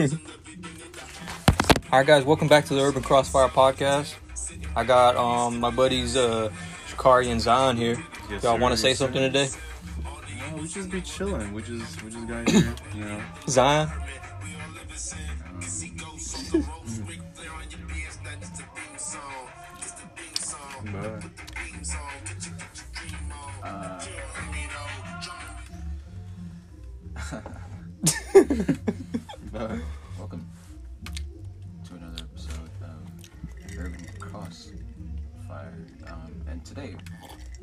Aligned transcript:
All 0.00 0.08
right, 1.92 2.06
guys, 2.06 2.24
welcome 2.24 2.48
back 2.48 2.64
to 2.66 2.74
the 2.74 2.80
Urban 2.80 3.02
Crossfire 3.02 3.48
podcast. 3.48 4.14
I 4.74 4.82
got 4.82 5.14
um 5.16 5.60
my 5.60 5.68
buddies 5.68 6.16
uh 6.16 6.48
Jakari 6.88 7.26
and 7.26 7.38
Zion 7.38 7.76
here. 7.76 8.02
Yes, 8.30 8.42
Y'all 8.42 8.58
want 8.58 8.72
to 8.72 8.78
say 8.78 8.94
something 8.94 9.20
today? 9.20 9.50
No, 10.02 10.56
we 10.56 10.68
just 10.68 10.90
be 10.90 11.02
chilling. 11.02 11.52
We 11.52 11.60
just 11.62 12.02
we 12.02 12.10
just 12.10 12.26
got 12.26 12.48
here, 12.48 12.74
you 12.94 13.04
know. 13.04 13.22
Zion? 13.46 13.90
But 20.92 21.24
but 27.30 28.94
today 36.70 36.94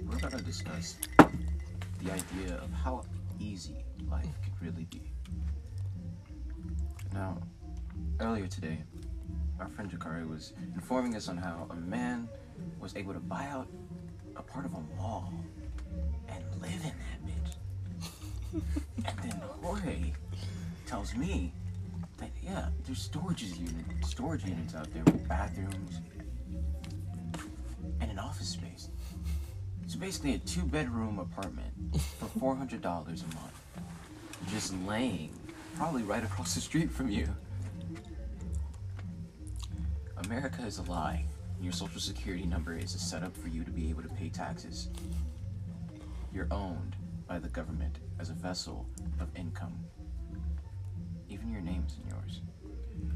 we're 0.04 0.18
to 0.18 0.36
discuss 0.44 0.98
the 2.04 2.12
idea 2.12 2.56
of 2.62 2.70
how 2.74 3.06
easy 3.40 3.78
life 4.12 4.26
can 4.44 4.52
really 4.62 4.84
be. 4.92 5.14
Now, 7.14 7.38
earlier 8.20 8.48
today, 8.48 8.80
our 9.62 9.70
friend 9.70 9.90
Jakari 9.90 10.30
was 10.30 10.52
informing 10.76 11.16
us 11.16 11.30
on 11.30 11.38
how 11.38 11.68
a 11.70 11.76
man 11.76 12.28
was 12.82 12.98
able 12.98 13.14
to 13.14 13.22
buy 13.22 13.46
out 13.46 13.70
a 14.36 14.42
part 14.42 14.66
of 14.66 14.74
a 14.74 14.82
mall 14.98 15.34
and 16.28 16.44
live 16.62 16.84
in 16.84 16.92
that 17.00 17.26
bitch. 17.26 18.62
and 19.06 19.20
then 19.20 19.42
Jorge 19.62 20.12
tells 20.86 21.16
me 21.16 21.54
that 22.18 22.32
yeah, 22.44 22.68
there's 22.86 23.04
storage 23.04 23.44
unit, 23.44 23.86
storage 24.06 24.44
units 24.44 24.76
out 24.76 24.94
there 24.94 25.04
with 25.06 25.26
bathrooms 25.30 26.02
and 28.02 28.12
an 28.12 28.20
office 28.20 28.50
space. 28.50 28.90
It's 29.98 30.06
basically 30.06 30.36
a 30.36 30.38
two 30.38 30.62
bedroom 30.62 31.18
apartment 31.18 31.74
for 32.20 32.26
four 32.40 32.56
hundred 32.56 32.84
dollars 32.84 33.24
a 33.24 33.34
month, 33.34 33.64
just 34.48 34.76
laying 34.86 35.32
probably 35.76 36.04
right 36.04 36.24
across 36.24 36.54
the 36.54 36.62
street 36.62 36.92
from 36.92 37.10
you. 37.10 37.28
America 40.18 40.62
is 40.62 40.78
a 40.78 40.84
lie. 40.84 41.26
Your 41.60 41.74
social 41.74 42.00
security 42.00 42.46
number 42.46 42.78
is 42.78 42.94
a 42.94 43.00
setup 43.00 43.36
for 43.36 43.48
you 43.48 43.64
to 43.64 43.72
be 43.72 43.90
able 43.90 44.04
to 44.04 44.10
pay 44.10 44.30
taxes. 44.30 44.90
You're 46.32 46.48
owned 46.52 46.96
by 47.28 47.40
the 47.40 47.50
government 47.50 47.98
as 48.20 48.30
a 48.30 48.34
vessel 48.34 48.86
of 49.20 49.36
income. 49.36 49.80
Even 51.28 51.52
your 51.52 51.62
name's 51.62 51.94
isn't 51.94 52.08
yours. 52.08 52.42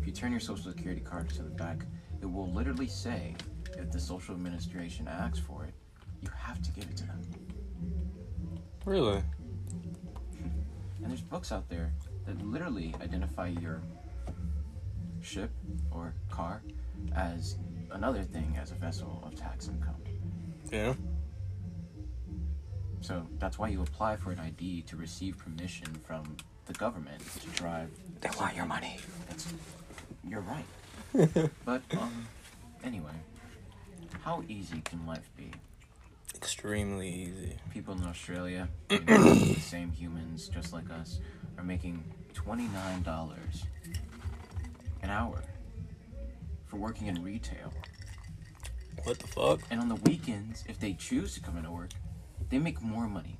If 0.01 0.07
you 0.07 0.13
turn 0.13 0.31
your 0.31 0.39
social 0.39 0.71
security 0.71 1.01
card 1.01 1.29
to 1.29 1.43
the 1.43 1.51
back, 1.51 1.85
it 2.23 2.25
will 2.25 2.51
literally 2.51 2.87
say 2.87 3.35
if 3.77 3.91
the 3.91 3.99
social 3.99 4.33
administration 4.33 5.07
asks 5.07 5.37
for 5.37 5.63
it, 5.65 5.70
you 6.21 6.29
have 6.37 6.61
to 6.61 6.71
give 6.71 6.85
it 6.85 6.97
to 6.97 7.05
them. 7.05 7.21
Really? 8.85 9.23
And 11.01 11.09
there's 11.09 11.21
books 11.21 11.51
out 11.51 11.67
there 11.69 11.93
that 12.25 12.45
literally 12.45 12.93
identify 13.01 13.47
your 13.47 13.81
ship 15.21 15.51
or 15.91 16.13
car 16.29 16.61
as 17.15 17.57
another 17.91 18.23
thing 18.23 18.57
as 18.59 18.71
a 18.71 18.75
vessel 18.75 19.21
of 19.25 19.35
tax 19.35 19.67
income. 19.67 19.95
Yeah. 20.71 20.93
So 23.01 23.25
that's 23.39 23.57
why 23.57 23.69
you 23.69 23.81
apply 23.81 24.15
for 24.15 24.31
an 24.31 24.39
ID 24.39 24.83
to 24.83 24.95
receive 24.95 25.37
permission 25.37 25.87
from 26.05 26.37
the 26.65 26.73
government 26.73 27.21
to 27.41 27.47
drive. 27.49 27.89
They 28.21 28.29
want 28.39 28.55
your 28.55 28.65
money. 28.65 28.97
That's, 29.27 29.51
you're 30.27 30.41
right. 30.41 31.49
but 31.65 31.81
um, 31.97 32.27
anyway, 32.83 33.11
how 34.21 34.43
easy 34.47 34.81
can 34.81 35.05
life 35.07 35.29
be? 35.35 35.51
Extremely 36.41 37.07
easy. 37.07 37.55
People 37.71 37.93
in 37.93 38.03
Australia, 38.03 38.67
the 38.87 39.55
same 39.61 39.91
humans 39.91 40.47
just 40.47 40.73
like 40.73 40.89
us, 40.89 41.19
are 41.55 41.63
making 41.63 42.03
twenty 42.33 42.67
nine 42.69 43.03
dollars 43.03 43.65
an 45.03 45.11
hour 45.11 45.43
for 46.65 46.77
working 46.77 47.05
in 47.05 47.23
retail. 47.23 47.71
What 49.03 49.19
the 49.19 49.27
fuck? 49.27 49.59
And 49.69 49.79
on 49.79 49.87
the 49.87 49.95
weekends, 49.97 50.63
if 50.67 50.79
they 50.79 50.93
choose 50.93 51.35
to 51.35 51.41
come 51.41 51.57
into 51.57 51.69
work, 51.69 51.91
they 52.49 52.57
make 52.57 52.81
more 52.81 53.07
money. 53.07 53.37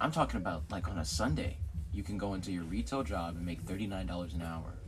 I'm 0.00 0.12
talking 0.12 0.40
about 0.40 0.62
like 0.70 0.88
on 0.88 0.96
a 0.96 1.04
Sunday, 1.04 1.58
you 1.92 2.02
can 2.02 2.16
go 2.16 2.32
into 2.32 2.52
your 2.52 2.64
retail 2.64 3.02
job 3.02 3.36
and 3.36 3.44
make 3.44 3.62
$39 3.66 4.34
an 4.34 4.40
hour. 4.40 4.78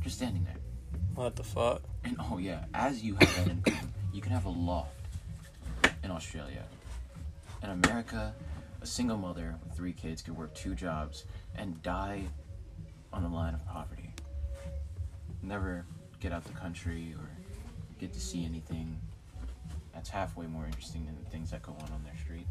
Just 0.00 0.16
standing 0.16 0.42
there. 0.42 0.58
What 1.14 1.36
the 1.36 1.44
fuck? 1.44 1.82
And 2.02 2.16
oh 2.18 2.38
yeah, 2.38 2.64
as 2.74 3.04
you 3.04 3.14
have 3.14 3.36
that 3.36 3.48
income, 3.48 3.94
you 4.12 4.20
can 4.20 4.32
have 4.32 4.46
a 4.46 4.50
loft 4.50 4.93
in 6.04 6.10
Australia. 6.10 6.62
In 7.62 7.70
America, 7.70 8.34
a 8.82 8.86
single 8.86 9.16
mother 9.16 9.54
with 9.64 9.74
three 9.74 9.92
kids 9.92 10.20
could 10.20 10.36
work 10.36 10.54
two 10.54 10.74
jobs 10.74 11.24
and 11.56 11.82
die 11.82 12.24
on 13.12 13.22
the 13.22 13.28
line 13.28 13.54
of 13.54 13.66
poverty. 13.66 14.10
Never 15.42 15.86
get 16.20 16.32
out 16.32 16.44
the 16.44 16.52
country 16.52 17.14
or 17.18 17.28
get 17.98 18.12
to 18.12 18.20
see 18.20 18.44
anything 18.44 19.00
that's 19.94 20.10
halfway 20.10 20.46
more 20.46 20.66
interesting 20.66 21.06
than 21.06 21.16
the 21.22 21.30
things 21.30 21.50
that 21.50 21.62
go 21.62 21.72
on 21.72 21.90
on 21.92 22.04
their 22.04 22.16
street. 22.22 22.46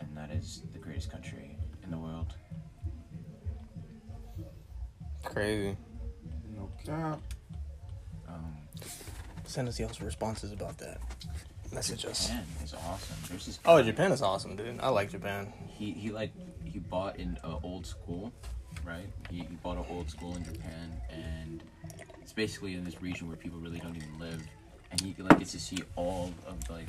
And 0.00 0.16
that 0.16 0.30
is 0.30 0.62
the 0.72 0.78
greatest 0.78 1.10
country 1.10 1.56
in 1.84 1.90
the 1.90 1.98
world. 1.98 2.34
Crazy. 5.22 5.76
no 6.56 6.70
cap. 6.84 7.20
Send 9.48 9.66
us 9.66 9.80
y'all's 9.80 10.00
responses 10.02 10.52
about 10.52 10.76
that. 10.76 11.00
Message 11.72 12.04
us. 12.04 12.26
Japan 12.26 12.44
is 12.62 12.74
awesome. 12.74 13.16
There's 13.30 13.46
this 13.46 13.58
Oh, 13.64 13.82
Japan 13.82 14.12
is 14.12 14.20
awesome, 14.20 14.56
dude. 14.56 14.78
I 14.78 14.90
like 14.90 15.10
Japan. 15.10 15.50
he 15.68 15.92
he 15.92 16.10
like 16.10 16.32
he 16.64 16.78
bought 16.78 17.16
in 17.16 17.38
an 17.42 17.56
old 17.62 17.86
school, 17.86 18.30
right? 18.84 19.06
He, 19.30 19.38
he 19.38 19.56
bought 19.62 19.78
an 19.78 19.86
old 19.88 20.10
school 20.10 20.36
in 20.36 20.44
Japan, 20.44 21.00
and 21.10 21.62
it's 22.20 22.34
basically 22.34 22.74
in 22.74 22.84
this 22.84 23.00
region 23.00 23.26
where 23.26 23.38
people 23.38 23.58
really 23.58 23.78
don't 23.78 23.96
even 23.96 24.18
live, 24.18 24.42
and 24.90 25.00
he 25.00 25.14
like 25.18 25.38
gets 25.38 25.52
to 25.52 25.60
see 25.60 25.78
all 25.96 26.30
of 26.46 26.56
like 26.68 26.88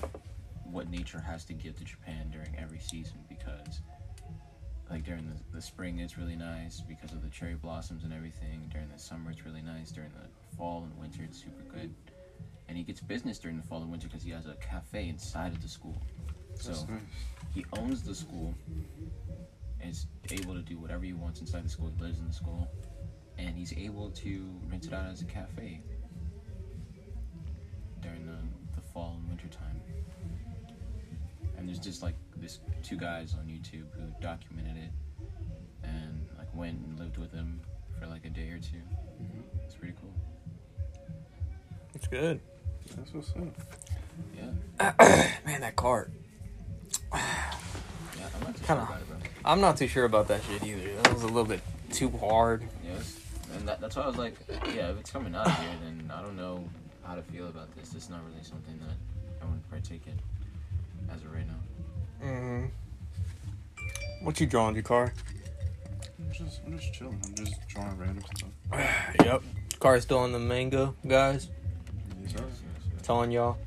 what 0.66 0.90
nature 0.90 1.20
has 1.20 1.46
to 1.46 1.54
give 1.54 1.78
to 1.78 1.86
Japan 1.86 2.30
during 2.30 2.54
every 2.58 2.80
season 2.80 3.20
because. 3.30 3.80
Like 4.92 5.06
during 5.06 5.28
the, 5.30 5.56
the 5.56 5.62
spring, 5.62 6.00
it's 6.00 6.18
really 6.18 6.36
nice 6.36 6.82
because 6.82 7.12
of 7.12 7.22
the 7.22 7.30
cherry 7.30 7.54
blossoms 7.54 8.04
and 8.04 8.12
everything. 8.12 8.68
During 8.74 8.90
the 8.90 8.98
summer, 8.98 9.30
it's 9.30 9.46
really 9.46 9.62
nice. 9.62 9.92
During 9.92 10.10
the 10.20 10.28
fall 10.58 10.82
and 10.84 11.00
winter, 11.00 11.22
it's 11.24 11.38
super 11.38 11.62
good. 11.72 11.94
And 12.70 12.78
he 12.78 12.84
gets 12.84 13.02
business 13.02 13.40
during 13.40 13.58
the 13.58 13.64
fall 13.64 13.82
and 13.82 13.90
winter 13.90 14.08
because 14.08 14.24
he 14.24 14.30
has 14.30 14.46
a 14.46 14.54
cafe 14.56 15.10
inside 15.10 15.52
of 15.52 15.62
the 15.62 15.68
school. 15.68 16.00
So 16.54 16.70
That's 16.70 16.88
nice. 16.88 17.02
he 17.54 17.66
owns 17.78 18.04
the 18.04 18.14
school 18.14 18.54
and 19.82 19.92
is 19.92 20.06
able 20.32 20.54
to 20.54 20.62
do 20.62 20.78
whatever 20.78 21.04
he 21.04 21.14
wants 21.14 21.42
inside 21.42 21.66
the 21.66 21.70
school. 21.70 21.92
He 21.98 22.04
lives 22.04 22.20
in 22.20 22.28
the 22.28 22.34
school, 22.34 22.70
and 23.38 23.56
he's 23.58 23.74
able 23.74 24.12
to 24.12 24.46
rent 24.70 24.86
it 24.86 24.94
out 24.94 25.08
as 25.08 25.22
a 25.22 25.26
cafe 25.26 25.82
during 28.02 28.26
the, 28.26 28.38
the 28.76 28.82
fall 28.94 29.16
and 29.18 29.28
winter 29.28 29.48
time. 29.48 29.82
And 31.58 31.68
there's 31.68 31.80
just 31.80 32.04
like 32.04 32.16
this 32.38 32.60
two 32.84 32.98
guys 32.98 33.34
on 33.34 33.48
YouTube 33.48 33.86
who 33.96 34.14
documented 34.22 34.78
it 34.78 34.92
and 35.84 36.28
like 36.38 36.54
went 36.54 36.80
and 36.86 37.00
lived 37.00 37.18
with 37.18 37.32
him 37.32 37.60
for 38.00 38.08
like 38.08 38.26
a 38.26 38.30
day 38.30 38.50
or 38.50 38.60
2 38.60 38.78
mm-hmm. 38.78 39.40
It's 39.64 39.76
pretty 39.76 39.96
cool. 40.00 40.14
It's 41.94 42.08
good. 42.08 42.40
That's 42.96 43.14
what's 43.14 43.30
up. 43.32 43.44
Yeah, 44.36 44.94
Man, 45.46 45.62
that 45.62 45.76
cart. 45.76 46.12
yeah. 47.14 47.20
I'm 48.36 48.42
not 48.44 48.56
too 48.56 48.64
Kinda- 48.66 48.66
sure 48.66 48.76
about 48.84 49.02
it, 49.02 49.08
bro. 49.10 49.18
I'm 49.46 49.62
not 49.62 49.78
too 49.78 49.88
sure 49.88 50.06
about 50.06 50.28
that 50.28 50.42
shit 50.44 50.64
either. 50.64 50.94
That 51.04 51.14
was 51.14 51.24
a 51.24 51.28
little 51.28 51.46
bit 51.46 51.62
too 51.92 52.10
hard. 52.10 52.64
Yes, 52.86 53.20
and 53.56 53.68
that, 53.68 53.80
that's 53.82 53.96
why 53.96 54.04
I 54.04 54.08
was 54.08 54.18
like, 54.18 54.36
yeah, 54.74 54.90
if 54.92 55.00
it's 55.00 55.12
coming 55.12 55.34
out 55.36 55.48
here, 55.50 55.70
then 55.84 56.12
I 56.14 56.22
don't 56.22 56.36
know 56.36 56.64
how 57.06 57.16
to 57.16 57.22
feel 57.24 57.48
about 57.48 57.74
this. 57.76 57.94
It's 57.96 58.10
not 58.10 58.20
really 58.30 58.44
something 58.44 58.78
that 58.80 58.96
I 59.42 59.46
want 59.46 59.64
to 59.64 59.70
partake 59.70 60.02
in 60.08 60.20
as 61.14 61.22
of 61.22 61.34
right 61.34 61.48
now. 61.48 62.28
Mm-hmm. 62.28 62.66
What 64.26 64.40
you 64.40 64.46
drawing, 64.48 64.76
your 64.76 64.84
car? 64.84 65.14
I'm 66.20 66.32
just 66.34 66.62
I'm 66.66 66.78
just 66.78 66.94
chilling. 66.94 67.20
I'm 67.26 67.34
just 67.46 67.56
drawing 67.70 67.98
random 67.98 68.24
stuff. 68.36 68.50
Yep. 69.26 69.44
Car's 69.80 70.04
still 70.04 70.26
in 70.26 70.34
the 70.34 70.40
mango, 70.40 70.94
guys. 71.08 71.50
Yes, 73.10 73.16
sir. 73.16 73.16
Telling 73.16 73.32
y'all. 73.32 73.58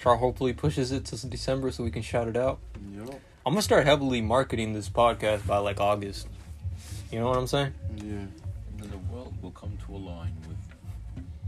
Char 0.00 0.16
hopefully 0.16 0.52
pushes 0.52 0.92
it 0.92 1.04
to 1.06 1.26
December 1.26 1.70
so 1.70 1.84
we 1.84 1.90
can 1.90 2.02
shout 2.02 2.28
it 2.28 2.36
out. 2.36 2.58
Yup. 2.94 3.20
I'm 3.44 3.52
gonna 3.52 3.62
start 3.62 3.84
heavily 3.84 4.20
marketing 4.20 4.72
this 4.72 4.88
podcast 4.88 5.46
by 5.46 5.58
like 5.58 5.80
August. 5.80 6.28
You 7.10 7.18
know 7.18 7.28
what 7.28 7.36
I'm 7.36 7.46
saying? 7.46 7.74
Yeah. 7.96 8.26
And 8.80 8.90
the 8.92 8.98
world 9.12 9.34
will 9.42 9.50
come 9.50 9.76
to 9.86 9.96
a 9.96 9.98
line 9.98 10.36
with 10.46 10.56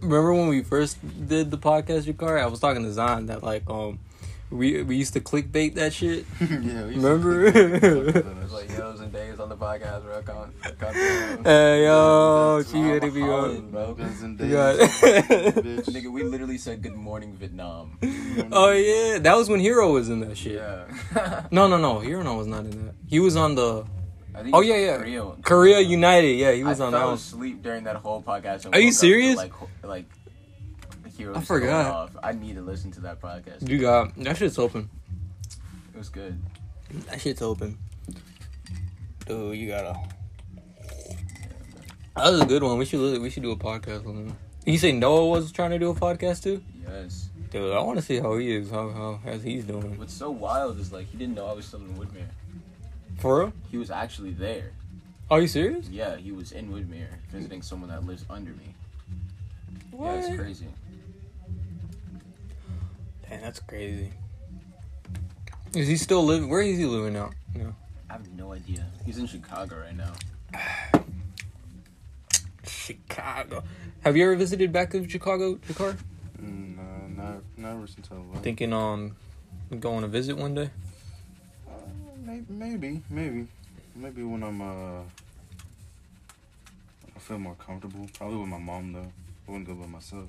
remember 0.00 0.32
when 0.34 0.48
we 0.48 0.62
first 0.62 0.98
did 1.28 1.50
the 1.50 1.58
podcast, 1.58 2.12
Jakari? 2.12 2.40
I 2.40 2.46
was 2.46 2.60
talking 2.60 2.82
to 2.84 2.92
Zan 2.92 3.26
that 3.26 3.42
like 3.42 3.68
um 3.68 3.98
we 4.50 4.82
we 4.82 4.96
used 4.96 5.12
to 5.14 5.20
clickbait 5.20 5.74
that 5.74 5.92
shit. 5.92 6.24
yeah, 6.40 6.46
we 6.48 6.94
used 6.94 7.00
to 7.00 7.08
Remember? 7.08 7.46
It 7.46 8.24
was 8.42 8.52
like 8.52 8.70
yos 8.70 9.00
and 9.00 9.12
days 9.12 9.40
on 9.40 9.48
the 9.48 9.56
podcast, 9.56 10.02
bro. 10.04 10.22
Come, 10.22 10.52
come. 10.78 10.94
Hey 11.44 11.84
yo, 11.84 12.58
That's 12.58 12.70
she 12.70 12.78
had 12.78 13.02
to 13.02 13.10
be 13.10 13.22
on. 13.22 13.70
bro. 13.70 13.94
Guns 13.94 14.22
and 14.22 14.38
days, 14.38 14.52
got- 14.52 14.78
bitch. 14.78 15.84
Nigga, 15.90 16.12
we 16.12 16.22
literally 16.22 16.58
said 16.58 16.80
good 16.82 16.94
morning 16.94 17.32
Vietnam. 17.34 17.98
Oh 18.52 18.70
yeah, 18.72 19.18
that 19.18 19.36
was 19.36 19.48
when 19.48 19.58
Hero 19.60 19.92
was 19.92 20.08
in 20.08 20.20
that 20.20 20.36
shit. 20.36 20.54
Yeah. 20.62 21.46
No, 21.50 21.66
no, 21.66 21.76
no. 21.76 21.98
Hero 22.00 22.22
was 22.36 22.46
not 22.46 22.64
in 22.66 22.86
that. 22.86 22.94
He 23.08 23.18
was 23.20 23.36
on 23.36 23.54
the 23.56 23.84
Oh, 24.52 24.60
yeah, 24.60 24.76
yeah. 24.76 24.96
Korea, 24.98 25.24
Korea 25.42 25.80
United. 25.80 26.36
Yeah, 26.36 26.52
he 26.52 26.62
was 26.62 26.78
I 26.78 26.84
on 26.86 26.92
that 26.92 26.98
fell 26.98 27.06
one. 27.08 27.14
asleep 27.16 27.62
during 27.62 27.84
that 27.84 27.96
whole 27.96 28.22
podcast. 28.22 28.66
Are 28.70 28.78
you 28.78 28.88
woke 28.88 28.92
to, 28.92 28.98
serious? 28.98 29.36
Like, 29.36 29.52
like, 29.82 30.04
Heroes 31.16 31.36
I 31.36 31.40
forgot. 31.40 31.86
Off. 31.86 32.16
I 32.22 32.32
need 32.32 32.56
to 32.56 32.62
listen 32.62 32.90
to 32.92 33.00
that 33.00 33.20
podcast. 33.20 33.68
You 33.68 33.78
got 33.78 34.14
that 34.16 34.36
shit's 34.36 34.58
open. 34.58 34.90
It 35.94 35.98
was 35.98 36.08
good. 36.08 36.38
That 37.06 37.20
shit's 37.20 37.42
open. 37.42 37.78
Dude, 39.26 39.56
you 39.56 39.68
gotta. 39.68 39.98
That 42.16 42.30
was 42.30 42.40
a 42.40 42.46
good 42.46 42.62
one. 42.62 42.78
We 42.78 42.84
should 42.84 43.20
we 43.20 43.30
should 43.30 43.42
do 43.42 43.52
a 43.52 43.56
podcast 43.56 44.04
with 44.04 44.16
him. 44.16 44.36
You 44.64 44.78
say 44.78 44.92
Noah 44.92 45.26
was 45.26 45.52
trying 45.52 45.70
to 45.70 45.78
do 45.78 45.90
a 45.90 45.94
podcast 45.94 46.42
too? 46.42 46.62
Yes. 46.86 47.28
Dude, 47.50 47.72
I 47.72 47.80
want 47.80 47.98
to 47.98 48.04
see 48.04 48.18
how 48.18 48.36
he 48.36 48.54
is, 48.54 48.70
how 48.70 48.90
how 48.90 49.20
as 49.24 49.42
he's 49.42 49.64
doing. 49.64 49.98
What's 49.98 50.12
so 50.12 50.30
wild 50.30 50.78
is 50.78 50.92
like 50.92 51.08
he 51.08 51.16
didn't 51.16 51.34
know 51.34 51.46
I 51.46 51.52
was 51.52 51.64
still 51.64 51.80
in 51.80 51.94
Woodmere. 51.94 52.28
For 53.18 53.40
real? 53.40 53.52
He 53.70 53.78
was 53.78 53.90
actually 53.90 54.32
there. 54.32 54.72
Are 55.30 55.40
you 55.40 55.48
serious? 55.48 55.88
Yeah, 55.88 56.16
he 56.16 56.30
was 56.30 56.52
in 56.52 56.70
Woodmere 56.70 57.08
visiting 57.30 57.62
someone 57.62 57.90
that 57.90 58.04
lives 58.04 58.24
under 58.28 58.50
me. 58.50 58.74
What? 59.90 60.14
Yeah, 60.14 60.26
it's 60.26 60.36
crazy. 60.36 60.66
Damn, 63.28 63.40
that's 63.40 63.60
crazy. 63.60 64.12
Is 65.74 65.88
he 65.88 65.96
still 65.96 66.24
living? 66.24 66.48
Where 66.48 66.62
is 66.62 66.78
he 66.78 66.86
living 66.86 67.12
now? 67.14 67.30
No. 67.54 67.74
I 68.08 68.12
have 68.14 68.28
no 68.32 68.52
idea. 68.52 68.86
He's 69.04 69.18
in 69.18 69.26
Chicago 69.26 69.76
right 69.80 69.96
now. 69.96 70.12
Chicago. 72.66 73.62
Have 74.02 74.16
you 74.16 74.24
ever 74.24 74.36
visited 74.36 74.72
back 74.72 74.90
to 74.90 75.08
Chicago, 75.08 75.58
Chicago? 75.66 75.96
Mm, 76.40 76.76
No, 77.16 77.22
not 77.22 77.42
never 77.56 77.86
since 77.86 78.08
I 78.10 78.14
left. 78.14 78.42
Thinking 78.44 78.72
um 78.72 79.16
going 79.80 80.02
to 80.02 80.08
visit 80.08 80.36
one 80.36 80.54
day? 80.54 80.70
Uh, 81.68 81.72
may- 82.24 82.44
maybe, 82.48 83.02
maybe, 83.10 83.48
maybe 83.96 84.22
when 84.22 84.42
I'm 84.44 84.60
uh, 84.60 85.00
I 87.14 87.18
feel 87.18 87.38
more 87.38 87.56
comfortable. 87.56 88.06
Probably 88.14 88.36
with 88.38 88.48
my 88.48 88.58
mom 88.58 88.92
though. 88.92 89.12
I 89.48 89.50
wouldn't 89.50 89.66
go 89.66 89.74
by 89.74 89.86
myself. 89.86 90.28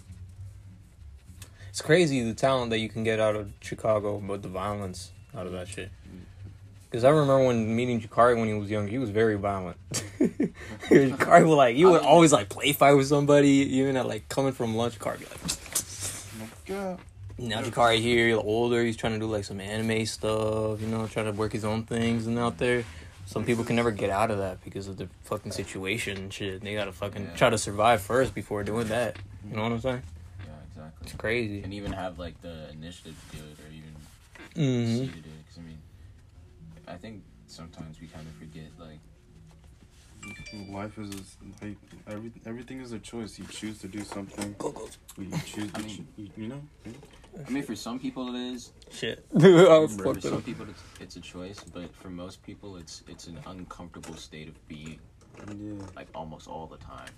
It's 1.78 1.86
crazy 1.86 2.24
the 2.24 2.34
talent 2.34 2.72
that 2.72 2.80
you 2.80 2.90
can 2.90 3.04
get 3.04 3.20
out 3.20 3.36
of 3.36 3.52
Chicago, 3.60 4.18
but 4.18 4.42
the 4.42 4.48
violence 4.48 5.12
out 5.38 5.46
of 5.46 5.52
that 5.52 5.68
shit. 5.68 5.92
Because 6.90 7.04
I 7.04 7.10
remember 7.12 7.46
when 7.46 7.76
meeting 7.76 8.02
Jakari 8.02 8.36
when 8.36 8.48
he 8.48 8.56
was 8.56 8.72
young, 8.72 8.88
he 8.88 8.98
was 8.98 9.12
very 9.12 9.36
violent. 9.36 9.78
Jakari 9.92 11.48
would 11.48 11.54
like, 11.54 11.78
you 11.78 11.92
would 11.92 12.02
always 12.02 12.34
like 12.34 12.50
play 12.50 12.74
fight 12.74 12.94
with 12.94 13.06
somebody, 13.06 13.50
even 13.50 13.96
at 13.96 14.08
like 14.08 14.28
coming 14.28 14.54
from 14.54 14.76
lunch. 14.76 14.98
Jakari 14.98 15.20
be 15.20 15.26
like, 16.50 16.58
yeah. 16.66 16.98
now 17.38 17.62
Jakari 17.62 18.00
here, 18.00 18.36
older, 18.36 18.84
he's 18.84 18.98
trying 18.98 19.14
to 19.14 19.20
do 19.20 19.28
like 19.28 19.44
some 19.44 19.62
anime 19.62 20.04
stuff, 20.08 20.82
you 20.82 20.88
know, 20.88 21.06
trying 21.06 21.28
to 21.28 21.32
work 21.32 21.52
his 21.52 21.64
own 21.64 21.84
things 21.84 22.26
and 22.26 22.40
out 22.40 22.58
there. 22.58 22.86
Some 23.28 23.46
people 23.46 23.64
can 23.64 23.76
never 23.76 23.92
get 23.92 24.10
out 24.10 24.32
of 24.32 24.40
that 24.40 24.64
because 24.64 24.88
of 24.88 24.98
the 24.98 25.10
fucking 25.26 25.52
situation 25.52 26.18
and 26.18 26.34
shit. 26.34 26.62
They 26.62 26.74
gotta 26.74 26.92
fucking 26.92 27.24
Yeah. 27.26 27.36
try 27.36 27.50
to 27.52 27.58
survive 27.60 28.02
first 28.02 28.34
before 28.34 28.64
doing 28.64 28.88
that. 28.88 29.18
You 29.48 29.58
know 29.58 29.62
what 29.62 29.74
I'm 29.74 29.82
saying? 29.82 30.02
Yeah, 31.08 31.14
exactly. 31.14 31.14
It's 31.14 31.14
crazy. 31.22 31.64
And 31.64 31.74
even 31.74 31.94
have 31.94 32.20
like 32.20 32.42
the 32.42 32.70
initiative 32.70 33.16
to 33.32 33.38
do 33.38 33.44
it 33.44 33.60
or 33.60 33.70
even 33.72 33.96
hmm 34.56 34.86
see 34.96 35.08
to 35.08 35.12
do 35.14 35.30
it. 35.30 35.46
Because 35.46 35.58
I 35.58 35.62
mean, 35.62 35.82
I 36.88 36.96
think 36.98 37.24
sometimes 37.48 38.00
we 38.02 38.08
kind 38.08 38.28
of 38.28 38.34
forget 38.36 38.72
like 38.80 39.00
Life 40.70 40.98
is 40.98 41.10
is 41.16 41.38
like 41.62 41.78
every 42.08 42.32
everything 42.46 42.82
is 42.82 42.92
a 42.92 43.00
choice. 43.00 43.40
You 43.40 43.46
choose 43.46 43.80
to 43.80 43.88
do 43.88 44.04
something. 44.04 44.56
Go, 44.58 44.72
go. 44.72 44.90
You 45.18 45.32
choose. 45.46 45.72
I 45.76 45.82
mean- 45.82 46.08
you, 46.18 46.30
you 46.36 46.48
know. 46.48 46.62
I 47.46 47.50
mean, 47.52 47.64
for 47.64 47.76
some 47.76 48.00
people 48.00 48.36
it 48.36 48.40
is. 48.54 48.72
Shit. 48.92 49.26
I 49.36 49.78
was 49.78 49.96
For 49.96 50.20
some 50.20 50.38
up. 50.38 50.46
people 50.46 50.66
it's, 50.70 50.84
it's 51.00 51.16
a 51.16 51.22
choice, 51.22 51.60
but 51.64 51.94
for 51.96 52.10
most 52.10 52.44
people 52.44 52.78
it's 52.78 53.04
it's 53.08 53.28
an 53.28 53.40
uncomfortable 53.46 54.16
state 54.16 54.48
of 54.50 54.68
being 54.68 55.00
Yeah. 55.48 55.86
like 55.96 56.08
almost 56.16 56.48
all 56.48 56.68
the 56.68 56.78
time. 56.78 57.14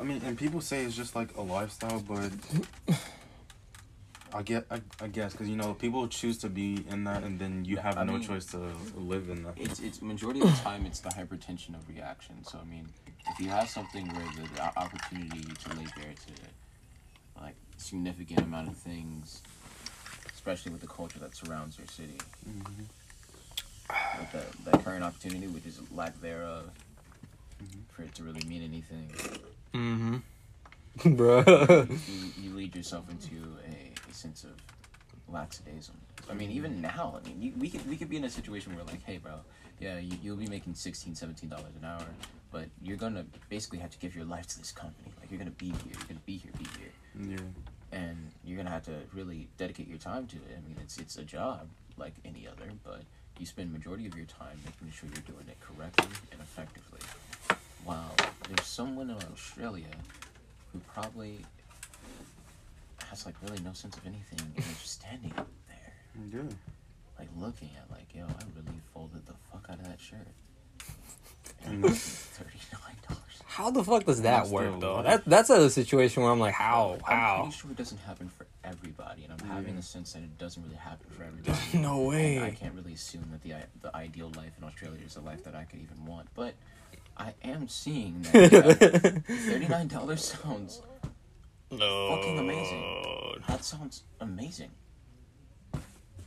I 0.00 0.02
mean, 0.02 0.22
and 0.24 0.38
people 0.38 0.60
say 0.60 0.84
it's 0.84 0.96
just 0.96 1.14
like 1.14 1.36
a 1.36 1.42
lifestyle, 1.42 2.00
but 2.00 2.30
I 4.32 4.42
get, 4.42 4.64
I, 4.70 4.80
I 5.02 5.08
guess, 5.08 5.32
because 5.32 5.48
you 5.48 5.56
know, 5.56 5.74
people 5.74 6.06
choose 6.08 6.38
to 6.38 6.48
be 6.48 6.84
in 6.88 7.04
that, 7.04 7.22
and 7.24 7.38
then 7.38 7.64
you 7.64 7.76
have 7.76 7.98
I 7.98 8.04
no 8.04 8.12
mean- 8.14 8.22
choice 8.22 8.46
to 8.46 8.58
live 8.96 9.28
in 9.28 9.42
that. 9.42 9.54
It's 9.56 9.80
it's 9.80 10.00
majority 10.00 10.40
of 10.40 10.50
the 10.50 10.62
time 10.62 10.86
it's 10.86 11.00
the 11.00 11.10
hypertension 11.10 11.74
of 11.74 11.86
reaction. 11.88 12.42
So 12.44 12.58
I 12.62 12.64
mean, 12.64 12.88
if 13.28 13.40
you 13.40 13.48
have 13.48 13.68
something 13.68 14.06
where 14.08 14.24
the, 14.36 14.48
the 14.54 14.62
opportunity 14.78 15.42
to 15.42 15.68
lay 15.76 15.84
bare 15.96 16.14
to 16.14 17.40
like 17.42 17.56
significant 17.76 18.40
amount 18.40 18.68
of 18.68 18.76
things, 18.76 19.42
especially 20.32 20.72
with 20.72 20.80
the 20.80 20.86
culture 20.86 21.18
that 21.18 21.34
surrounds 21.36 21.76
your 21.76 21.88
city, 21.88 22.18
Mhm. 22.48 22.84
with 24.20 24.32
the, 24.32 24.70
the 24.70 24.78
current 24.78 25.02
opportunity, 25.04 25.46
which 25.48 25.66
is 25.66 25.80
lack 25.92 26.18
thereof, 26.20 26.70
Mhm. 27.62 27.80
for 27.90 28.02
it 28.02 28.14
to 28.14 28.22
really 28.22 28.44
mean 28.46 28.62
anything, 28.62 29.10
Mm-hmm. 29.74 30.16
Bruh. 31.16 31.88
you, 32.08 32.42
you 32.50 32.56
lead 32.56 32.74
yourself 32.74 33.08
into 33.10 33.36
a, 33.66 34.10
a 34.10 34.14
sense 34.14 34.44
of 34.44 34.50
lackadaism. 35.28 35.94
I 36.28 36.34
mean, 36.34 36.50
even 36.50 36.80
now, 36.80 37.18
I 37.22 37.26
mean, 37.28 37.40
you, 37.40 37.52
we 37.58 37.68
could 37.70 37.88
we 37.88 37.96
could 37.96 38.08
be 38.10 38.16
in 38.16 38.24
a 38.24 38.30
situation 38.30 38.74
where 38.74 38.84
like, 38.84 39.02
hey, 39.04 39.18
bro, 39.18 39.40
yeah, 39.78 39.98
you, 39.98 40.16
you'll 40.22 40.36
be 40.36 40.46
making 40.46 40.74
16 40.74 41.14
dollars 41.48 41.72
an 41.80 41.84
hour, 41.84 42.04
but 42.52 42.66
you're 42.82 42.96
gonna 42.96 43.24
basically 43.48 43.78
have 43.78 43.90
to 43.90 43.98
give 43.98 44.14
your 44.14 44.24
life 44.24 44.46
to 44.48 44.58
this 44.58 44.72
company. 44.72 45.10
Like, 45.20 45.30
you're 45.30 45.38
gonna 45.38 45.50
be 45.52 45.66
here, 45.66 45.76
you're 45.94 46.06
gonna 46.08 46.20
be 46.26 46.36
here, 46.36 46.52
be 46.58 46.66
here, 46.78 47.36
Yeah. 47.36 47.98
and 47.98 48.16
you're 48.44 48.56
gonna 48.56 48.70
have 48.70 48.84
to 48.86 48.96
really 49.14 49.48
dedicate 49.56 49.88
your 49.88 49.98
time 49.98 50.26
to 50.28 50.36
it. 50.36 50.58
I 50.58 50.68
mean, 50.68 50.76
it's 50.82 50.98
it's 50.98 51.16
a 51.16 51.24
job 51.24 51.68
like 51.96 52.14
any 52.24 52.46
other, 52.46 52.70
but 52.84 53.02
you 53.38 53.46
spend 53.46 53.72
majority 53.72 54.06
of 54.06 54.14
your 54.16 54.26
time 54.26 54.58
making 54.64 54.92
sure 54.92 55.08
you're 55.14 55.22
doing 55.34 55.48
it 55.48 55.58
correctly 55.60 56.06
and 56.32 56.40
effectively. 56.40 57.00
Wow, 57.84 58.10
there's 58.48 58.66
someone 58.66 59.10
in 59.10 59.16
Australia 59.32 59.86
who 60.72 60.80
probably 60.92 61.38
has 63.08 63.26
like 63.26 63.34
really 63.42 63.60
no 63.64 63.72
sense 63.72 63.96
of 63.96 64.06
anything 64.06 64.38
and 64.40 64.58
is 64.58 64.66
just 64.80 65.00
standing 65.00 65.32
up 65.36 65.48
there, 65.68 65.92
Yeah. 66.32 66.48
like 67.18 67.28
looking 67.38 67.70
at 67.80 67.90
like, 67.90 68.14
yo, 68.14 68.24
I 68.24 68.44
really 68.54 68.78
folded 68.94 69.26
the 69.26 69.32
fuck 69.50 69.66
out 69.68 69.78
of 69.80 69.84
that 69.86 70.00
shirt. 70.00 70.26
Mm. 71.66 71.84
And 71.84 71.96
thirty 71.96 72.58
nine 72.72 72.96
dollars. 73.08 73.20
How 73.46 73.70
the 73.70 73.82
fuck 73.82 74.04
does 74.04 74.22
that 74.22 74.38
That's 74.44 74.50
work 74.50 74.78
though? 74.80 74.96
life. 74.96 75.04
That 75.06 75.24
that's 75.26 75.50
a 75.50 75.68
situation 75.68 76.22
where 76.22 76.30
I'm 76.32 76.38
like, 76.38 76.54
how, 76.54 76.98
how? 77.04 77.12
I'm 77.12 77.18
how? 77.18 77.42
pretty 77.42 77.56
sure 77.56 77.70
it 77.72 77.76
doesn't 77.76 77.98
happen 77.98 78.28
for 78.28 78.46
everybody, 78.64 79.24
and 79.24 79.32
I'm 79.32 79.48
having 79.48 79.74
the 79.76 79.82
sense 79.82 80.12
that 80.12 80.20
it 80.22 80.38
doesn't 80.38 80.62
really 80.62 80.76
happen 80.76 81.06
for 81.10 81.24
everybody. 81.24 81.58
No 81.78 82.12
And 82.12 82.44
I 82.44 82.50
can't 82.52 82.74
really 82.74 82.92
assume 82.94 83.24
that 83.32 83.42
the 83.42 83.54
the 83.82 83.94
ideal 83.96 84.30
life 84.36 84.52
in 84.58 84.64
Australia 84.64 85.00
is 85.04 85.16
a 85.16 85.20
life 85.20 85.42
that 85.44 85.54
I 85.56 85.64
could 85.64 85.80
even 85.80 86.06
want, 86.06 86.28
but 86.34 86.54
I 87.20 87.34
am 87.44 87.68
seeing 87.68 88.22
that 88.32 89.22
thirty 89.28 89.68
nine 89.68 89.88
dollars 89.88 90.24
sounds 90.24 90.80
no. 91.70 92.16
fucking 92.16 92.38
amazing. 92.38 92.82
that 93.46 93.62
sounds 93.62 94.04
amazing. 94.20 94.70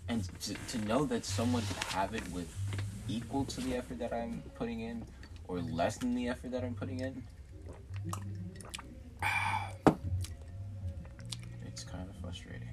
And 0.08 0.24
to, 0.42 0.54
to 0.54 0.78
know 0.86 1.06
that 1.06 1.26
someone 1.26 1.64
could 1.64 1.84
have 1.86 2.14
it 2.14 2.22
with 2.32 2.54
equal 3.08 3.44
to 3.46 3.62
the 3.62 3.76
effort 3.76 3.98
that 4.00 4.14
I'm 4.14 4.44
putting 4.56 4.82
in, 4.82 5.04
or 5.48 5.60
less 5.62 5.98
than 5.98 6.14
the 6.14 6.28
effort 6.30 6.52
that 6.52 6.64
I'm 6.64 6.76
putting 6.76 7.00
in, 7.00 7.24
it's 11.66 11.84
kind 11.84 12.08
of 12.08 12.16
frustrating. 12.22 12.70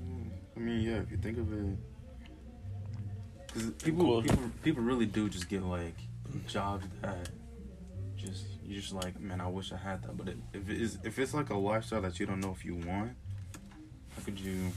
Mm, 0.00 0.30
I 0.56 0.60
mean, 0.60 0.80
yeah. 0.82 0.98
If 1.00 1.10
you 1.10 1.16
think 1.16 1.38
of 1.38 1.52
it, 1.52 1.76
because 3.48 3.70
people, 3.82 4.04
Cool. 4.04 4.22
people, 4.22 4.50
people 4.62 4.82
really 4.84 5.06
do 5.06 5.28
just 5.28 5.48
get 5.48 5.64
like 5.64 5.96
jobs 6.46 6.86
that 7.02 7.28
just 8.16 8.44
you're 8.64 8.80
just 8.80 8.92
like, 8.92 9.18
man, 9.20 9.40
I 9.40 9.48
wish 9.48 9.72
I 9.72 9.76
had 9.76 10.02
that. 10.02 10.16
But 10.16 10.28
it, 10.28 10.36
if 10.52 10.68
it 10.68 10.80
is, 10.80 10.98
if 11.04 11.18
it's 11.18 11.34
like 11.34 11.50
a 11.50 11.56
lifestyle 11.56 12.00
that 12.02 12.18
you 12.20 12.26
don't 12.26 12.40
know 12.40 12.50
if 12.50 12.64
you 12.64 12.74
want, 12.74 13.12
how 14.16 14.22
could 14.24 14.38
you? 14.38 14.70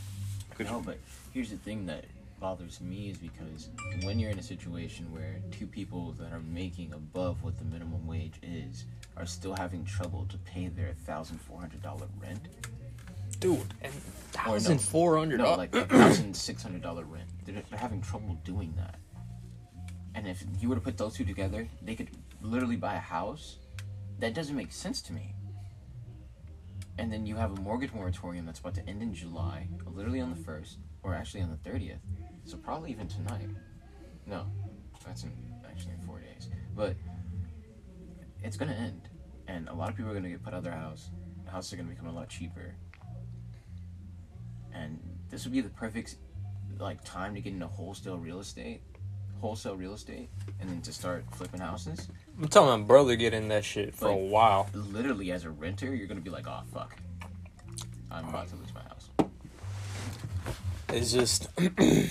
How 0.50 0.56
could 0.56 0.66
No, 0.68 0.78
you? 0.78 0.84
but 0.86 0.98
here's 1.34 1.50
the 1.50 1.58
thing 1.58 1.86
that 1.88 2.06
bothers 2.40 2.82
me 2.82 3.10
is 3.10 3.18
because 3.18 3.70
when 4.04 4.18
you're 4.18 4.32
in 4.32 4.40
a 4.40 4.44
situation 4.44 5.12
where 5.14 5.40
two 5.52 5.68
people 5.68 6.14
that 6.14 6.32
are 6.34 6.40
making 6.40 6.92
above 6.94 7.44
what 7.44 7.58
the 7.60 7.66
minimum 7.66 8.08
wage 8.08 8.34
is 8.42 8.86
are 9.18 9.26
still 9.28 9.54
having 9.56 9.86
trouble 9.86 10.26
to 10.30 10.38
pay 10.40 10.68
their 10.68 10.94
thousand 11.06 11.40
four 11.40 11.60
hundred 11.60 11.84
dollar 11.84 12.08
rent, 12.22 12.48
Dude, 13.40 13.74
and 13.82 13.94
thousand 14.32 14.80
four 14.80 15.18
hundred. 15.18 15.40
no, 15.40 15.56
like 15.56 15.72
thousand 15.90 16.36
six 16.36 16.64
hundred 16.64 16.82
dollar 16.82 17.04
rent, 17.04 17.28
they're, 17.46 17.62
they're 17.70 17.80
having 17.80 18.02
trouble 18.02 18.38
doing 18.44 18.74
that. 18.78 18.96
And 20.16 20.28
if 20.28 20.44
you 20.60 20.70
were 20.70 20.76
to 20.76 20.82
put 20.82 20.98
those 20.98 21.14
two 21.16 21.26
together, 21.26 21.68
they 21.82 21.96
could 21.96 22.10
literally 22.42 22.76
buy 22.76 22.96
a 22.96 23.00
house. 23.00 23.58
That 24.20 24.34
doesn't 24.34 24.56
make 24.56 24.72
sense 24.72 25.02
to 25.04 25.14
me. 25.14 25.34
and 26.98 27.12
then 27.12 27.26
you 27.26 27.36
have 27.36 27.58
a 27.58 27.62
mortgage 27.62 27.94
moratorium 27.94 28.46
that's 28.46 28.60
about 28.60 28.76
to 28.76 28.88
end 28.88 29.02
in 29.02 29.14
July, 29.14 29.68
literally 29.86 30.20
on 30.22 30.30
the 30.30 30.36
first, 30.44 30.78
or 31.04 31.14
actually 31.14 31.42
on 31.42 31.50
the 31.50 31.58
thirtieth. 31.70 32.00
So 32.46 32.58
probably 32.58 32.92
even 32.92 33.08
tonight. 33.08 33.48
No, 34.26 34.46
that's 35.06 35.24
in 35.24 35.32
actually 35.68 35.94
in 35.94 36.02
four 36.06 36.20
days. 36.20 36.50
But 36.76 36.96
it's 38.44 38.58
gonna 38.58 38.74
end, 38.74 39.10
and 39.48 39.68
a 39.70 39.74
lot 39.74 39.90
of 39.90 39.96
people 39.96 40.12
are 40.12 40.14
gonna 40.14 40.30
get 40.30 40.44
put 40.44 40.54
out 40.54 40.58
of 40.60 40.64
their 40.64 40.74
house. 40.74 41.10
Houses 41.46 41.74
are 41.74 41.78
gonna 41.78 41.90
become 41.90 42.08
a 42.08 42.14
lot 42.14 42.30
cheaper, 42.30 42.76
and 44.74 45.00
this 45.30 45.44
would 45.44 45.54
be 45.54 45.62
the 45.62 45.70
perfect 45.70 46.18
like 46.80 47.04
time 47.04 47.36
to 47.36 47.42
get 47.42 47.54
into 47.54 47.68
wholesale 47.68 48.18
real 48.18 48.40
estate, 48.40 48.82
wholesale 49.42 49.76
real 49.76 49.94
estate, 49.94 50.30
and 50.60 50.70
then 50.70 50.82
to 50.84 50.94
start 50.94 51.26
flipping 51.32 51.60
houses. 51.60 52.08
I'm 52.40 52.48
telling 52.48 52.82
my 52.82 52.86
brother 52.88 53.16
get 53.16 53.34
in 53.34 53.48
that 53.50 53.66
shit 53.66 53.94
for 53.96 54.08
a 54.08 54.16
while. 54.16 54.70
Literally, 54.74 55.32
as 55.32 55.44
a 55.44 55.50
renter, 55.50 55.94
you're 55.94 56.08
gonna 56.08 56.22
be 56.22 56.30
like, 56.30 56.48
"Oh 56.48 56.62
fuck, 56.72 56.96
I'm 58.12 58.30
about 58.30 58.48
to 58.50 58.56
lose 58.56 58.74
my 58.74 58.82
house." 58.82 59.10
It's 60.90 61.12
just 61.12 61.50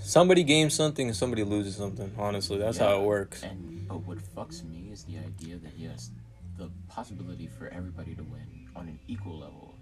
somebody 0.00 0.44
gains 0.44 0.74
something 0.74 1.08
and 1.08 1.16
somebody 1.16 1.42
loses 1.42 1.76
something. 1.76 2.12
Honestly, 2.18 2.58
that's 2.58 2.78
how 2.78 3.00
it 3.00 3.04
works. 3.04 3.42
And 3.42 3.88
but 3.88 3.98
what 4.06 4.18
fucks 4.18 4.62
me 4.64 4.90
is 4.92 5.04
the 5.04 5.18
idea 5.18 5.56
that 5.56 5.72
yes, 5.76 6.10
the 6.58 6.70
possibility 6.88 7.46
for 7.46 7.68
everybody 7.68 8.14
to 8.14 8.22
win 8.24 8.68
on 8.74 8.88
an 8.88 8.98
equal 9.08 9.38
level 9.38 9.74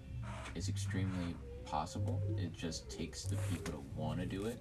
is 0.55 0.69
extremely 0.69 1.35
possible. 1.65 2.21
It 2.37 2.53
just 2.53 2.89
takes 2.89 3.23
the 3.23 3.35
people 3.51 3.73
to 3.73 3.83
want 3.95 4.19
to 4.19 4.25
do 4.25 4.45
it, 4.45 4.59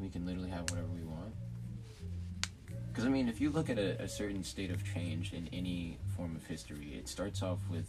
we 0.00 0.08
can 0.08 0.26
literally 0.26 0.50
have 0.50 0.68
whatever 0.70 0.88
we 0.88 1.02
want. 1.02 1.34
Because 2.88 3.04
I 3.04 3.08
mean, 3.08 3.28
if 3.28 3.40
you 3.40 3.50
look 3.50 3.70
at 3.70 3.78
a, 3.78 4.02
a 4.02 4.08
certain 4.08 4.42
state 4.42 4.70
of 4.70 4.84
change 4.84 5.32
in 5.32 5.48
any 5.52 5.98
form 6.16 6.34
of 6.34 6.46
history, 6.46 6.94
it 6.98 7.08
starts 7.08 7.42
off 7.42 7.58
with 7.70 7.86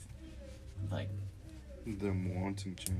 like 0.91 1.09
Them 1.85 2.39
wanting 2.39 2.75
change. 2.75 2.99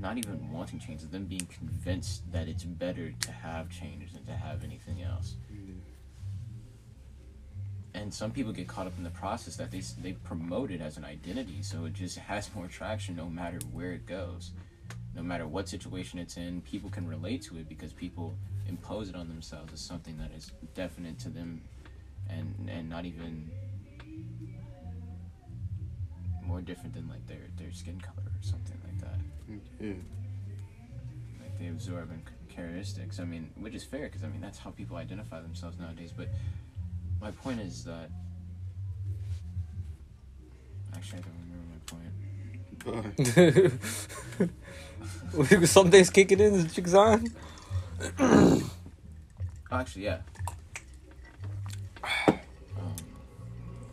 not 0.00 0.18
even 0.18 0.50
wanting 0.50 0.80
change, 0.80 1.02
them 1.02 1.26
being 1.26 1.46
convinced 1.46 2.30
that 2.32 2.48
it's 2.48 2.64
better 2.64 3.12
to 3.12 3.30
have 3.30 3.70
change 3.70 4.12
than 4.12 4.24
to 4.24 4.32
have 4.32 4.64
anything 4.64 5.02
else. 5.02 5.36
And 7.94 8.12
some 8.12 8.30
people 8.30 8.52
get 8.52 8.66
caught 8.66 8.86
up 8.86 8.94
in 8.96 9.04
the 9.04 9.10
process 9.10 9.56
that 9.56 9.70
they 9.70 9.80
they 10.02 10.12
promote 10.12 10.70
it 10.70 10.80
as 10.80 10.96
an 10.96 11.04
identity, 11.04 11.62
so 11.62 11.84
it 11.84 11.92
just 11.92 12.18
has 12.18 12.52
more 12.54 12.66
traction 12.66 13.14
no 13.14 13.28
matter 13.28 13.58
where 13.70 13.92
it 13.92 14.06
goes, 14.06 14.52
no 15.14 15.22
matter 15.22 15.46
what 15.46 15.68
situation 15.68 16.18
it's 16.18 16.36
in. 16.36 16.62
People 16.62 16.90
can 16.90 17.06
relate 17.06 17.42
to 17.42 17.56
it 17.58 17.68
because 17.68 17.92
people 17.92 18.36
impose 18.66 19.08
it 19.08 19.14
on 19.14 19.28
themselves 19.28 19.72
as 19.72 19.80
something 19.80 20.16
that 20.18 20.30
is 20.32 20.52
definite 20.74 21.18
to 21.20 21.28
them, 21.28 21.62
and 22.28 22.68
and 22.70 22.88
not 22.88 23.04
even 23.04 23.50
more 26.44 26.60
different 26.60 26.92
than 26.94 27.08
like 27.08 27.26
their 27.26 27.46
their 27.56 27.72
skin 27.72 28.00
color 28.00 28.22
or 28.26 28.42
something 28.42 28.76
like 28.84 28.98
that 29.00 29.18
Yeah. 29.80 29.92
like 31.40 31.58
they 31.58 31.68
absorb 31.68 32.10
in 32.10 32.22
characteristics. 32.48 33.20
I 33.20 33.24
mean, 33.24 33.50
which 33.56 33.74
is 33.74 33.84
fair 33.84 34.02
because 34.06 34.24
I 34.24 34.28
mean 34.28 34.40
that's 34.40 34.58
how 34.58 34.70
people 34.70 34.96
identify 34.96 35.40
themselves 35.40 35.78
nowadays. 35.78 36.12
But 36.16 36.28
my 37.20 37.30
point 37.30 37.60
is 37.60 37.84
that 37.84 38.10
actually 40.94 41.18
I 41.18 41.22
don't 41.22 41.34
remember 41.48 41.66
my 41.70 41.80
point. 41.86 42.12
Some 45.66 45.90
days 45.90 46.10
kicking 46.10 46.40
in, 46.40 46.62
the 46.62 46.68
chick's 46.68 46.94
on. 46.94 47.26
Oh, 48.18 48.70
actually, 49.70 50.04
yeah. 50.04 50.18
Um, 52.18 52.96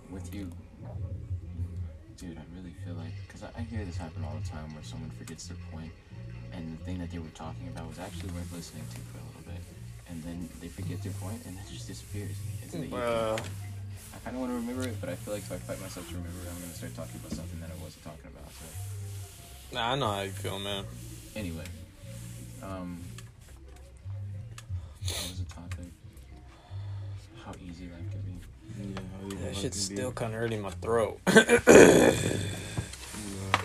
with 0.10 0.34
you, 0.34 0.50
dude, 2.18 2.38
I 2.38 2.42
really 2.56 2.74
feel 2.84 2.96
like 2.96 3.14
because 3.28 3.44
I, 3.44 3.50
I 3.60 3.62
hear 3.62 3.86
this 3.86 3.96
happen 3.96 4.24
all 4.26 4.36
the 4.42 4.50
time 4.50 4.74
where 4.74 4.84
someone 4.84 5.12
forgets 5.12 5.48
their 5.48 5.58
point, 5.72 5.92
and 6.52 6.78
the 6.78 6.84
thing 6.84 6.98
that 7.00 7.12
they 7.12 7.20
were 7.20 7.30
talking 7.36 7.68
about 7.68 7.88
was 7.88 8.00
actually 8.00 8.32
worth 8.32 8.52
listening 8.52 8.84
to 8.90 8.96
for 9.14 9.20
a 9.20 9.26
little 9.30 9.54
bit, 9.54 9.62
and 10.10 10.24
then 10.24 10.50
they 10.60 10.68
forget 10.68 11.02
their 11.04 11.14
point 11.14 11.40
and 11.46 11.56
it 11.56 11.64
just 11.72 11.88
disappears. 11.88 12.36
It's 12.64 12.74
the 12.74 13.40
I 14.16 14.18
kind 14.26 14.36
of 14.36 14.42
want 14.42 14.52
to 14.52 14.56
remember 14.58 14.84
it, 14.84 14.98
but 15.00 15.10
I 15.10 15.16
feel 15.16 15.34
like 15.34 15.44
if 15.44 15.52
I 15.52 15.58
fight 15.58 15.80
myself 15.82 16.08
to 16.10 16.16
remember 16.16 16.40
it, 16.44 16.50
I'm 16.52 16.60
gonna 16.60 16.74
start 16.74 16.96
talking 16.96 17.16
about 17.22 17.32
something 17.32 17.60
that 17.62 17.70
I 17.72 17.78
wasn't 17.82 18.04
talking 18.04 18.28
about. 18.28 18.50
So 18.52 18.66
Nah, 19.72 19.94
I 19.94 19.96
know 19.96 20.08
how 20.12 20.22
you 20.22 20.32
feel, 20.32 20.60
man. 20.60 20.84
anyway, 21.36 21.64
um, 22.64 23.00
what 25.04 25.28
was 25.30 25.40
the 25.40 25.46
topic? 25.54 25.86
How 27.46 27.52
easy 27.64 27.86
life 27.86 28.12
can 28.12 28.22
be. 28.22 28.96
Yeah. 28.96 29.02
how 29.22 29.30
you 29.30 29.38
That 29.46 29.56
shit's 29.56 29.84
to 29.86 29.90
be. 29.92 29.96
still 29.96 30.12
kind 30.12 30.34
of 30.34 30.40
hurting 30.40 30.62
my 30.62 30.72
throat. 30.72 31.20
Yeah. 31.32 32.12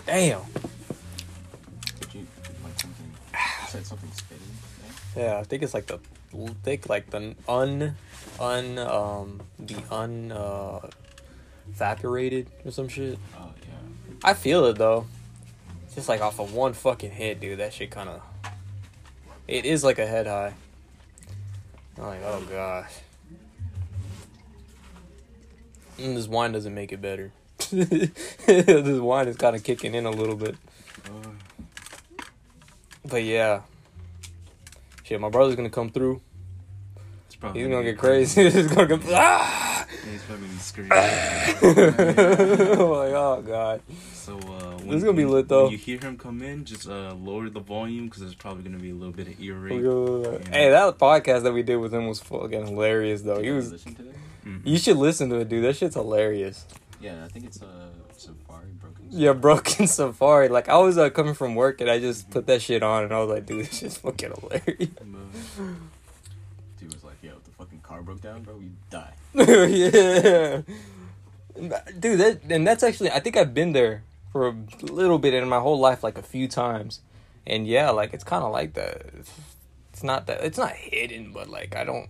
Damn. 0.05 0.41
Did 1.99 2.13
you 2.13 2.27
like 2.63 2.79
something? 2.79 3.11
You 3.33 3.67
said 3.69 3.85
something 3.85 4.11
spitting. 4.11 4.43
Yeah, 5.17 5.39
I 5.39 5.43
think 5.43 5.63
it's 5.63 5.73
like 5.73 5.87
the 5.87 5.97
thick, 6.63 6.87
like 6.87 7.09
the 7.09 7.33
un 7.47 7.95
un 8.39 8.77
um 8.77 9.41
the 9.57 9.77
un 9.89 10.31
uh 10.31 10.87
evaporated 11.69 12.47
or 12.63 12.71
some 12.71 12.87
shit. 12.87 13.17
Oh 13.37 13.49
yeah. 13.63 13.73
I 14.23 14.35
feel 14.35 14.65
it 14.65 14.77
though. 14.77 15.07
Just 15.95 16.09
like 16.09 16.21
off 16.21 16.39
of 16.39 16.53
one 16.53 16.73
fucking 16.73 17.11
hit, 17.11 17.39
dude. 17.39 17.59
That 17.59 17.73
shit 17.73 17.89
kind 17.89 18.09
of. 18.09 18.21
It 19.47 19.65
is 19.65 19.83
like 19.83 19.97
a 19.97 20.05
head 20.05 20.27
high. 20.27 20.53
I'm 21.97 22.03
like, 22.03 22.21
oh 22.23 22.41
gosh. 22.49 22.91
And 25.97 26.17
this 26.17 26.27
wine 26.27 26.51
doesn't 26.51 26.73
make 26.73 26.91
it 26.91 27.01
better. 27.01 27.31
this 27.71 28.99
wine 28.99 29.29
is 29.29 29.37
kind 29.37 29.55
of 29.55 29.63
kicking 29.63 29.95
in 29.95 30.05
a 30.05 30.11
little 30.11 30.35
bit. 30.35 30.55
But 33.05 33.23
yeah. 33.23 33.61
Shit, 35.03 35.21
my 35.21 35.29
brother's 35.29 35.55
gonna 35.55 35.69
come 35.69 35.89
through. 35.89 36.19
it's 37.27 37.35
probably 37.35 37.61
He's 37.61 37.69
gonna 37.69 37.83
get 37.83 37.97
crazy. 37.97 38.49
He's 38.49 38.67
gonna 38.67 38.87
go. 38.87 38.99
Ah! 39.11 39.64
Yeah, 40.05 40.11
he's 40.11 40.21
probably 40.23 40.47
gonna 40.47 40.59
scream. 40.59 40.87
I'm 40.91 41.01
like, 42.89 43.13
oh 43.15 43.43
god. 43.45 43.81
So 44.13 44.37
uh, 44.37 44.77
This 44.77 44.95
is 44.95 45.03
gonna 45.03 45.17
be 45.17 45.25
lit, 45.25 45.47
though. 45.47 45.63
When 45.63 45.71
you 45.71 45.77
hear 45.77 45.99
him 45.99 46.17
come 46.17 46.41
in, 46.41 46.63
just 46.65 46.87
uh, 46.87 47.13
lower 47.15 47.49
the 47.49 47.59
volume 47.59 48.05
because 48.05 48.21
there's 48.21 48.35
probably 48.35 48.63
gonna 48.63 48.77
be 48.81 48.91
a 48.91 48.95
little 48.95 49.13
bit 49.13 49.27
of 49.27 49.39
ear 49.39 49.55
rape. 49.55 49.81
Hey, 50.51 50.69
that 50.69 50.97
podcast 50.99 51.43
that 51.43 51.53
we 51.53 51.63
did 51.63 51.77
with 51.77 51.93
him 51.93 52.07
was 52.07 52.19
fucking 52.21 52.67
hilarious 52.67 53.21
though. 53.21 53.37
Did 53.37 53.45
you 53.45 53.55
was. 53.55 53.71
listen 53.71 53.95
to 53.95 54.03
it? 54.09 54.15
Mhm. 54.45 54.61
You 54.63 54.77
should 54.77 54.97
listen 54.97 55.29
to 55.31 55.37
it, 55.37 55.49
dude. 55.49 55.63
That 55.63 55.75
shit's 55.75 55.95
hilarious. 55.95 56.65
Yeah, 57.01 57.25
I 57.25 57.27
think 57.27 57.45
it's 57.45 57.61
a 57.61 57.65
uh, 57.65 57.69
Safari 58.15 58.69
Broken. 58.79 59.07
Yeah, 59.09 59.33
Broken 59.33 59.87
Safari. 59.99 60.49
Like 60.49 60.69
I 60.69 60.77
was 60.77 60.97
uh, 60.97 61.09
coming 61.09 61.33
from 61.33 61.55
work 61.55 61.81
and 61.81 61.89
I 61.89 61.99
just 61.99 62.29
put 62.29 62.45
that 62.47 62.61
shit 62.61 62.83
on 62.83 63.03
and 63.03 63.13
I 63.13 63.19
was 63.19 63.29
like, 63.29 63.45
dude, 63.45 63.65
this 63.65 63.79
shit's 63.79 63.97
fucking 63.97 64.31
hilarious. 64.39 64.89
Dude 66.79 66.93
was 66.93 67.03
like, 67.03 67.15
"Yo, 67.21 67.31
if 67.31 67.43
the 67.43 67.44
fucking 67.44 67.44
car 67.95 68.03
broke 68.03 68.21
down, 68.21 68.43
bro, 68.43 68.55
we 68.57 68.71
die." 68.89 69.13
yeah, 69.33 70.61
dude. 71.99 72.19
That 72.19 72.41
and 72.49 72.67
that's 72.67 72.83
actually 72.83 73.11
I 73.11 73.19
think 73.19 73.37
I've 73.37 73.53
been 73.53 73.73
there 73.73 74.03
for 74.31 74.47
a 74.47 74.55
little 74.81 75.19
bit 75.19 75.33
in 75.33 75.47
my 75.47 75.59
whole 75.59 75.79
life, 75.79 76.03
like 76.03 76.17
a 76.17 76.21
few 76.21 76.47
times, 76.47 77.01
and 77.47 77.67
yeah, 77.67 77.89
like 77.91 78.13
it's 78.13 78.23
kind 78.23 78.43
of 78.43 78.51
like 78.51 78.73
that. 78.73 79.01
It's, 79.17 79.31
it's 79.93 80.03
not 80.03 80.27
that 80.27 80.43
it's 80.43 80.57
not 80.57 80.73
hidden, 80.73 81.31
but 81.31 81.49
like 81.49 81.75
I 81.75 81.83
don't. 81.83 82.09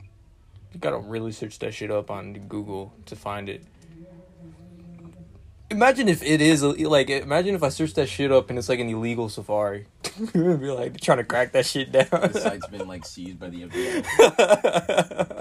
You 0.73 0.79
gotta 0.79 0.97
really 0.97 1.31
search 1.31 1.59
that 1.59 1.73
shit 1.73 1.91
up 1.91 2.11
on 2.11 2.33
Google 2.47 2.93
to 3.05 3.15
find 3.15 3.47
it. 3.47 3.63
Imagine 5.71 6.09
if 6.09 6.21
it 6.21 6.41
is 6.41 6.61
like 6.63 7.09
imagine 7.09 7.55
if 7.55 7.63
I 7.63 7.69
search 7.69 7.95
that 7.95 8.07
shit 8.07 8.31
up 8.31 8.51
and 8.51 8.59
it's 8.59 8.69
like 8.69 8.79
an 8.79 8.87
illegal 8.87 9.29
safari. 9.29 9.87
be 10.33 10.39
like 10.39 11.01
trying 11.01 11.17
to 11.17 11.23
crack 11.23 11.53
that 11.53 11.65
shit 11.65 11.91
down. 11.91 12.07
The 12.11 12.39
site's 12.39 12.67
been 12.67 12.87
like 12.87 13.03
seized 13.03 13.39
by 13.39 13.49
the 13.49 13.63
FBI. 13.63 15.35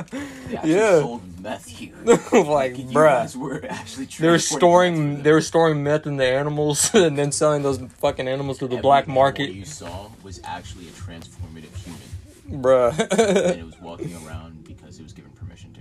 Yeah. 0.64 1.00
sold 1.00 1.40
meth 1.42 1.66
here. 1.66 1.94
like, 2.04 2.78
you 2.78 2.84
bruh. 2.84 3.36
were 3.36 3.66
actually 3.68 4.06
They 4.06 4.28
were 4.28 4.38
storing 4.38 5.22
they 5.22 5.32
were 5.32 5.42
storing 5.42 5.82
meth 5.82 6.06
in 6.06 6.16
the 6.16 6.26
animals 6.26 6.94
and 6.94 7.18
then 7.18 7.30
selling 7.30 7.62
those 7.62 7.78
fucking 7.98 8.26
animals 8.26 8.58
to 8.58 8.66
the 8.66 8.76
Every 8.76 8.82
black 8.82 9.06
market. 9.08 9.50
You 9.50 9.64
saw 9.66 10.08
was 10.22 10.40
actually 10.44 10.88
a 10.88 10.92
transformative 10.92 11.74
human, 11.76 12.62
Bruh. 12.62 12.98
and 12.98 13.60
it 13.60 13.66
was 13.66 13.78
walking 13.80 14.14
around 14.26 14.64
because 14.64 14.98
it 14.98 15.02
was 15.02 15.12
given 15.12 15.32
permission 15.32 15.74
to. 15.74 15.80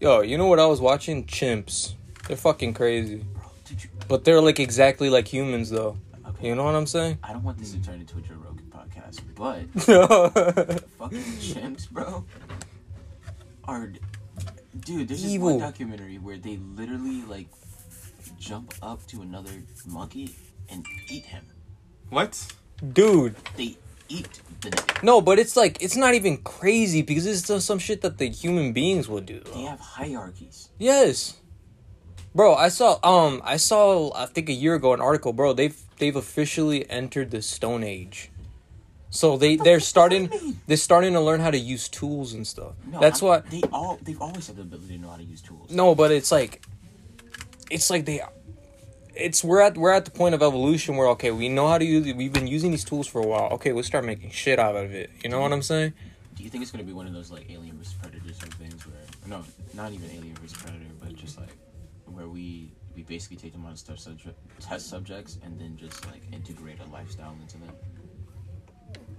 Yo, 0.00 0.22
you 0.22 0.38
know 0.38 0.46
what 0.46 0.58
I 0.58 0.66
was 0.66 0.80
watching? 0.80 1.24
Chimps. 1.26 1.94
They're 2.28 2.36
fucking 2.36 2.74
crazy. 2.74 3.16
Bro, 3.34 3.42
did 3.64 3.82
you? 3.84 3.90
But 4.06 4.24
they're 4.24 4.40
like 4.40 4.60
exactly 4.60 5.10
like 5.10 5.26
humans 5.26 5.70
though. 5.70 5.96
Okay. 6.28 6.48
You 6.48 6.54
know 6.54 6.64
what 6.64 6.74
I'm 6.74 6.86
saying? 6.86 7.18
I 7.22 7.32
don't 7.32 7.42
want 7.42 7.58
this 7.58 7.72
to 7.72 7.82
turn 7.82 8.00
into 8.00 8.18
a 8.18 8.20
Joe 8.20 8.34
Rogan 8.34 8.70
podcast, 8.70 9.20
but 9.34 9.62
fucking 10.98 11.18
chimps, 11.40 11.90
bro, 11.90 12.24
are 13.64 13.92
dude. 14.80 15.08
There's 15.08 15.22
this 15.22 15.32
Evil. 15.32 15.50
one 15.52 15.58
documentary 15.60 16.18
where 16.18 16.36
they 16.38 16.58
literally 16.58 17.22
like 17.22 17.48
jump 18.38 18.74
up 18.82 19.04
to 19.08 19.22
another 19.22 19.50
monkey 19.86 20.34
and 20.68 20.84
eat 21.08 21.24
him. 21.24 21.44
what? 22.10 22.46
Dude. 22.92 23.34
They 23.56 23.76
eat 24.08 24.28
the 24.60 24.70
nigga. 24.70 25.02
No, 25.02 25.20
but 25.20 25.38
it's 25.38 25.56
like 25.56 25.82
it's 25.82 25.96
not 25.96 26.14
even 26.14 26.36
crazy 26.38 27.02
because 27.02 27.26
it's 27.26 27.46
just 27.48 27.66
some 27.66 27.78
shit 27.78 28.02
that 28.02 28.18
the 28.18 28.28
human 28.28 28.72
beings 28.72 29.08
will 29.08 29.20
do. 29.20 29.40
They 29.54 29.62
have 29.62 29.80
hierarchies. 29.80 30.68
Yes. 30.78 31.38
Bro, 32.34 32.54
I 32.54 32.68
saw 32.68 32.98
um 33.02 33.40
I 33.44 33.56
saw 33.56 34.12
I 34.14 34.26
think 34.26 34.48
a 34.48 34.52
year 34.52 34.74
ago 34.74 34.92
an 34.92 35.00
article, 35.00 35.32
bro. 35.32 35.52
They've 35.52 35.76
they've 35.98 36.14
officially 36.16 36.88
entered 36.90 37.30
the 37.30 37.42
Stone 37.42 37.84
Age. 37.84 38.30
So 39.10 39.36
they 39.38 39.56
they're 39.56 39.80
starting 39.80 40.30
they're 40.66 40.76
starting 40.76 41.14
to 41.14 41.20
learn 41.20 41.40
how 41.40 41.50
to 41.50 41.58
use 41.58 41.88
tools 41.88 42.34
and 42.34 42.46
stuff. 42.46 42.74
No, 42.86 43.00
That's 43.00 43.22
why 43.22 43.40
they 43.40 43.62
all 43.72 43.98
they've 44.02 44.20
always 44.20 44.46
had 44.46 44.56
the 44.56 44.62
ability 44.62 44.96
to 44.96 45.02
know 45.02 45.10
how 45.10 45.16
to 45.16 45.24
use 45.24 45.40
tools. 45.40 45.70
no, 45.70 45.94
but 45.94 46.10
it's 46.12 46.30
like 46.30 46.62
it's 47.70 47.90
like 47.90 48.04
they 48.04 48.20
it's 49.16 49.42
we're 49.42 49.60
at 49.60 49.76
we're 49.76 49.92
at 49.92 50.04
the 50.04 50.10
point 50.10 50.34
of 50.34 50.42
evolution 50.42 50.96
where 50.96 51.08
okay, 51.08 51.30
we 51.30 51.48
know 51.48 51.66
how 51.66 51.78
to 51.78 51.84
use 51.84 52.14
we've 52.14 52.32
been 52.32 52.46
using 52.46 52.70
these 52.70 52.84
tools 52.84 53.06
for 53.06 53.20
a 53.20 53.26
while. 53.26 53.48
Okay, 53.52 53.72
let's 53.72 53.88
start 53.88 54.04
making 54.04 54.30
shit 54.30 54.58
out 54.58 54.76
of 54.76 54.92
it. 54.92 55.10
You 55.24 55.30
know 55.30 55.40
what 55.40 55.52
I'm 55.52 55.62
saying? 55.62 55.94
Do 56.36 56.44
you 56.44 56.50
think 56.50 56.62
it's 56.62 56.70
gonna 56.70 56.84
be 56.84 56.92
one 56.92 57.06
of 57.06 57.14
those 57.14 57.30
like 57.30 57.50
Alien 57.50 57.78
vs 57.78 57.94
Predator 57.94 58.30
type 58.32 58.52
things 58.54 58.86
where 58.86 58.94
no, 59.26 59.42
not 59.74 59.92
even 59.92 60.08
Alien 60.10 60.36
vs 60.36 60.56
Predator, 60.56 60.84
but 61.00 61.16
just 61.16 61.38
like 61.38 61.48
where 62.18 62.28
we 62.28 62.72
we 62.96 63.02
basically 63.04 63.36
take 63.36 63.52
them 63.52 63.64
on 63.64 63.72
as 63.72 63.82
test 63.82 64.02
subject 64.02 64.36
test 64.60 64.90
subjects 64.90 65.38
and 65.44 65.58
then 65.58 65.76
just 65.76 66.04
like 66.06 66.20
integrate 66.32 66.78
a 66.80 66.90
lifestyle 66.90 67.34
into 67.40 67.58
them. 67.58 67.72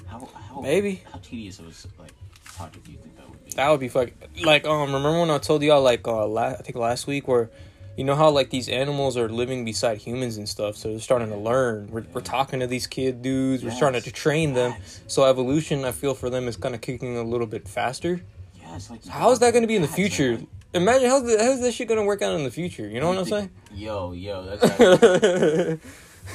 How 0.05 0.27
how 0.49 0.59
Maybe. 0.59 1.03
how 1.11 1.19
tedious 1.19 1.59
of 1.59 1.67
a 1.67 2.01
like 2.01 2.11
project 2.43 2.85
do 2.85 2.91
you 2.91 2.97
think 2.97 3.15
that 3.15 3.29
would 3.29 3.45
be? 3.45 3.51
That 3.51 3.69
would 3.69 3.79
be 3.79 3.87
fuck. 3.87 4.09
Like 4.43 4.65
um, 4.65 4.93
remember 4.93 5.17
when 5.21 5.31
I 5.31 5.37
told 5.37 5.63
y'all 5.63 5.81
like 5.81 6.05
uh, 6.07 6.27
la- 6.27 6.47
I 6.47 6.55
think 6.55 6.75
last 6.75 7.07
week 7.07 7.27
where, 7.27 7.49
you 7.95 8.03
know 8.03 8.15
how 8.15 8.29
like 8.31 8.49
these 8.49 8.67
animals 8.67 9.15
are 9.15 9.29
living 9.29 9.63
beside 9.63 9.97
humans 9.99 10.35
and 10.35 10.49
stuff, 10.49 10.75
so 10.75 10.89
they're 10.89 10.99
starting 10.99 11.29
to 11.29 11.37
learn. 11.37 11.87
We're, 11.89 12.05
we're 12.13 12.21
talking 12.21 12.59
to 12.59 12.67
these 12.67 12.85
kid 12.85 13.21
dudes. 13.21 13.63
We're 13.63 13.71
starting 13.71 14.01
to 14.01 14.11
train 14.11 14.53
them. 14.53 14.75
Yes. 14.77 15.01
So 15.07 15.23
evolution, 15.23 15.85
I 15.85 15.93
feel 15.93 16.15
for 16.15 16.29
them 16.29 16.49
is 16.49 16.57
kind 16.57 16.75
of 16.75 16.81
kicking 16.81 17.15
a 17.15 17.23
little 17.23 17.47
bit 17.47 17.65
faster. 17.67 18.19
Yeah, 18.59 18.75
it's 18.75 18.89
like 18.89 19.05
How 19.07 19.31
is 19.31 19.39
that 19.39 19.51
going 19.53 19.63
to 19.63 19.67
be 19.67 19.75
in 19.75 19.83
the 19.83 19.87
future? 19.87 20.39
Imagine 20.73 21.09
how's 21.09 21.23
the, 21.23 21.43
how's 21.43 21.61
that 21.61 21.73
shit 21.73 21.87
going 21.87 21.99
to 21.99 22.05
work 22.05 22.21
out 22.21 22.33
in 22.35 22.43
the 22.43 22.51
future? 22.51 22.87
You 22.87 22.99
know 22.99 23.09
what 23.09 23.17
I'm 23.17 23.25
saying? 23.25 23.49
Yo, 23.73 24.11
yo, 24.11 24.43
that's 24.45 24.63
actually, 24.63 25.79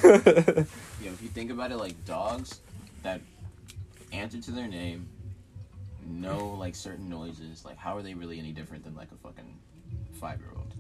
yeah, 0.05 0.65
yo. 1.03 1.13
If 1.13 1.23
you 1.23 1.29
think 1.29 1.51
about 1.53 1.71
it, 1.71 1.77
like 1.77 2.05
dogs 2.05 2.61
that 3.05 3.21
answer 4.13 4.41
to 4.41 4.51
their 4.51 4.67
name, 4.67 5.07
know 6.07 6.49
like 6.59 6.75
certain 6.75 7.09
noises. 7.09 7.65
Like, 7.65 7.77
how 7.77 7.97
are 7.97 8.03
they 8.03 8.15
really 8.15 8.39
any 8.41 8.51
different 8.53 8.83
than 8.85 8.97
like 8.97 9.09
a 9.13 9.17
fucking 9.27 9.57
five 10.21 10.41
year 10.41 10.51
old? 10.57 10.75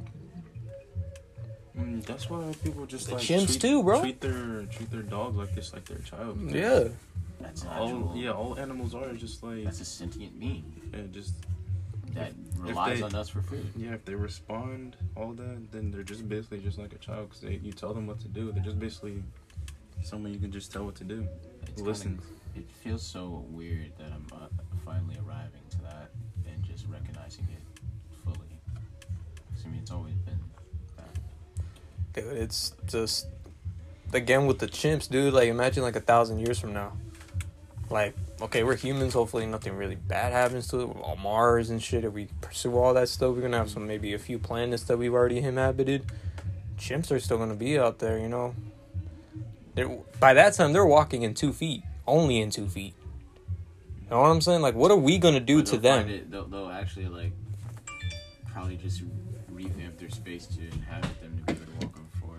Mm, 1.78 2.04
that's 2.04 2.28
why 2.30 2.52
people 2.62 2.86
just 2.86 3.06
The 3.08 3.14
like 3.14 3.22
chimps 3.24 3.46
treat, 3.46 3.60
too, 3.60 3.82
bro. 3.82 4.00
Treat 4.00 4.20
their 4.20 4.62
treat 4.66 4.90
their 4.90 5.02
dog 5.02 5.36
like 5.36 5.54
this, 5.54 5.72
like 5.72 5.84
their 5.84 5.98
child. 5.98 6.38
yeah. 6.50 6.84
That's 7.40 7.62
an 7.62 7.68
All 7.68 7.84
actual. 7.86 8.12
yeah, 8.16 8.30
all 8.30 8.58
animals 8.58 8.94
are 8.94 9.12
just 9.12 9.42
like 9.42 9.64
That's 9.64 9.80
a 9.80 9.84
sentient 9.84 10.38
being 10.40 10.64
yeah, 10.92 11.00
just 11.12 11.34
that 12.14 12.32
relies 12.56 12.98
they- 12.98 13.04
on 13.04 13.14
us 13.14 13.28
for 13.28 13.42
food. 13.42 13.66
yeah. 13.76 13.92
If 13.94 14.04
they 14.04 14.14
respond 14.14 14.96
all 15.16 15.32
that, 15.34 15.70
then 15.72 15.90
they're 15.90 16.02
just 16.02 16.28
basically 16.28 16.60
just 16.60 16.78
like 16.78 16.92
a 16.92 16.98
child 16.98 17.30
because 17.30 17.42
you 17.62 17.72
tell 17.72 17.92
them 17.94 18.06
what 18.06 18.20
to 18.20 18.28
do. 18.28 18.52
They're 18.52 18.62
just 18.62 18.78
basically 18.78 19.22
someone 20.02 20.32
you 20.32 20.38
can 20.38 20.52
just 20.52 20.72
tell 20.72 20.84
what 20.84 20.94
to 20.96 21.04
do. 21.04 21.26
It's 21.68 21.80
Listen. 21.80 22.16
Kinda, 22.18 22.22
it 22.56 22.70
feels 22.82 23.02
so 23.02 23.44
weird 23.50 23.92
that 23.98 24.12
I'm 24.12 24.26
uh, 24.32 24.46
finally 24.84 25.16
arriving 25.26 25.60
to 25.70 25.78
that 25.82 26.10
and 26.46 26.62
just 26.64 26.86
recognizing 26.88 27.46
it 27.52 27.80
fully. 28.24 28.38
'Cause, 29.54 29.64
I 29.64 29.68
mean, 29.68 29.80
it's 29.80 29.90
always 29.90 30.14
been 30.14 30.38
that. 30.96 31.18
Dude, 32.12 32.36
it's 32.36 32.74
just 32.86 33.26
again 34.12 34.46
with 34.46 34.58
the 34.60 34.68
chimps, 34.68 35.08
dude. 35.08 35.34
Like 35.34 35.48
imagine 35.48 35.82
like 35.82 35.96
a 35.96 36.00
thousand 36.00 36.38
years 36.38 36.58
from 36.60 36.72
now, 36.72 36.92
like 37.90 38.14
okay, 38.44 38.62
we're 38.62 38.76
humans. 38.76 39.14
Hopefully, 39.14 39.46
nothing 39.46 39.74
really 39.76 39.94
bad 39.96 40.32
happens 40.32 40.68
to 40.68 40.82
it. 40.82 40.84
All 41.00 41.16
Mars 41.16 41.70
and 41.70 41.82
shit. 41.82 42.04
If 42.04 42.12
we 42.12 42.28
pursue 42.40 42.76
all 42.76 42.94
that 42.94 43.08
stuff, 43.08 43.34
we're 43.34 43.42
gonna 43.42 43.58
have 43.58 43.70
some 43.70 43.86
maybe 43.86 44.12
a 44.12 44.18
few 44.18 44.38
planets 44.38 44.84
that 44.84 44.98
we've 44.98 45.12
already 45.12 45.38
inhabited. 45.38 46.04
Chimps 46.78 47.10
are 47.10 47.18
still 47.18 47.38
gonna 47.38 47.54
be 47.54 47.78
out 47.78 47.98
there, 47.98 48.18
you 48.18 48.28
know. 48.28 48.54
They're, 49.74 49.88
by 50.20 50.34
that 50.34 50.54
time, 50.54 50.72
they're 50.72 50.86
walking 50.86 51.22
in 51.22 51.34
two 51.34 51.52
feet, 51.52 51.82
only 52.06 52.40
in 52.40 52.50
two 52.50 52.68
feet. 52.68 52.94
You 54.02 54.10
know 54.10 54.20
what 54.20 54.28
I'm 54.28 54.40
saying? 54.40 54.60
Like, 54.60 54.74
what 54.74 54.90
are 54.90 54.96
we 54.96 55.18
gonna 55.18 55.40
do 55.40 55.62
to 55.62 55.76
them? 55.78 56.08
It, 56.08 56.30
they'll, 56.30 56.46
they'll 56.46 56.70
actually 56.70 57.08
like 57.08 57.32
probably 58.52 58.76
just 58.76 59.02
revamp 59.50 59.98
their 59.98 60.10
space 60.10 60.46
to 60.46 60.60
inhabit 60.60 61.20
them 61.20 61.38
to 61.38 61.54
be 61.54 61.60
able 61.60 61.72
to 61.72 61.86
walk 61.86 61.96
on 61.96 62.06
four, 62.20 62.36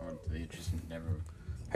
or 0.00 0.14
they 0.30 0.46
just 0.50 0.70
never. 0.88 1.04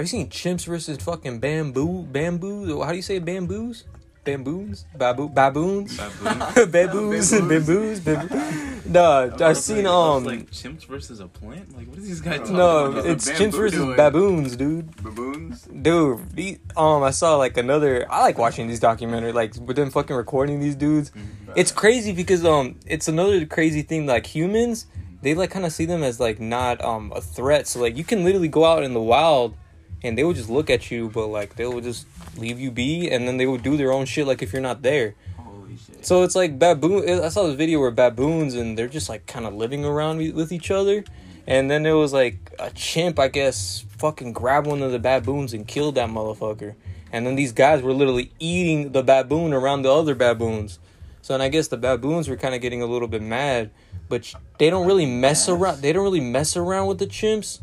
Have 0.01 0.07
you 0.07 0.09
seen 0.09 0.31
chimps 0.31 0.65
versus 0.65 0.97
fucking 0.97 1.41
bamboo 1.41 2.05
bamboos? 2.05 2.71
How 2.83 2.89
do 2.89 2.97
you 2.97 3.03
say 3.03 3.19
bamboos? 3.19 3.85
Bamboons? 4.25 4.87
Babu 4.97 5.29
baboons? 5.29 5.95
Baboons? 5.99 6.67
baboons 6.73 7.33
and 7.35 7.47
bamboos. 7.47 8.01
Bamboo. 8.01 8.81
no, 8.87 9.31
I've 9.39 9.59
seen 9.59 9.85
um. 9.85 10.25
like 10.25 10.51
chimps 10.53 10.87
versus 10.87 11.21
a 11.21 11.27
plant. 11.27 11.77
Like 11.77 11.87
what 11.87 11.99
is 11.99 12.09
these 12.09 12.23
guys? 12.23 12.49
No, 12.49 12.87
talking 12.87 12.99
about? 13.01 13.11
it's 13.11 13.31
chimps 13.31 13.53
versus 13.53 13.79
doing? 13.79 13.97
baboons, 13.99 14.57
dude. 14.57 14.97
Baboons. 15.03 15.65
Dude, 15.65 16.31
the, 16.35 16.59
um, 16.79 17.03
I 17.03 17.11
saw 17.11 17.37
like 17.37 17.59
another. 17.59 18.11
I 18.11 18.23
like 18.23 18.39
watching 18.39 18.69
these 18.69 18.81
documentaries, 18.81 19.35
like 19.35 19.55
with 19.57 19.77
them 19.77 19.91
fucking 19.91 20.17
recording 20.17 20.61
these 20.61 20.77
dudes. 20.77 21.13
It's 21.57 21.73
crazy 21.73 22.15
because 22.15 22.43
um, 22.47 22.81
it's 22.87 23.07
another 23.07 23.45
crazy 23.45 23.83
thing. 23.83 24.07
Like 24.07 24.25
humans, 24.25 24.87
they 25.21 25.35
like 25.35 25.51
kind 25.51 25.67
of 25.67 25.75
see 25.75 25.85
them 25.85 26.03
as 26.03 26.19
like 26.19 26.41
not 26.41 26.83
um 26.83 27.13
a 27.15 27.21
threat. 27.21 27.67
So 27.67 27.81
like 27.81 27.99
you 27.99 28.05
can 28.05 28.25
literally 28.25 28.49
go 28.49 28.65
out 28.65 28.83
in 28.83 28.95
the 28.95 29.03
wild, 29.03 29.55
and 30.03 30.17
they 30.17 30.25
would 30.25 30.37
just 30.37 30.51
look 30.51 30.71
at 30.71 30.91
you, 30.91 31.09
but 31.09 31.27
like 31.27 31.57
they 31.57 31.67
would 31.67 31.85
just 31.85 32.07
leave 32.37 32.59
you 32.59 32.71
be, 32.71 33.11
and 33.11 33.27
then 33.27 33.37
they 33.37 33.47
would 33.47 33.63
do 33.63 33.77
their 33.77 33.93
own 33.93 34.07
shit. 34.07 34.27
Like 34.27 34.43
if 34.43 34.53
you're 34.53 34.63
not 34.63 34.83
there. 34.83 35.15
Holy 35.37 35.77
shit. 35.77 36.07
So 36.07 36.23
it's 36.23 36.35
like 36.35 36.59
baboon. 36.59 37.09
I 37.21 37.29
saw 37.29 37.47
this 37.47 37.57
video 37.57 37.81
where 37.81 37.91
baboons 37.91 38.55
and 38.55 38.77
they're 38.79 38.89
just 38.89 39.09
like 39.09 39.27
kind 39.27 39.47
of 39.47 39.55
living 39.55 39.85
around 39.85 40.19
with- 40.19 40.53
each 40.53 40.71
other, 40.71 41.05
and 41.47 41.71
then 41.71 41.83
there 41.83 41.97
was 41.97 42.13
like 42.13 42.53
a 42.59 42.71
chimp, 42.71 43.19
I 43.19 43.29
guess, 43.29 43.85
fucking 43.99 44.33
grabbed 44.33 44.67
one 44.67 44.83
of 44.83 44.93
the 44.93 44.99
baboons 44.99 45.53
and 45.53 45.67
killed 45.67 45.97
that 45.97 46.09
motherfucker. 46.09 46.75
And 47.13 47.27
then 47.27 47.35
these 47.35 47.53
guys 47.53 47.83
were 47.83 47.93
literally 47.93 48.31
eating 48.39 48.93
the 48.93 49.03
baboon 49.03 49.53
around 49.53 49.83
the 49.83 49.93
other 49.93 50.15
baboons. 50.15 50.79
So 51.23 51.35
and 51.35 51.43
I 51.43 51.49
guess 51.49 51.69
the 51.69 51.77
baboons 51.77 52.29
were 52.29 52.37
kind 52.37 52.55
of 52.55 52.61
getting 52.61 52.83
a 52.83 52.87
little 52.87 53.09
bit 53.09 53.23
mad, 53.23 53.71
but 54.09 54.33
they 54.59 54.71
don't 54.71 54.87
really 54.87 55.07
mess 55.07 55.49
around. 55.49 55.83
They 55.83 55.93
don't 55.93 56.03
really 56.03 56.21
mess 56.21 56.57
around 56.57 56.87
with 56.87 56.99
the 56.99 57.07
chimps. 57.07 57.61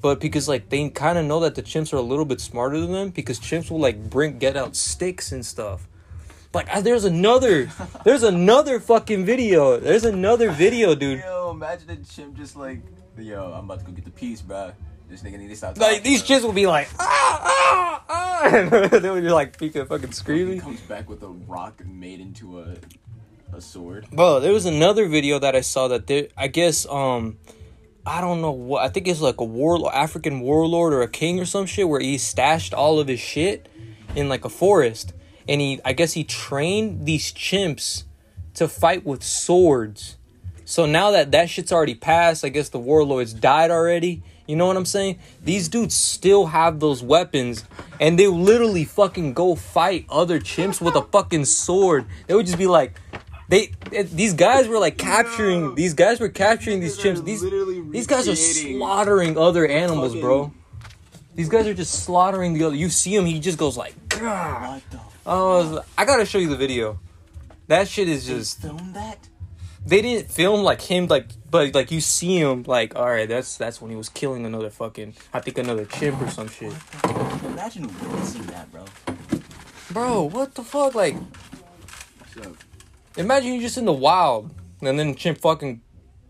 But 0.00 0.20
because 0.20 0.48
like 0.48 0.68
they 0.68 0.88
kind 0.90 1.18
of 1.18 1.24
know 1.24 1.40
that 1.40 1.54
the 1.54 1.62
chimps 1.62 1.92
are 1.92 1.96
a 1.96 2.02
little 2.02 2.24
bit 2.24 2.40
smarter 2.40 2.78
than 2.78 2.92
them, 2.92 3.10
because 3.10 3.40
chimps 3.40 3.70
will 3.70 3.80
like 3.80 4.10
bring 4.10 4.38
get 4.38 4.56
out 4.56 4.76
sticks 4.76 5.32
and 5.32 5.44
stuff. 5.44 5.88
Like 6.52 6.84
there's 6.84 7.04
another, 7.04 7.70
there's 8.04 8.22
another 8.22 8.78
fucking 8.80 9.24
video. 9.24 9.78
There's 9.80 10.04
another 10.04 10.50
video, 10.50 10.94
dude. 10.94 11.20
Yo, 11.20 11.50
imagine 11.50 11.90
a 11.90 11.96
chimp 11.96 12.36
just 12.36 12.54
like, 12.54 12.80
yo, 13.18 13.52
I'm 13.52 13.64
about 13.64 13.80
to 13.80 13.84
go 13.86 13.92
get 13.92 14.04
the 14.04 14.10
piece, 14.10 14.40
bro. 14.40 14.72
This 15.08 15.22
nigga 15.22 15.38
need 15.38 15.48
to 15.48 15.56
stop. 15.56 15.76
Like 15.78 16.02
these 16.02 16.22
bro." 16.22 16.36
chimps 16.36 16.42
will 16.44 16.52
be 16.52 16.66
like 16.66 16.88
ah 16.98 17.40
ah 17.44 18.04
ah, 18.08 18.48
and 18.56 18.70
they 18.70 19.10
would 19.10 19.22
be 19.22 19.30
like 19.30 19.56
freaking 19.58 19.86
fucking 19.88 20.08
He 20.08 20.14
screaming. 20.14 20.60
comes 20.60 20.80
back 20.82 21.08
with 21.08 21.22
a 21.22 21.28
rock 21.28 21.84
made 21.84 22.20
into 22.20 22.60
a 22.60 22.76
a 23.52 23.60
sword. 23.60 24.06
Bro, 24.12 24.40
there 24.40 24.52
was 24.52 24.66
another 24.66 25.06
video 25.06 25.38
that 25.38 25.54
I 25.54 25.60
saw 25.60 25.88
that 25.88 26.06
there. 26.06 26.28
I 26.36 26.48
guess 26.48 26.86
um, 26.86 27.38
I 28.06 28.20
don't 28.20 28.40
know 28.40 28.52
what. 28.52 28.84
I 28.84 28.88
think 28.88 29.08
it's 29.08 29.20
like 29.20 29.40
a 29.40 29.44
war, 29.44 29.94
African 29.94 30.40
warlord 30.40 30.92
or 30.92 31.02
a 31.02 31.08
king 31.08 31.40
or 31.40 31.46
some 31.46 31.66
shit, 31.66 31.88
where 31.88 32.00
he 32.00 32.18
stashed 32.18 32.74
all 32.74 32.98
of 32.98 33.08
his 33.08 33.20
shit 33.20 33.68
in 34.14 34.28
like 34.28 34.44
a 34.44 34.50
forest, 34.50 35.14
and 35.48 35.60
he. 35.60 35.80
I 35.84 35.92
guess 35.94 36.12
he 36.12 36.24
trained 36.24 37.06
these 37.06 37.32
chimps 37.32 38.04
to 38.54 38.68
fight 38.68 39.06
with 39.06 39.22
swords. 39.22 40.16
So 40.66 40.86
now 40.86 41.10
that 41.10 41.32
that 41.32 41.50
shit's 41.50 41.72
already 41.72 41.94
passed, 41.94 42.44
I 42.44 42.48
guess 42.48 42.68
the 42.70 42.78
warlords 42.78 43.32
died 43.32 43.70
already. 43.70 44.22
You 44.46 44.56
know 44.56 44.66
what 44.66 44.76
I'm 44.76 44.84
saying? 44.84 45.18
These 45.42 45.68
dudes 45.68 45.94
still 45.94 46.46
have 46.46 46.78
those 46.78 47.02
weapons, 47.02 47.64
and 47.98 48.18
they 48.18 48.26
literally 48.26 48.84
fucking 48.84 49.32
go 49.32 49.54
fight 49.54 50.04
other 50.10 50.38
chimps 50.38 50.82
with 50.82 50.96
a 50.96 51.02
fucking 51.02 51.46
sword. 51.46 52.04
They 52.26 52.34
would 52.34 52.44
just 52.44 52.58
be 52.58 52.66
like, 52.66 53.00
they 53.48 53.72
these 54.04 54.34
guys 54.34 54.68
were 54.68 54.78
like 54.78 54.96
capturing. 54.98 55.74
These 55.74 55.94
guys 55.94 56.20
were 56.20 56.28
capturing 56.28 56.80
these 56.80 56.98
chimps. 56.98 57.24
These 57.24 57.42
these 57.90 58.06
guys 58.06 58.28
are 58.28 58.36
slaughtering 58.36 59.36
other 59.36 59.66
animals, 59.66 60.14
bro. 60.14 60.52
These 61.34 61.48
guys 61.48 61.66
are 61.66 61.74
just 61.74 62.04
slaughtering 62.04 62.54
the 62.54 62.64
other. 62.64 62.76
You 62.76 62.88
see 62.88 63.14
him, 63.14 63.26
he 63.26 63.40
just 63.40 63.58
goes 63.58 63.76
like, 63.76 63.94
"Gah." 64.08 64.72
What 64.74 64.82
the? 64.90 64.96
F- 64.96 65.18
oh, 65.26 65.84
I 65.98 66.04
gotta 66.04 66.24
show 66.24 66.38
you 66.38 66.48
the 66.48 66.56
video. 66.56 67.00
That 67.66 67.88
shit 67.88 68.08
is 68.08 68.26
they 68.26 68.34
just 68.34 68.60
filmed 68.60 68.94
that? 68.94 69.28
they 69.86 70.00
didn't 70.00 70.30
film 70.30 70.62
like 70.62 70.80
him 70.80 71.06
like 71.08 71.26
but 71.50 71.74
like 71.74 71.90
you 71.90 72.00
see 72.00 72.38
him 72.38 72.62
like 72.66 72.96
all 72.96 73.04
right 73.06 73.28
that's 73.28 73.58
that's 73.58 73.82
when 73.82 73.90
he 73.90 73.96
was 73.98 74.08
killing 74.08 74.46
another 74.46 74.70
fucking 74.70 75.12
i 75.34 75.40
think 75.40 75.58
another 75.58 75.84
chimp 75.84 76.18
or 76.22 76.30
some 76.30 76.48
shit 76.48 76.72
Imagine 77.44 77.86
witnessing 77.86 78.46
that, 78.46 78.72
bro. 78.72 78.84
bro 79.90 80.22
what 80.22 80.54
the 80.54 80.62
fuck 80.62 80.94
like 80.94 81.16
So, 82.32 82.56
imagine 83.16 83.52
you're 83.52 83.62
just 83.62 83.78
in 83.78 83.84
the 83.84 83.92
wild 83.92 84.50
and 84.82 84.98
then 84.98 85.14
chimp 85.14 85.38
fucking 85.38 85.80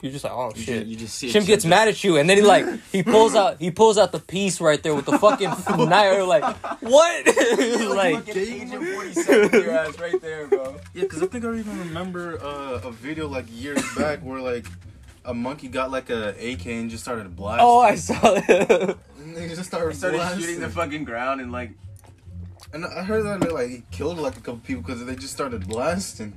you're 0.03 0.13
just 0.13 0.25
like 0.25 0.33
oh 0.35 0.53
you 0.55 0.63
shit 0.63 0.75
Just, 0.81 0.87
you 0.87 0.97
just 0.97 1.15
see 1.15 1.31
chimp 1.31 1.47
gets 1.47 1.63
just- 1.65 1.71
mad 1.71 1.89
at 1.89 2.05
you 2.05 2.19
and 2.19 2.29
then 2.29 2.37
he 2.37 2.43
like 2.43 2.67
he 2.93 3.03
pulls 3.03 3.35
out 3.35 3.59
he 3.59 3.71
pulls 3.71 3.97
out 3.97 4.13
the 4.13 4.21
piece 4.21 4.61
right 4.61 4.83
there 4.83 4.95
with 4.95 5.07
the 5.07 5.19
fucking 5.19 5.49
knife 5.89 6.27
like 6.27 6.45
what 6.83 7.27
like 7.97 8.27
Fucking 8.27 8.37
Agent 8.37 8.85
47 8.87 9.63
your 9.63 9.71
ass 9.71 9.99
right 9.99 10.21
there, 10.21 10.47
bro. 10.47 10.77
Yeah, 10.93 11.03
because 11.03 11.23
I 11.23 11.27
think 11.27 11.45
I 11.45 11.55
even 11.57 11.79
remember 11.79 12.39
uh, 12.43 12.81
a 12.85 12.91
video 12.91 13.29
like 13.29 13.47
years 13.51 13.83
back 13.97 14.21
where 14.21 14.41
like 14.41 14.67
a 15.25 15.33
monkey 15.33 15.69
got 15.69 15.91
like 15.91 16.11
a 16.11 16.31
AK 16.31 16.67
and 16.67 16.91
just 16.91 17.03
started 17.03 17.35
blasting. 17.35 17.67
Oh, 17.67 17.81
I 17.81 17.95
saw 17.95 18.21
that. 18.21 18.99
And 19.19 19.35
they 19.35 19.49
just 19.49 19.65
started, 19.65 19.93
He 19.93 19.97
started 19.97 20.19
blasting. 20.19 20.41
shooting 20.43 20.61
the 20.61 20.69
fucking 20.69 21.05
ground 21.05 21.41
and 21.41 21.51
like 21.51 21.71
And 22.75 22.85
I 22.85 23.03
heard 23.05 23.25
that 23.25 23.51
like 23.53 23.71
he 23.71 23.83
killed 23.91 24.19
like 24.19 24.37
a 24.37 24.41
couple 24.41 24.59
people 24.59 24.83
because 24.83 25.03
they 25.07 25.17
just 25.17 25.33
started 25.33 25.67
blasting. 25.67 26.35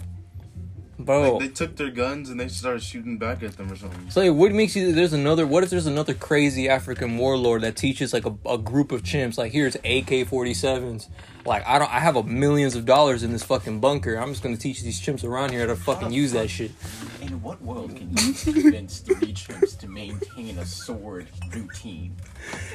Bro. 1.00 1.34
Like 1.38 1.42
they 1.42 1.54
took 1.54 1.76
their 1.76 1.92
guns 1.92 2.30
and 2.32 2.40
they 2.40 2.48
started 2.48 2.82
shooting 2.82 3.20
back 3.20 3.44
at 3.44 3.56
them 3.56 3.72
or 3.72 3.76
something. 3.76 4.10
So 4.10 4.22
like, 4.22 4.34
what 4.34 4.52
makes 4.52 4.76
you? 4.76 4.92
There's 4.92 5.14
another. 5.14 5.46
What 5.46 5.64
if 5.64 5.70
there's 5.70 5.86
another 5.86 6.16
crazy 6.16 6.68
African 6.70 7.18
warlord 7.20 7.62
that 7.62 7.76
teaches 7.76 8.14
like 8.14 8.26
a, 8.26 8.36
a 8.48 8.58
group 8.58 8.92
of 8.92 9.04
chimps? 9.04 9.38
Like 9.38 9.52
here's 9.52 9.76
AK-47s. 9.76 11.08
Like 11.46 11.66
I 11.68 11.78
don't. 11.78 11.94
I 11.94 12.00
have 12.00 12.16
a 12.16 12.24
millions 12.24 12.76
of 12.76 12.86
dollars 12.86 13.22
in 13.22 13.32
this 13.32 13.44
fucking 13.44 13.80
bunker. 13.80 14.16
I'm 14.16 14.30
just 14.30 14.42
gonna 14.42 14.58
teach 14.58 14.82
these 14.82 15.00
chimps 15.00 15.24
around 15.24 15.52
here 15.52 15.62
how 15.62 15.68
to 15.68 15.76
fucking 15.76 16.12
use 16.12 16.32
that 16.32 16.50
shit. 16.50 16.72
in 17.22 17.42
what 17.44 17.62
world 17.62 17.96
can 17.96 18.10
you 18.18 18.34
convince 18.34 19.00
three 19.00 19.34
chimps 19.34 19.78
to 19.78 19.88
maintain 19.88 20.58
a 20.58 20.66
sword 20.66 21.28
routine? 21.54 22.16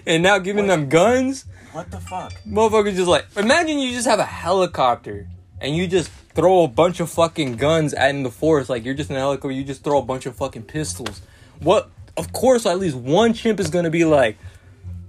And 0.06 0.22
now 0.22 0.38
giving 0.38 0.68
them 0.68 0.88
guns, 0.88 1.44
What 1.72 1.90
the 1.90 1.98
fuck? 1.98 2.32
motherfuckers 2.46 2.94
just 2.94 3.08
like. 3.08 3.26
Imagine 3.36 3.78
you 3.78 3.90
just 3.92 4.06
have 4.06 4.20
a 4.20 4.24
helicopter 4.24 5.26
and 5.60 5.76
you 5.76 5.86
just 5.86 6.10
throw 6.34 6.64
a 6.64 6.68
bunch 6.68 7.00
of 7.00 7.10
fucking 7.10 7.56
guns 7.56 7.94
out 7.94 8.10
in 8.10 8.22
the 8.22 8.30
forest. 8.30 8.70
Like 8.70 8.84
you're 8.84 8.94
just 8.94 9.10
in 9.10 9.16
a 9.16 9.20
helicopter. 9.20 9.50
You 9.50 9.64
just 9.64 9.84
throw 9.84 9.98
a 9.98 10.02
bunch 10.02 10.26
of 10.26 10.36
fucking 10.36 10.64
pistols. 10.64 11.20
What? 11.60 11.90
Of 12.16 12.32
course, 12.32 12.66
at 12.66 12.78
least 12.78 12.96
one 12.96 13.32
chimp 13.32 13.58
is 13.60 13.70
gonna 13.70 13.90
be 13.90 14.04
like, 14.04 14.36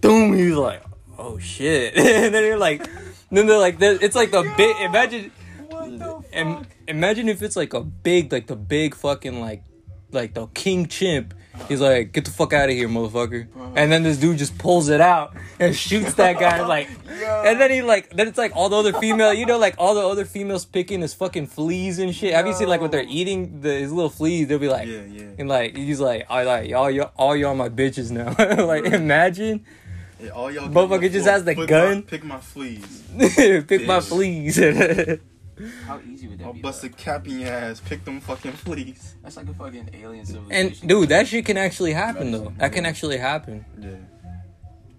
boom. 0.02 0.34
He's 0.34 0.56
like, 0.56 0.84
oh 1.18 1.38
shit. 1.38 1.94
and 1.98 2.34
then 2.34 2.44
you're 2.44 2.58
like, 2.58 2.88
then 3.32 3.48
they're 3.48 3.58
like, 3.58 3.80
they're- 3.80 4.00
it's 4.02 4.16
like 4.16 4.32
the 4.32 4.44
big. 4.58 4.76
Imagine. 4.82 5.32
What 5.68 6.00
the 6.00 6.24
Im- 6.34 6.66
imagine 6.88 7.30
if 7.30 7.42
it's 7.42 7.56
like 7.56 7.74
a 7.74 7.82
big, 7.82 8.32
like 8.32 8.48
the 8.48 8.56
big 8.56 8.96
fucking 8.96 9.40
like, 9.42 9.64
like 10.12 10.34
the 10.34 10.48
king 10.48 10.88
chimp. 10.88 11.34
He's 11.68 11.82
like, 11.82 12.12
get 12.12 12.26
the 12.26 12.32
fuck 12.32 12.52
out 12.52 12.70
of 12.70 12.76
here, 12.76 12.90
motherfucker. 12.90 13.48
And 13.76 13.92
then 13.92 14.04
this 14.04 14.18
dude 14.18 14.38
just 14.38 14.58
pulls 14.58 14.90
it 14.90 15.00
out 15.00 15.36
and 15.60 15.76
shoots 15.76 16.16
that 16.16 16.40
guy. 16.40 16.54
Like, 16.74 16.90
and 17.08 17.60
then 17.60 17.70
he 17.72 17.82
like, 17.82 18.10
then 18.12 18.28
it's 18.28 18.38
like 18.38 18.56
all 18.56 18.70
the 18.70 18.76
other 18.78 18.94
female, 18.94 19.34
you 19.34 19.46
know, 19.46 19.58
like 19.60 19.76
all 19.78 19.94
the 19.94 20.02
other 20.02 20.26
females 20.26 20.66
picking 20.66 21.02
his 21.02 21.14
fucking 21.14 21.48
fleas 21.48 22.00
and 22.00 22.16
shit. 22.16 22.34
Have 22.34 22.48
you 22.48 22.54
seen 22.54 22.68
like 22.68 22.82
what 22.82 22.92
they're 22.92 23.06
eating 23.08 23.62
the 23.62 23.70
his 23.70 23.92
little 23.92 24.10
fleas? 24.10 24.48
They'll 24.48 24.60
be 24.60 24.70
like, 24.70 24.88
Yeah, 24.88 25.04
yeah. 25.04 25.24
and 25.38 25.48
like 25.48 25.76
he's 25.76 26.00
like, 26.00 26.26
I 26.30 26.44
like 26.44 26.70
y'all, 26.70 26.90
y'all, 26.90 27.12
all 27.18 27.36
y'all 27.36 27.54
my 27.56 27.70
bitches 27.70 28.12
now. 28.12 28.34
like, 28.66 28.86
imagine, 28.86 29.66
Yeah, 30.22 30.30
all 30.30 30.52
y'all 30.52 30.70
Motherfucker 30.70 31.12
just 31.12 31.28
has 31.28 31.44
the 31.44 31.54
pick 31.56 31.68
gun. 31.68 31.96
My, 31.98 32.02
pick 32.02 32.24
my 32.24 32.40
fleas. 32.40 33.04
pick 33.68 33.86
my 33.86 34.00
fleas. 34.00 34.60
How 35.86 36.00
easy 36.10 36.28
would 36.28 36.40
that 36.40 36.46
I'll 36.46 36.54
be? 36.54 36.62
bust 36.62 36.82
though? 36.82 36.88
a 36.88 36.92
cap 36.92 37.28
in 37.28 37.40
your 37.42 37.50
ass. 37.50 37.80
Pick 37.80 38.04
them 38.06 38.20
fucking 38.20 38.54
fleas. 38.54 39.16
That's 39.24 39.38
like 39.38 39.48
a 39.50 39.54
fucking 39.54 39.90
alien 39.94 40.26
civilization. 40.26 40.80
and 40.80 40.88
dude, 40.90 41.10
that 41.10 41.28
shit 41.28 41.46
can 41.46 41.58
actually 41.58 41.94
happen 41.94 42.32
though. 42.32 42.54
That 42.58 42.74
can 42.74 42.86
actually 42.86 43.18
happen. 43.18 43.66
Yeah. 43.80 43.92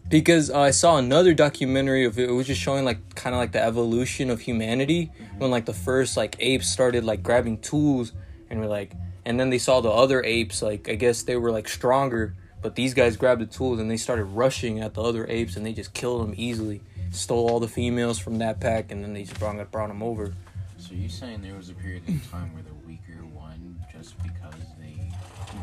because 0.08 0.50
uh, 0.50 0.60
I 0.60 0.70
saw 0.70 0.96
another 0.98 1.34
documentary 1.34 2.04
of 2.04 2.18
it. 2.18 2.28
It 2.28 2.32
was 2.32 2.46
just 2.46 2.60
showing 2.60 2.84
like 2.84 3.14
kind 3.14 3.34
of 3.34 3.40
like 3.40 3.52
the 3.52 3.62
evolution 3.62 4.30
of 4.30 4.40
humanity 4.40 5.10
when 5.38 5.50
like 5.50 5.64
the 5.66 5.74
first 5.74 6.16
like 6.16 6.36
apes 6.38 6.68
started 6.68 7.04
like 7.04 7.22
grabbing 7.22 7.58
tools 7.58 8.12
and 8.50 8.60
were 8.60 8.66
like, 8.66 8.92
and 9.24 9.40
then 9.40 9.50
they 9.50 9.58
saw 9.58 9.80
the 9.80 9.90
other 9.90 10.22
apes 10.22 10.62
like 10.62 10.88
I 10.88 10.94
guess 10.94 11.22
they 11.22 11.36
were 11.36 11.50
like 11.50 11.68
stronger, 11.68 12.34
but 12.62 12.76
these 12.76 12.94
guys 12.94 13.16
grabbed 13.16 13.40
the 13.40 13.46
tools 13.46 13.80
and 13.80 13.90
they 13.90 13.96
started 13.96 14.24
rushing 14.24 14.80
at 14.80 14.94
the 14.94 15.02
other 15.02 15.26
apes 15.28 15.56
and 15.56 15.64
they 15.64 15.72
just 15.72 15.94
killed 15.94 16.22
them 16.22 16.34
easily, 16.36 16.82
stole 17.14 17.48
all 17.48 17.60
the 17.60 17.68
females 17.68 18.18
from 18.18 18.38
that 18.38 18.60
pack 18.60 18.90
and 18.90 19.02
then 19.02 19.12
they 19.14 19.22
just 19.24 19.38
brought 19.38 19.70
brought 19.70 19.88
them 19.88 20.02
over. 20.02 20.32
So 20.78 20.94
you 20.94 21.08
saying 21.08 21.42
there 21.42 21.54
was 21.54 21.70
a 21.70 21.74
period 21.74 22.02
of 22.08 22.30
time 22.30 22.52
where 22.52 22.62
the 22.62 22.74
weaker 22.86 23.24
won 23.32 23.76
just 23.92 24.20
because 24.22 24.54
they 24.78 25.10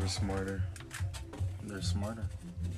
We're 0.00 0.08
smarter. 0.08 0.62
They're 1.64 1.82
smarter. 1.82 2.24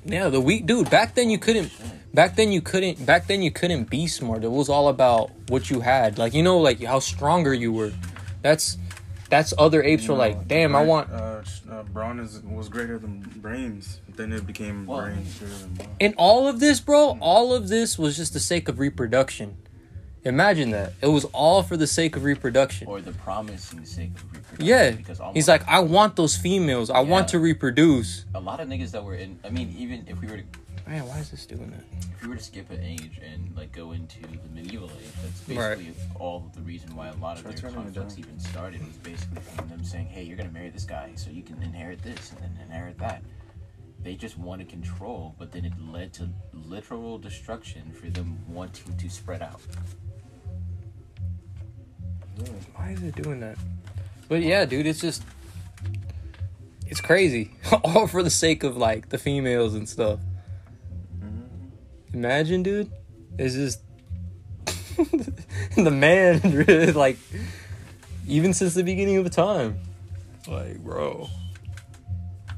Yeah, 0.05 0.29
the 0.29 0.39
weak 0.39 0.65
dude. 0.67 0.89
Back 0.89 1.15
then 1.15 1.29
you 1.29 1.39
couldn't. 1.39 1.69
shit. 1.69 2.13
Back 2.13 2.35
then 2.35 2.51
you 2.51 2.61
couldn't. 2.61 3.03
Back 3.05 3.27
then 3.27 3.41
you 3.41 3.49
couldn't 3.51 3.89
be 3.89 4.05
smart. 4.07 4.43
It 4.43 4.51
was 4.51 4.69
all 4.69 4.87
about 4.89 5.31
what 5.47 5.69
you 5.71 5.81
had. 5.81 6.19
Like 6.19 6.33
you 6.33 6.43
know, 6.43 6.59
like 6.59 6.83
how 6.83 6.99
stronger 6.99 7.53
you 7.53 7.73
were. 7.73 7.91
That's 8.43 8.77
that's 9.29 9.53
other 9.57 9.81
apes 9.81 10.07
were 10.07 10.13
like, 10.15 10.47
damn, 10.47 10.75
I 10.75 10.83
want. 10.83 11.09
Uh, 11.09 11.43
sh- 11.43 11.61
uh, 11.69 11.83
brawn 11.83 12.19
is 12.19 12.41
was 12.43 12.69
greater 12.69 12.99
than 12.99 13.19
brains. 13.37 13.99
Then 14.15 14.31
it 14.33 14.45
became 14.47 14.85
Well, 14.85 15.01
brains 15.01 15.37
greater 15.39 15.53
than 15.55 15.73
brawn. 15.73 15.89
And 15.99 16.13
all 16.17 16.47
of 16.47 16.59
this, 16.59 16.79
bro, 16.79 17.13
hmm. 17.15 17.21
all 17.23 17.53
of 17.53 17.67
this 17.67 17.97
was 17.99 18.15
just 18.17 18.33
the 18.33 18.39
sake 18.39 18.69
of 18.69 18.79
reproduction. 18.79 19.57
Imagine 20.23 20.71
that. 20.71 20.93
It 21.01 21.07
was 21.07 21.25
all 21.25 21.61
for 21.61 21.77
the 21.77 21.85
sake 21.85 22.15
of 22.15 22.23
reproduction. 22.23 22.87
or 22.87 22.99
the 22.99 23.11
promising 23.11 23.85
sake 23.85 24.11
of 24.15 24.23
reproduction. 24.33 24.65
Yeah. 24.65 24.91
because 24.91 25.21
He's 25.35 25.47
like, 25.47 25.67
I 25.67 25.81
want 25.81 26.15
those 26.15 26.35
females. 26.35 26.89
I 26.89 27.01
want 27.01 27.27
to 27.29 27.39
reproduce. 27.39 28.25
a 28.33 28.39
lot 28.39 28.59
of 28.59 28.67
niggas 28.67 28.91
that 28.91 29.03
were 29.03 29.15
in. 29.15 29.37
I 29.43 29.49
mean, 29.51 29.75
even 29.77 30.05
if 30.07 30.19
we 30.21 30.27
were 30.27 30.37
to 30.37 30.43
Man, 30.87 31.07
why 31.07 31.17
is 31.17 31.31
this 31.31 31.47
doing 31.47 31.71
that? 31.71 31.83
if 32.15 32.21
we 32.21 32.29
were 32.29 32.35
to 32.35 32.43
skip 32.43 32.69
an 32.69 32.79
age 32.83 33.19
and 33.23 33.51
like 33.57 33.71
go 33.71 33.91
into 33.93 34.21
the 34.21 34.37
medieval 34.53 34.87
age, 35.01 35.09
that's 35.23 35.57
Right. 35.57 35.77
basically 35.79 35.95
all 36.19 36.51
the 36.53 36.61
reason 36.61 36.95
why 36.95 37.07
a 37.07 37.15
lot 37.15 37.37
of 37.37 37.43
Try 37.43 37.51
their 37.53 37.71
turning 37.71 37.85
conflicts 37.85 38.19
even 38.19 38.39
started 38.39 38.85
was 38.85 38.95
basically 38.97 39.41
from 39.55 39.67
them 39.69 39.83
saying, 39.83 40.05
"Hey, 40.07 40.21
you're 40.23 40.37
gonna 40.37 40.51
marry 40.51 40.69
this 40.69 40.83
guy, 40.85 41.09
so 41.15 41.31
you 41.31 41.41
can 41.41 41.61
inherit 41.63 42.03
this 42.03 42.31
and 42.33 42.41
then 42.41 42.51
inherit 42.67 42.99
that." 42.99 43.23
They 44.05 44.13
just 44.13 44.37
wanted 44.37 44.69
control, 44.69 45.33
but 45.39 45.51
then 45.51 45.65
it 45.65 45.73
led 45.81 46.13
to 46.13 46.29
literal 46.53 47.17
destruction 47.17 47.91
for 47.91 48.07
them 48.11 48.37
wanting 48.47 48.95
to 48.95 49.09
spread 49.09 49.41
out. 49.41 49.59
Why 52.75 52.91
is 52.91 53.01
it 53.01 53.15
doing 53.15 53.39
that? 53.39 53.57
But 54.29 54.43
yeah, 54.43 54.65
dude, 54.65 54.85
it's 54.85 55.01
just 55.01 55.23
it's 56.85 57.01
crazy. 57.01 57.55
All 57.83 58.05
for 58.05 58.21
the 58.21 58.29
sake 58.29 58.63
of 58.63 58.77
like 58.77 59.09
the 59.09 59.17
females 59.17 59.73
and 59.73 59.89
stuff. 59.89 60.19
Mm-hmm. 61.17 62.13
Imagine, 62.13 62.61
dude. 62.61 62.91
It's 63.39 63.55
just 63.55 63.81
the 65.75 65.89
man 65.89 66.41
really 66.43 66.91
like 66.91 67.17
even 68.27 68.53
since 68.53 68.75
the 68.75 68.83
beginning 68.83 69.17
of 69.17 69.23
the 69.23 69.31
time. 69.31 69.79
Like, 70.47 70.77
bro. 70.83 71.27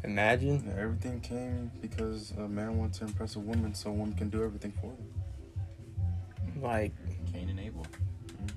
Imagine. 0.07 0.63
Yeah, 0.65 0.81
everything 0.81 1.19
came 1.19 1.69
because 1.81 2.31
a 2.37 2.47
man 2.47 2.77
wants 2.77 2.99
to 2.99 3.03
impress 3.03 3.35
a 3.35 3.39
woman, 3.39 3.75
so 3.75 3.89
a 3.89 3.93
woman 3.93 4.15
can 4.15 4.29
do 4.29 4.41
everything 4.41 4.71
for 4.79 4.87
him. 4.87 6.61
Like 6.61 6.93
Cain 7.33 7.49
and 7.49 7.59
Abel. 7.59 7.85
Mm-hmm. 8.25 8.47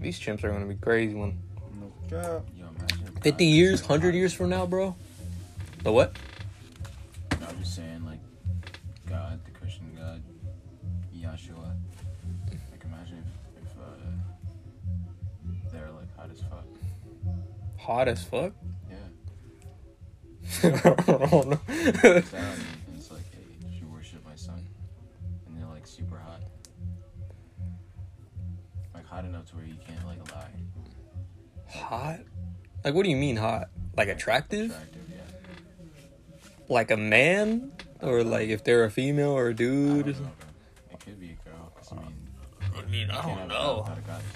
these 0.00 0.18
chimps 0.18 0.42
are 0.42 0.50
gonna 0.50 0.66
be 0.66 0.74
crazy 0.74 1.14
when 1.14 1.38
No 1.78 1.92
cap. 2.10 2.42
Yo, 2.58 2.66
fifty 3.22 3.46
years, 3.46 3.80
hundred 3.80 4.16
years 4.16 4.34
from 4.34 4.50
now, 4.50 4.66
bro. 4.66 4.96
The 5.84 5.92
what? 5.92 6.16
Hot 18.00 18.08
as 18.08 18.24
fuck? 18.24 18.54
Yeah. 18.88 18.96
I 20.70 20.70
don't 21.28 21.50
know. 21.50 21.60
It's 21.68 22.32
out 22.32 22.56
it's 22.96 23.10
like, 23.10 23.30
hey, 23.30 23.68
you 23.78 23.86
worship 23.88 24.24
my 24.24 24.34
son. 24.36 24.66
And 25.46 25.54
they're 25.60 25.68
like 25.68 25.86
super 25.86 26.16
hot. 26.16 26.40
Like, 28.94 29.04
hot 29.04 29.26
enough 29.26 29.50
to 29.50 29.56
where 29.56 29.66
you 29.66 29.74
can't, 29.86 30.06
like, 30.06 30.32
lie. 30.34 30.48
hot? 31.68 32.20
Like 32.82 32.94
what 32.94 33.02
do 33.04 33.10
you 33.10 33.16
mean 33.16 33.36
hot? 33.36 33.68
Like 33.98 34.08
attractive? 34.08 34.70
Attractive, 34.70 35.02
yeah. 35.10 36.40
Like 36.70 36.90
a 36.90 36.96
man? 36.96 37.70
Or 38.00 38.24
like 38.24 38.48
if 38.48 38.64
they're 38.64 38.84
a 38.84 38.90
female 38.90 39.32
or 39.32 39.48
a 39.48 39.54
dude? 39.54 40.06
know. 40.06 40.12
It 40.90 41.00
could 41.00 41.20
be 41.20 41.36
a 41.38 41.48
girl. 41.50 41.70
'cause, 41.76 41.92
I 41.92 41.96
mean, 41.96 42.16
I 42.78 42.90
mean, 42.90 43.10
I 43.10 43.20
don't 43.20 43.36
have 43.36 43.44
a 43.46 43.48
God 43.50 43.62
know. 43.62 43.78
without 43.82 43.98
a 43.98 44.00
goddess. 44.00 44.26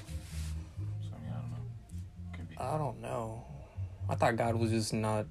So, 1.00 1.16
I 1.16 1.20
mean, 1.24 1.32
I 1.32 1.40
don't 1.40 1.50
know. 1.50 2.64
I 2.74 2.78
don't 2.78 3.00
know. 3.00 3.33
I 4.08 4.14
thought 4.14 4.36
God 4.36 4.54
was 4.56 4.70
just 4.70 4.92
not. 4.92 5.26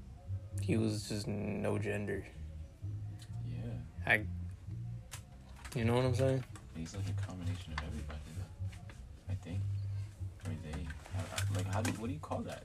He 0.62 0.78
was 0.78 1.08
just 1.10 1.28
no 1.28 1.78
gender. 1.78 2.26
Yeah. 3.48 3.58
I. 4.06 4.24
You 5.76 5.86
know 5.86 5.96
what 5.96 6.06
I'm 6.06 6.16
saying? 6.16 6.44
He's 6.76 6.96
like 6.96 7.06
a 7.10 7.22
combination 7.28 7.74
of 7.74 7.80
everybody, 7.86 8.20
though. 8.38 9.34
I 9.34 9.36
think. 9.36 9.60
Or 10.46 10.52
they. 10.64 10.88
I- 11.16 11.20
I- 11.20 11.56
Like, 11.58 11.68
how 11.74 11.82
do 11.82 11.92
what 11.94 12.08
do 12.08 12.14
you 12.14 12.20
call 12.20 12.40
that? 12.42 12.64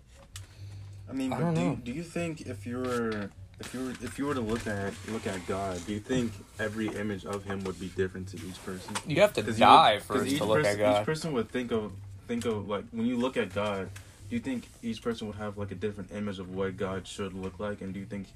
I 1.08 1.12
mean, 1.12 1.32
I 1.32 1.40
don't 1.40 1.54
do, 1.54 1.60
know. 1.60 1.70
You, 1.70 1.76
do 1.76 1.92
you 1.92 2.02
think 2.02 2.42
if 2.42 2.66
you 2.66 2.78
were 2.78 3.30
if 3.60 3.72
you 3.74 3.84
were 3.84 3.90
if 4.02 4.18
you 4.18 4.26
were 4.26 4.34
to 4.34 4.40
look 4.40 4.66
at 4.66 4.92
look 5.08 5.26
at 5.26 5.46
God, 5.46 5.80
do 5.86 5.92
you 5.94 6.00
think 6.00 6.32
every 6.58 6.88
image 6.88 7.24
of 7.24 7.44
Him 7.44 7.64
would 7.64 7.80
be 7.80 7.88
different 7.88 8.28
to 8.28 8.36
each 8.36 8.62
person? 8.64 8.94
You 9.06 9.20
have 9.22 9.32
to 9.34 9.42
'Cause 9.42 9.58
you 9.58 9.64
die 9.64 9.94
would- 9.94 10.08
'cause 10.08 10.16
first 10.20 10.32
each 10.32 10.38
to 10.38 10.44
look 10.44 10.58
person, 10.58 10.72
at 10.72 10.78
God. 10.78 11.00
Each 11.00 11.06
person 11.06 11.32
would 11.32 11.50
think 11.50 11.72
of 11.72 11.92
think 12.26 12.44
of 12.44 12.68
like 12.68 12.84
when 12.92 13.06
you 13.06 13.16
look 13.16 13.36
at 13.36 13.54
God. 13.54 13.88
Do 14.28 14.36
you 14.36 14.40
think 14.40 14.68
each 14.82 15.02
person 15.02 15.26
would 15.26 15.36
have 15.36 15.56
like 15.56 15.70
a 15.70 15.74
different 15.74 16.12
image 16.12 16.38
of 16.38 16.54
what 16.54 16.76
God 16.76 17.06
should 17.06 17.32
look 17.32 17.58
like, 17.58 17.80
and 17.80 17.94
do 17.94 18.00
you 18.00 18.06
think 18.06 18.26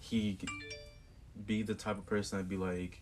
He 0.00 0.34
could 0.34 0.48
be 1.46 1.62
the 1.62 1.74
type 1.74 1.98
of 1.98 2.06
person 2.06 2.38
that'd 2.38 2.48
be 2.48 2.56
like? 2.56 3.00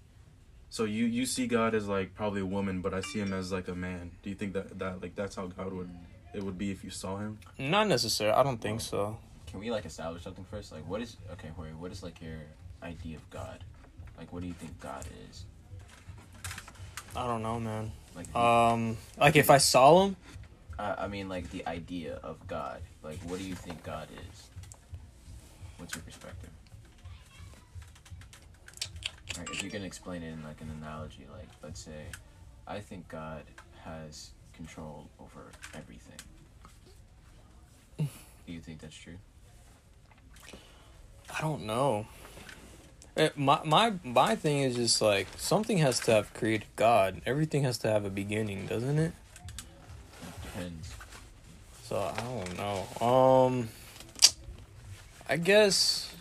So 0.71 0.85
you 0.85 1.05
you 1.07 1.27
see 1.27 1.47
God 1.47 1.75
as 1.75 1.87
like 1.89 2.15
probably 2.15 2.41
a 2.41 2.47
woman, 2.47 2.81
but 2.81 2.95
I 2.95 3.01
see 3.01 3.19
Him 3.19 3.33
as 3.33 3.53
like 3.53 3.69
a 3.69 3.75
man. 3.75 4.13
Do 4.23 4.31
you 4.31 4.37
think 4.37 4.55
that 4.55 4.79
that 4.79 5.03
like 5.03 5.15
that's 5.15 5.37
how 5.37 5.47
God 5.49 5.73
would 5.73 5.91
it 6.33 6.43
would 6.43 6.59
be 6.59 6.71
if 6.71 6.85
you 6.85 6.91
saw 6.91 7.19
him? 7.19 7.39
Not 7.59 7.89
necessarily. 7.89 8.37
I 8.37 8.43
don't 8.43 8.61
think 8.61 8.81
so. 8.81 9.19
Can 9.47 9.61
we 9.61 9.71
like 9.71 9.85
establish 9.85 10.23
something 10.23 10.45
first? 10.45 10.73
Like, 10.73 10.87
what 10.89 11.01
is 11.01 11.17
okay, 11.33 11.49
Jorge? 11.57 11.73
What 11.73 11.91
is 11.91 12.03
like 12.03 12.23
your 12.23 12.39
idea 12.83 13.17
of 13.17 13.31
God? 13.31 13.65
Like, 14.17 14.33
what 14.33 14.43
do 14.43 14.47
you 14.49 14.55
think 14.55 14.79
God 14.81 15.05
is? 15.29 15.45
I 17.17 17.27
don't 17.27 17.43
know, 17.43 17.59
man. 17.59 17.91
Like, 18.15 18.35
Um, 18.35 18.97
like 19.19 19.35
if 19.35 19.51
I 19.51 19.59
saw 19.59 20.05
him, 20.07 20.17
I, 20.81 21.05
I 21.05 21.09
mean, 21.09 21.29
like 21.29 21.51
the 21.51 21.67
idea 21.67 22.19
of 22.23 22.47
God. 22.47 22.81
Like, 23.03 23.19
what 23.25 23.39
do 23.39 23.45
you 23.45 23.55
think 23.55 23.83
God 23.85 24.09
is? 24.13 24.49
What's 25.77 25.95
your 25.95 26.03
perspective? 26.03 26.51
Like, 29.37 29.51
if 29.51 29.63
you 29.63 29.71
can 29.71 29.85
explain 29.85 30.23
it 30.23 30.33
in 30.33 30.43
like 30.43 30.61
an 30.63 30.71
analogy, 30.81 31.27
like 31.31 31.49
let's 31.63 31.81
say, 31.81 32.07
I 32.67 32.81
think 32.81 33.09
God 33.09 33.43
has 33.85 34.31
control 34.55 35.09
over 35.21 35.51
everything. 35.75 36.19
Do 38.47 38.53
you 38.53 38.61
think 38.61 38.81
that's 38.81 38.97
true? 38.97 39.19
I 41.37 41.41
don't 41.43 41.65
know. 41.65 42.07
Eh, 43.17 43.29
my 43.37 43.61
my 43.65 43.93
my 44.03 44.35
thing 44.35 44.63
is 44.63 44.77
just 44.77 45.03
like 45.03 45.27
something 45.37 45.79
has 45.79 46.01
to 46.01 46.13
have 46.13 46.33
created 46.33 46.69
God. 46.77 47.21
Everything 47.27 47.65
has 47.65 47.77
to 47.79 47.89
have 47.89 48.05
a 48.05 48.11
beginning, 48.11 48.67
doesn't 48.67 48.99
it? 48.99 49.13
So 51.91 51.99
I 51.99 52.21
don't 52.21 52.57
know. 52.57 53.05
Um, 53.05 53.69
I 55.29 55.37
guess. 55.39 56.15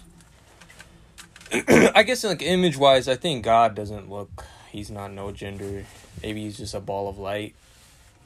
I 1.54 2.02
guess 2.02 2.24
like 2.24 2.42
image 2.42 2.76
wise, 2.76 3.08
I 3.08 3.16
think 3.16 3.46
God 3.46 3.76
doesn't 3.76 4.10
look. 4.10 4.46
He's 4.72 4.90
not 4.90 5.12
no 5.12 5.32
gender. 5.32 5.86
Maybe 6.24 6.42
he's 6.42 6.58
just 6.58 6.74
a 6.74 6.80
ball 6.80 7.08
of 7.08 7.20
light. 7.20 7.54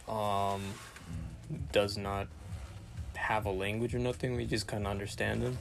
Um, 0.08 0.62
does 1.74 1.98
not 1.98 2.28
have 3.16 3.46
a 3.46 3.52
language 3.52 3.94
or 3.94 4.00
nothing. 4.00 4.38
We 4.38 4.46
just 4.46 4.66
kind 4.66 4.86
of 4.86 4.92
understand 4.92 5.42
him. 5.42 5.58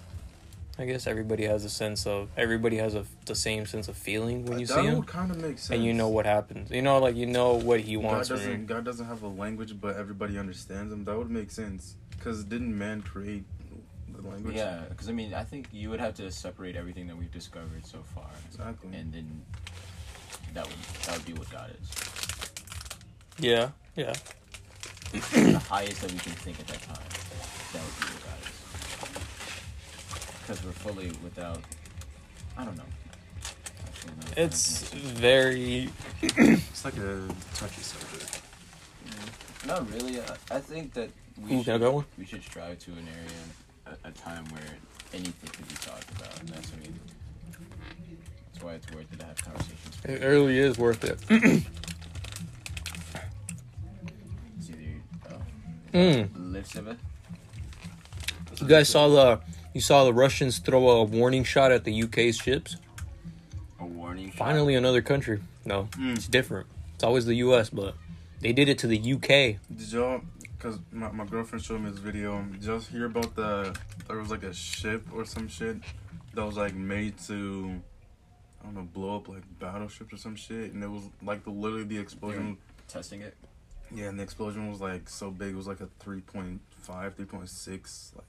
I 0.82 0.86
guess 0.86 1.06
everybody 1.06 1.44
has 1.44 1.64
a 1.64 1.70
sense 1.70 2.06
of. 2.06 2.28
Everybody 2.36 2.76
has 2.78 2.94
a 2.96 3.04
the 3.26 3.34
same 3.36 3.66
sense 3.66 3.86
of 3.88 3.96
feeling 3.96 4.44
when 4.46 4.58
you 4.58 4.66
that 4.66 4.74
see 4.74 4.82
him, 4.86 4.98
would 4.98 5.06
kind 5.06 5.30
of 5.30 5.36
make 5.38 5.58
sense. 5.58 5.70
and 5.70 5.84
you 5.84 5.94
know 5.94 6.08
what 6.08 6.26
happens. 6.26 6.70
You 6.72 6.82
know, 6.82 6.98
like 6.98 7.14
you 7.16 7.26
know 7.26 7.54
what 7.54 7.80
he 7.80 7.96
wants 7.96 8.28
from 8.28 8.38
doesn't. 8.38 8.66
God 8.66 8.84
doesn't 8.84 9.06
have 9.06 9.22
a 9.22 9.28
language, 9.28 9.80
but 9.80 9.96
everybody 9.96 10.38
understands 10.38 10.92
him. 10.92 11.04
That 11.04 11.16
would 11.16 11.30
make 11.30 11.50
sense. 11.52 11.96
Cause 12.20 12.44
didn't 12.44 12.76
man 12.76 13.02
create 13.02 13.44
the 14.14 14.22
language? 14.28 14.56
Yeah, 14.56 14.82
because 14.88 15.08
I 15.08 15.12
mean, 15.12 15.34
I 15.34 15.44
think 15.44 15.68
you 15.72 15.88
would 15.90 16.00
have 16.00 16.14
to 16.14 16.30
separate 16.32 16.74
everything 16.76 17.06
that 17.08 17.16
we've 17.16 17.32
discovered 17.32 17.86
so 17.86 17.98
far, 18.14 18.26
Exactly. 18.50 18.90
and 18.96 19.12
then 19.12 19.42
that 20.54 20.66
would 20.66 20.76
that 21.06 21.16
would 21.16 21.26
be 21.26 21.32
what 21.34 21.48
God 21.50 21.70
is, 21.80 21.90
Yeah, 23.38 23.70
yeah. 23.96 24.12
the 25.12 25.58
highest 25.58 26.00
that 26.02 26.12
we 26.12 26.18
can 26.18 26.32
think 26.32 26.58
at 26.60 26.66
that 26.68 26.82
time. 26.82 27.06
That 27.72 27.82
would 27.82 27.96
be 28.00 28.01
what 28.01 28.01
God 28.01 28.01
is, 28.01 28.01
because 30.42 30.64
we're 30.64 30.72
fully 30.72 31.08
without. 31.22 31.60
I 32.56 32.64
don't 32.64 32.76
know. 32.76 32.82
Actually, 33.86 34.12
no, 34.20 34.42
It's 34.42 34.92
I 34.92 34.96
don't 34.96 35.02
think 35.04 35.16
very. 35.18 35.88
It's 36.22 36.84
like 36.84 36.96
a 36.98 37.28
touchy 37.54 37.80
subject. 37.82 38.40
not 39.66 39.90
really. 39.92 40.20
I, 40.20 40.56
I 40.56 40.60
think 40.60 40.92
that 40.94 41.10
we 41.40 41.44
Ooh, 41.44 41.48
can 41.48 41.58
I 41.58 41.62
should, 41.64 41.80
go 41.80 41.92
one? 41.92 42.04
we 42.18 42.24
should 42.26 42.42
strive 42.42 42.78
to 42.80 42.90
an 42.92 43.06
area, 43.08 43.96
a, 44.04 44.08
a 44.08 44.12
time 44.12 44.44
where 44.46 44.62
anything 45.14 45.50
can 45.50 45.64
be 45.66 45.74
talked 45.76 46.10
about, 46.20 46.38
and 46.40 46.48
that's 46.50 46.72
I 46.72 46.76
mean. 46.82 46.98
That's 48.52 48.64
why 48.64 48.72
it's 48.74 48.86
worth 48.92 49.12
it 49.12 49.18
to 49.20 49.26
have 49.26 49.36
conversations. 49.42 49.98
It 50.04 50.22
really 50.26 50.58
is 50.58 50.78
worth 50.78 51.04
it. 51.04 51.18
It's 54.58 54.70
either 54.70 55.34
uh, 55.34 55.38
Mm. 55.92 56.28
Live 56.52 56.66
Civic. 56.66 56.96
You 58.60 58.66
guys 58.68 58.88
saw 58.88 59.08
the 59.08 59.40
you 59.74 59.80
saw 59.80 60.04
the 60.04 60.12
Russians 60.12 60.58
throw 60.58 60.88
a 60.88 61.04
warning 61.04 61.44
shot 61.44 61.72
at 61.72 61.84
the 61.84 62.02
UK's 62.02 62.36
ships. 62.36 62.76
A 63.80 63.84
warning. 63.86 64.28
shot. 64.28 64.36
Finally, 64.38 64.74
another 64.74 65.02
country. 65.02 65.40
No, 65.64 65.84
Mm. 65.92 66.16
it's 66.16 66.26
different. 66.28 66.66
It's 66.94 67.04
always 67.04 67.26
the 67.26 67.34
U.S., 67.36 67.70
but 67.70 67.94
they 68.40 68.52
did 68.52 68.68
it 68.68 68.78
to 68.78 68.86
the 68.86 68.98
UK. 68.98 69.58
Did 69.74 69.92
y'all? 69.92 70.20
Cause 70.58 70.78
my, 70.92 71.10
my 71.10 71.24
girlfriend 71.24 71.64
showed 71.64 71.80
me 71.80 71.90
this 71.90 71.98
video. 71.98 72.40
Did 72.52 72.62
y'all 72.64 72.78
hear 72.78 73.06
about 73.06 73.34
the? 73.34 73.76
There 74.06 74.16
was 74.18 74.30
like 74.30 74.44
a 74.44 74.54
ship 74.54 75.04
or 75.12 75.24
some 75.24 75.48
shit 75.48 75.76
that 76.34 76.44
was 76.46 76.56
like 76.56 76.74
made 76.74 77.18
to, 77.26 77.80
I 78.60 78.64
don't 78.66 78.74
know, 78.74 78.82
blow 78.82 79.16
up 79.16 79.28
like 79.28 79.42
battleships 79.58 80.12
or 80.12 80.16
some 80.18 80.36
shit, 80.36 80.72
and 80.72 80.82
it 80.84 80.88
was 80.90 81.02
like 81.22 81.42
the 81.44 81.50
literally 81.50 81.84
the 81.84 81.98
explosion. 81.98 82.58
testing 82.86 83.22
it. 83.22 83.36
Yeah, 83.94 84.06
and 84.06 84.18
the 84.18 84.22
explosion 84.22 84.70
was 84.70 84.80
like 84.80 85.08
so 85.08 85.30
big. 85.32 85.50
It 85.54 85.56
was 85.56 85.66
like 85.66 85.80
a 85.80 85.88
3.5, 86.04 86.60
3.6 86.86 88.14
like 88.14 88.24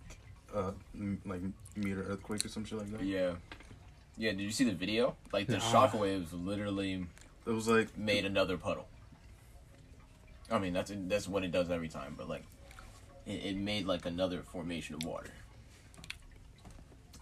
uh 0.53 0.71
m- 0.95 1.21
like 1.25 1.41
meter 1.75 2.03
earthquake 2.09 2.45
or 2.45 2.49
some 2.49 2.65
shit 2.65 2.77
like 2.77 2.91
that. 2.91 3.01
Yeah. 3.03 3.31
Yeah. 4.17 4.31
Did 4.31 4.41
you 4.41 4.51
see 4.51 4.63
the 4.65 4.73
video? 4.73 5.15
Like 5.31 5.47
the 5.47 5.57
Nah. 5.57 5.59
shockwaves 5.63 6.27
literally 6.33 7.05
It 7.45 7.49
was 7.51 7.67
like 7.67 7.97
made 7.97 8.25
another 8.25 8.57
puddle. 8.57 8.87
I 10.51 10.59
mean, 10.59 10.73
that's 10.73 10.91
that's 11.07 11.27
what 11.27 11.43
it 11.43 11.51
does 11.51 11.69
every 11.71 11.87
time, 11.89 12.15
but 12.17 12.29
like, 12.29 12.43
it, 13.25 13.43
it 13.45 13.57
made 13.57 13.85
like 13.85 14.05
another 14.05 14.43
formation 14.43 14.95
of 14.95 15.03
water. 15.03 15.31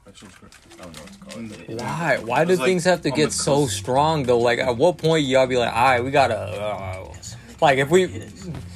actually 0.08 0.32
I 0.80 0.84
don't 0.84 0.96
know 0.96 1.02
what 1.02 1.12
to 1.14 1.20
call 1.20 1.44
it. 1.46 1.70
It, 1.70 1.78
Why? 1.78 2.18
Why 2.18 2.44
do 2.46 2.52
It's 2.54 2.60
like 2.60 2.68
things 2.68 2.84
have 2.86 3.02
to 3.04 3.12
on 3.12 3.16
get 3.16 3.26
the 3.28 3.32
so 3.32 3.56
coast. 3.56 3.78
strong 3.78 4.24
though? 4.24 4.40
Like, 4.40 4.60
at 4.60 4.76
what 4.76 4.98
point 4.98 5.26
y'all 5.26 5.48
be 5.48 5.58
like, 5.58 5.74
all 5.74 5.84
right, 5.84 6.04
we 6.04 6.12
gotta, 6.12 6.38
uh, 6.38 7.14
like, 7.62 7.78
if 7.78 7.90
we 7.90 8.04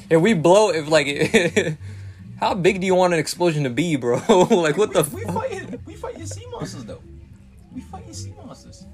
if 0.09 0.21
we 0.21 0.33
blow, 0.33 0.69
if 0.71 0.87
like, 0.87 1.07
how 2.39 2.53
big 2.53 2.79
do 2.81 2.85
you 2.85 2.95
want 2.95 3.13
an 3.13 3.19
explosion 3.19 3.63
to 3.63 3.69
be, 3.69 3.95
bro? 3.95 4.17
like, 4.49 4.77
what 4.77 4.89
we, 4.89 5.01
the? 5.01 5.15
we 5.15 5.23
fuck? 5.23 5.33
fighting 5.35 5.79
we 5.85 5.95
fighting 5.95 6.25
sea 6.25 6.45
monsters 6.51 6.85
though. 6.85 7.01
We 7.73 7.81
fighting 7.81 8.13
sea 8.13 8.33
monsters. 8.37 8.85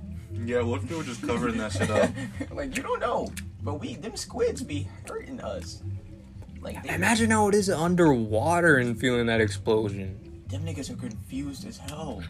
Yeah, 0.45 0.61
what 0.61 0.81
if 0.81 0.89
they 0.89 0.95
were 0.95 1.03
just 1.03 1.21
covering 1.21 1.57
that 1.57 1.71
shit 1.71 1.89
up? 1.89 2.09
like 2.51 2.75
you 2.75 2.83
don't 2.83 2.99
know, 2.99 3.31
but 3.63 3.79
we 3.79 3.95
them 3.95 4.15
squids 4.15 4.63
be 4.63 4.87
hurting 5.07 5.39
us. 5.39 5.81
Like 6.61 6.83
they, 6.83 6.93
Imagine 6.93 7.31
how 7.31 7.47
it 7.49 7.55
is 7.55 7.69
underwater 7.69 8.77
and 8.77 8.99
feeling 8.99 9.25
that 9.27 9.41
explosion. 9.41 10.43
them 10.47 10.63
niggas 10.63 10.89
are 10.89 10.95
confused 10.95 11.67
as 11.67 11.77
hell. 11.77 12.23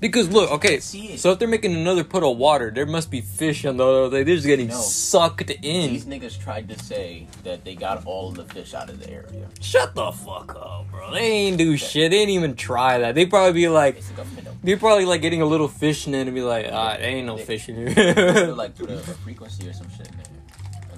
Because 0.00 0.28
look, 0.30 0.50
okay, 0.52 0.78
so 0.78 1.32
if 1.32 1.40
they're 1.40 1.48
making 1.48 1.74
another 1.74 2.04
puddle 2.04 2.30
of 2.32 2.38
water, 2.38 2.70
there 2.70 2.86
must 2.86 3.10
be 3.10 3.20
fish 3.20 3.64
on 3.64 3.78
the 3.78 3.84
other. 3.84 4.22
They're 4.24 4.36
just 4.36 4.46
getting 4.46 4.68
No. 4.68 4.76
sucked 4.76 5.50
in. 5.50 5.90
These 5.90 6.04
niggas 6.04 6.40
tried 6.40 6.68
to 6.68 6.78
say 6.78 7.26
that 7.42 7.64
they 7.64 7.74
got 7.74 8.06
all 8.06 8.28
of 8.28 8.36
the 8.36 8.44
fish 8.44 8.74
out 8.74 8.88
of 8.90 9.00
the 9.00 9.10
area. 9.10 9.48
Shut 9.60 9.96
the 9.96 10.12
fuck 10.12 10.54
up, 10.54 10.88
bro. 10.92 11.12
They 11.14 11.20
ain't 11.20 11.58
do 11.58 11.76
shit. 11.76 12.12
They 12.12 12.18
didn't 12.18 12.30
even 12.34 12.54
try 12.54 12.98
that. 12.98 13.16
They 13.16 13.26
probably 13.26 13.54
be 13.60 13.68
like, 13.68 13.96
It's 13.96 14.08
the 14.08 14.14
government 14.14 14.44
though. 14.44 14.54
they 14.62 14.76
probably 14.76 15.04
like 15.04 15.20
getting 15.20 15.42
a 15.42 15.46
little 15.46 15.66
fish 15.68 16.06
in 16.06 16.14
it 16.14 16.22
and 16.28 16.34
be 16.34 16.42
like, 16.42 16.66
ah, 16.70 16.96
there 16.96 17.02
ain't 17.08 17.26
no 17.26 17.36
They- 17.36 17.44
fish 17.44 17.68
in 17.68 17.88
here. 17.88 18.46
like 18.54 18.76
put 18.76 18.90
a, 18.90 18.94
a 18.94 18.98
frequency 19.00 19.68
or 19.68 19.72
some 19.72 19.88
shit 19.96 20.06
in 20.08 20.16
there. 20.16 20.26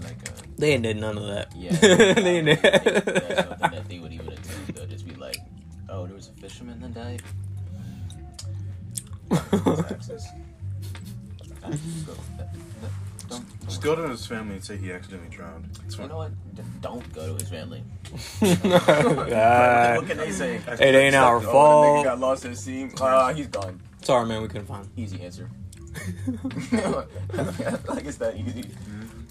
Like 0.03 0.29
uh 0.29 0.33
they 0.59 0.73
ain't 0.73 0.83
did 0.83 0.99
none 0.99 1.17
of 1.17 1.27
that. 1.27 1.57
yeah. 1.57 1.73
they 2.15 2.39
ain't 2.39 2.61
That's 2.63 2.85
did. 2.85 2.95
something 3.07 3.71
that 3.71 3.89
they 3.89 3.99
would 3.99 4.13
even 4.13 4.29
attempt. 4.29 4.75
They'll 4.75 4.87
just 4.87 5.09
be 5.09 5.15
like, 5.15 5.37
Oh, 5.89 6.05
there 6.07 6.15
was 6.15 6.29
a 6.29 6.33
fisherman 6.33 6.81
that 6.83 6.93
died. 6.93 7.23
Just 13.67 13.83
go 13.83 13.95
to 13.95 14.09
his 14.09 14.27
family 14.27 14.57
and 14.57 14.65
say 14.65 14.77
he 14.77 14.91
accidentally 14.91 15.29
drowned. 15.31 15.69
It's 15.85 15.97
You 15.97 16.09
know 16.09 16.17
what? 16.17 16.33
D- 16.57 16.63
Don't 16.81 17.13
go 17.13 17.27
to 17.29 17.35
his 17.35 17.49
family. 17.49 17.83
Ah, 18.43 19.95
what 19.97 20.07
can 20.09 20.17
they 20.17 20.33
say? 20.33 20.57
it 20.67 20.81
ain't 20.81 21.15
our 21.15 21.37
Oh, 21.37 21.41
the 21.41 21.47
nigga 21.47 21.53
fault. 21.53 22.05
got 22.05 22.19
lost 22.21 22.45
at 22.45 22.57
sea. 22.57 22.89
Ah, 23.01 23.33
he's 23.33 23.47
gone. 23.47 23.81
Sorry, 24.03 24.27
man, 24.27 24.43
we 24.43 24.49
couldn't 24.49 24.67
find 24.67 24.85
him. 24.87 24.93
Easy 24.97 25.23
answer. 25.23 25.49
like 27.89 28.05
it's 28.07 28.17
that 28.17 28.35
easy. 28.37 28.65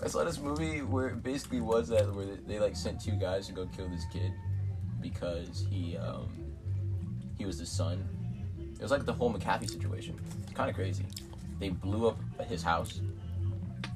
I 0.03 0.07
saw 0.07 0.23
this 0.23 0.39
movie 0.39 0.79
where 0.81 1.09
it 1.09 1.21
basically 1.23 1.59
was 1.61 1.89
that 1.89 2.13
where 2.13 2.25
they, 2.25 2.35
they 2.53 2.59
like 2.59 2.75
sent 2.77 3.01
two 3.01 3.11
guys 3.17 3.47
to 3.47 3.53
go 3.53 3.65
kill 3.75 3.89
this 3.89 4.05
kid 4.13 4.31
because 5.01 5.65
he 5.69 5.97
um 5.97 6.29
he 7.37 7.45
was 7.45 7.59
the 7.59 7.65
son. 7.65 8.07
It 8.79 8.83
was 8.83 8.91
like 8.91 9.05
the 9.05 9.13
whole 9.13 9.33
McAfee 9.33 9.69
situation. 9.69 10.17
It's 10.43 10.53
kind 10.53 10.69
of 10.69 10.75
crazy. 10.75 11.05
They 11.59 11.69
blew 11.69 12.07
up 12.07 12.17
his 12.47 12.63
house. 12.63 13.01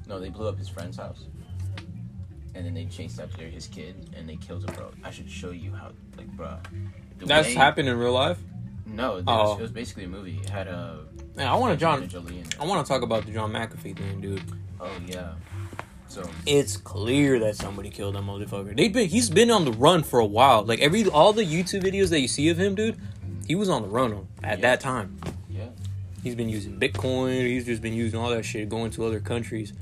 No, 0.06 0.20
they 0.20 0.28
blew 0.28 0.46
up 0.48 0.58
his 0.58 0.68
friend's 0.68 0.98
house. 0.98 1.24
And 2.54 2.64
then 2.64 2.74
they 2.74 2.84
chased 2.84 3.18
after 3.18 3.44
his 3.44 3.66
kid 3.66 4.10
and 4.16 4.28
they 4.28 4.36
killed 4.36 4.68
him, 4.68 4.74
bro. 4.76 4.90
I 5.02 5.10
should 5.10 5.28
show 5.30 5.50
you 5.50 5.72
how, 5.72 5.90
like, 6.16 6.28
bro. 6.36 6.58
That's 7.18 7.48
way- 7.48 7.54
happened 7.54 7.88
in 7.88 7.96
real 7.98 8.12
life. 8.12 8.38
No, 8.86 9.16
it 9.16 9.24
Oh. 9.26 9.52
was, 9.52 9.58
it 9.58 9.62
was 9.62 9.72
basically 9.72 10.04
a 10.04 10.08
movie. 10.08 10.38
It 10.42 10.50
had 10.50 10.68
a. 10.68 11.00
Man, 11.34 11.48
I 11.48 11.54
want 11.56 11.72
to 11.72 11.76
John. 11.80 12.02
Angelina 12.02 12.28
Jolie 12.28 12.40
in 12.40 12.46
it. 12.46 12.60
I 12.60 12.64
want 12.66 12.86
to 12.86 12.92
talk 12.92 13.02
about 13.02 13.24
the 13.26 13.32
John 13.32 13.50
McAfee 13.50 13.96
thing, 13.96 14.20
dude. 14.20 14.42
Oh 14.78 14.90
yeah. 15.06 15.32
So 16.06 16.22
It's 16.46 16.76
clear 16.76 17.40
that 17.40 17.56
somebody 17.56 17.90
killed 17.90 18.14
that 18.14 18.22
motherfucker. 18.22 18.76
They've 18.76 18.92
been 18.92 19.08
he's 19.08 19.30
been 19.30 19.50
on 19.50 19.64
the 19.64 19.72
run 19.72 20.02
for 20.04 20.20
a 20.20 20.24
while. 20.26 20.62
Like 20.62 20.78
every 20.80 21.06
all 21.08 21.32
the 21.32 21.42
YouTube 21.44 21.82
videos 21.82 22.10
that 22.10 22.20
you 22.20 22.28
see 22.28 22.50
of 22.50 22.58
him, 22.58 22.74
dude, 22.76 23.00
he 23.46 23.54
was 23.54 23.68
on 23.68 23.82
the 23.82 23.88
run 23.88 24.26
at 24.42 24.58
Yeah. 24.58 24.62
that 24.62 24.80
time. 24.80 25.18
yeah, 25.50 25.68
He's 26.22 26.34
been 26.34 26.48
using 26.48 26.78
Bitcoin. 26.80 27.46
He's 27.46 27.66
just 27.66 27.82
been 27.82 27.92
using 27.94 28.18
all 28.18 28.30
that 28.30 28.44
shit, 28.44 28.68
going 28.68 28.90
to 28.92 29.04
other 29.04 29.20
countries, 29.20 29.72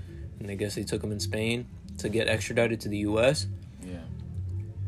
and 0.41 0.51
I 0.51 0.55
guess 0.55 0.75
they 0.75 0.83
took 0.83 1.03
him 1.03 1.13
in 1.13 1.21
Spain 1.21 1.67
to 1.99 2.09
get 2.09 2.27
extradited 2.29 2.81
to 2.81 2.89
the 2.89 2.99
U.S. 2.99 3.47
yeah. 3.87 3.99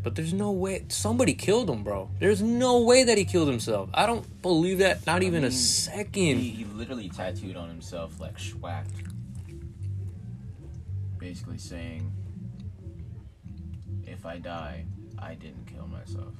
But 0.02 0.16
there's 0.16 0.32
no 0.34 0.50
way 0.50 0.84
somebody 0.88 1.32
killed 1.34 1.70
him, 1.70 1.82
bro. 1.84 2.10
There's 2.18 2.42
no 2.42 2.82
way 2.82 3.04
that 3.04 3.16
he 3.16 3.24
killed 3.24 3.48
himself. 3.48 3.88
I 3.94 4.04
don't 4.06 4.42
believe 4.42 4.78
that. 4.78 5.06
Not 5.06 5.22
I 5.22 5.26
even 5.26 5.44
a 5.44 5.50
second. 5.50 6.38
He, 6.40 6.50
he 6.50 6.64
literally 6.64 7.08
tattooed 7.08 7.56
on 7.56 7.68
himself 7.68 8.20
like 8.20 8.36
schwacked. 8.36 8.90
Basically 11.18 11.56
saying, 11.56 12.12
if 14.06 14.26
I 14.26 14.38
die, 14.38 14.84
I 15.18 15.34
didn't 15.34 15.66
kill 15.66 15.86
myself. 15.86 16.34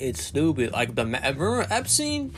It's 0.00 0.22
stupid. 0.22 0.72
Like 0.72 0.94
the 0.94 1.04
remember 1.04 1.66
Epstein. 1.70 2.32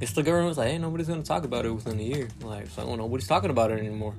It's 0.00 0.12
the 0.12 0.22
government 0.22 0.48
was 0.48 0.58
like, 0.58 0.70
hey, 0.70 0.78
nobody's 0.78 1.06
gonna 1.08 1.22
talk 1.22 1.44
about 1.44 1.64
it 1.64 1.70
within 1.70 1.98
a 1.98 2.02
year. 2.02 2.28
Like, 2.42 2.66
so 2.66 2.94
nobody's 2.96 3.28
talking 3.28 3.50
about 3.50 3.70
it 3.70 3.78
anymore. 3.78 4.14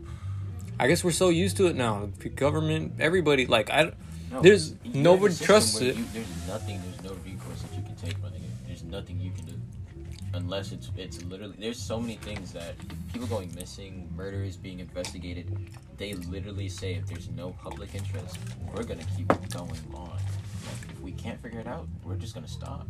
I 0.79 0.87
guess 0.87 1.03
we're 1.03 1.11
so 1.11 1.29
used 1.29 1.57
to 1.57 1.67
it 1.67 1.75
now. 1.75 2.09
The 2.19 2.29
government, 2.29 2.93
everybody, 2.99 3.45
like, 3.45 3.69
I, 3.69 3.91
No, 4.31 4.41
There's- 4.41 4.73
you're 4.83 4.93
in 4.93 4.99
a 4.99 5.03
nobody 5.03 5.35
trusts 5.35 5.79
it. 5.81 5.95
You, 5.95 6.05
there's 6.13 6.47
nothing. 6.47 6.81
There's 6.81 7.03
no 7.03 7.17
recourse 7.25 7.61
that 7.61 7.73
you 7.77 7.83
can 7.83 7.95
take, 7.95 8.19
brother. 8.19 8.37
There's 8.65 8.83
nothing 8.83 9.19
you 9.19 9.31
can 9.31 9.45
do, 9.45 9.53
unless 10.33 10.71
it's 10.71 10.89
it's 10.97 11.21
literally. 11.23 11.55
There's 11.59 11.77
so 11.79 11.99
many 11.99 12.15
things 12.15 12.51
that 12.53 12.73
people 13.13 13.27
going 13.27 13.53
missing, 13.55 14.09
murders 14.15 14.57
being 14.57 14.79
investigated. 14.79 15.55
They 15.97 16.13
literally 16.13 16.67
say 16.69 16.95
if 16.95 17.05
there's 17.05 17.29
no 17.29 17.51
public 17.63 17.93
interest, 17.95 18.37
we're 18.73 18.83
gonna 18.83 19.05
keep 19.15 19.27
going 19.51 19.79
on. 19.93 20.17
If 20.89 21.01
we 21.01 21.11
can't 21.11 21.41
figure 21.41 21.59
it 21.59 21.67
out, 21.67 21.87
we're 22.03 22.15
just 22.15 22.33
gonna 22.33 22.47
stop. 22.47 22.87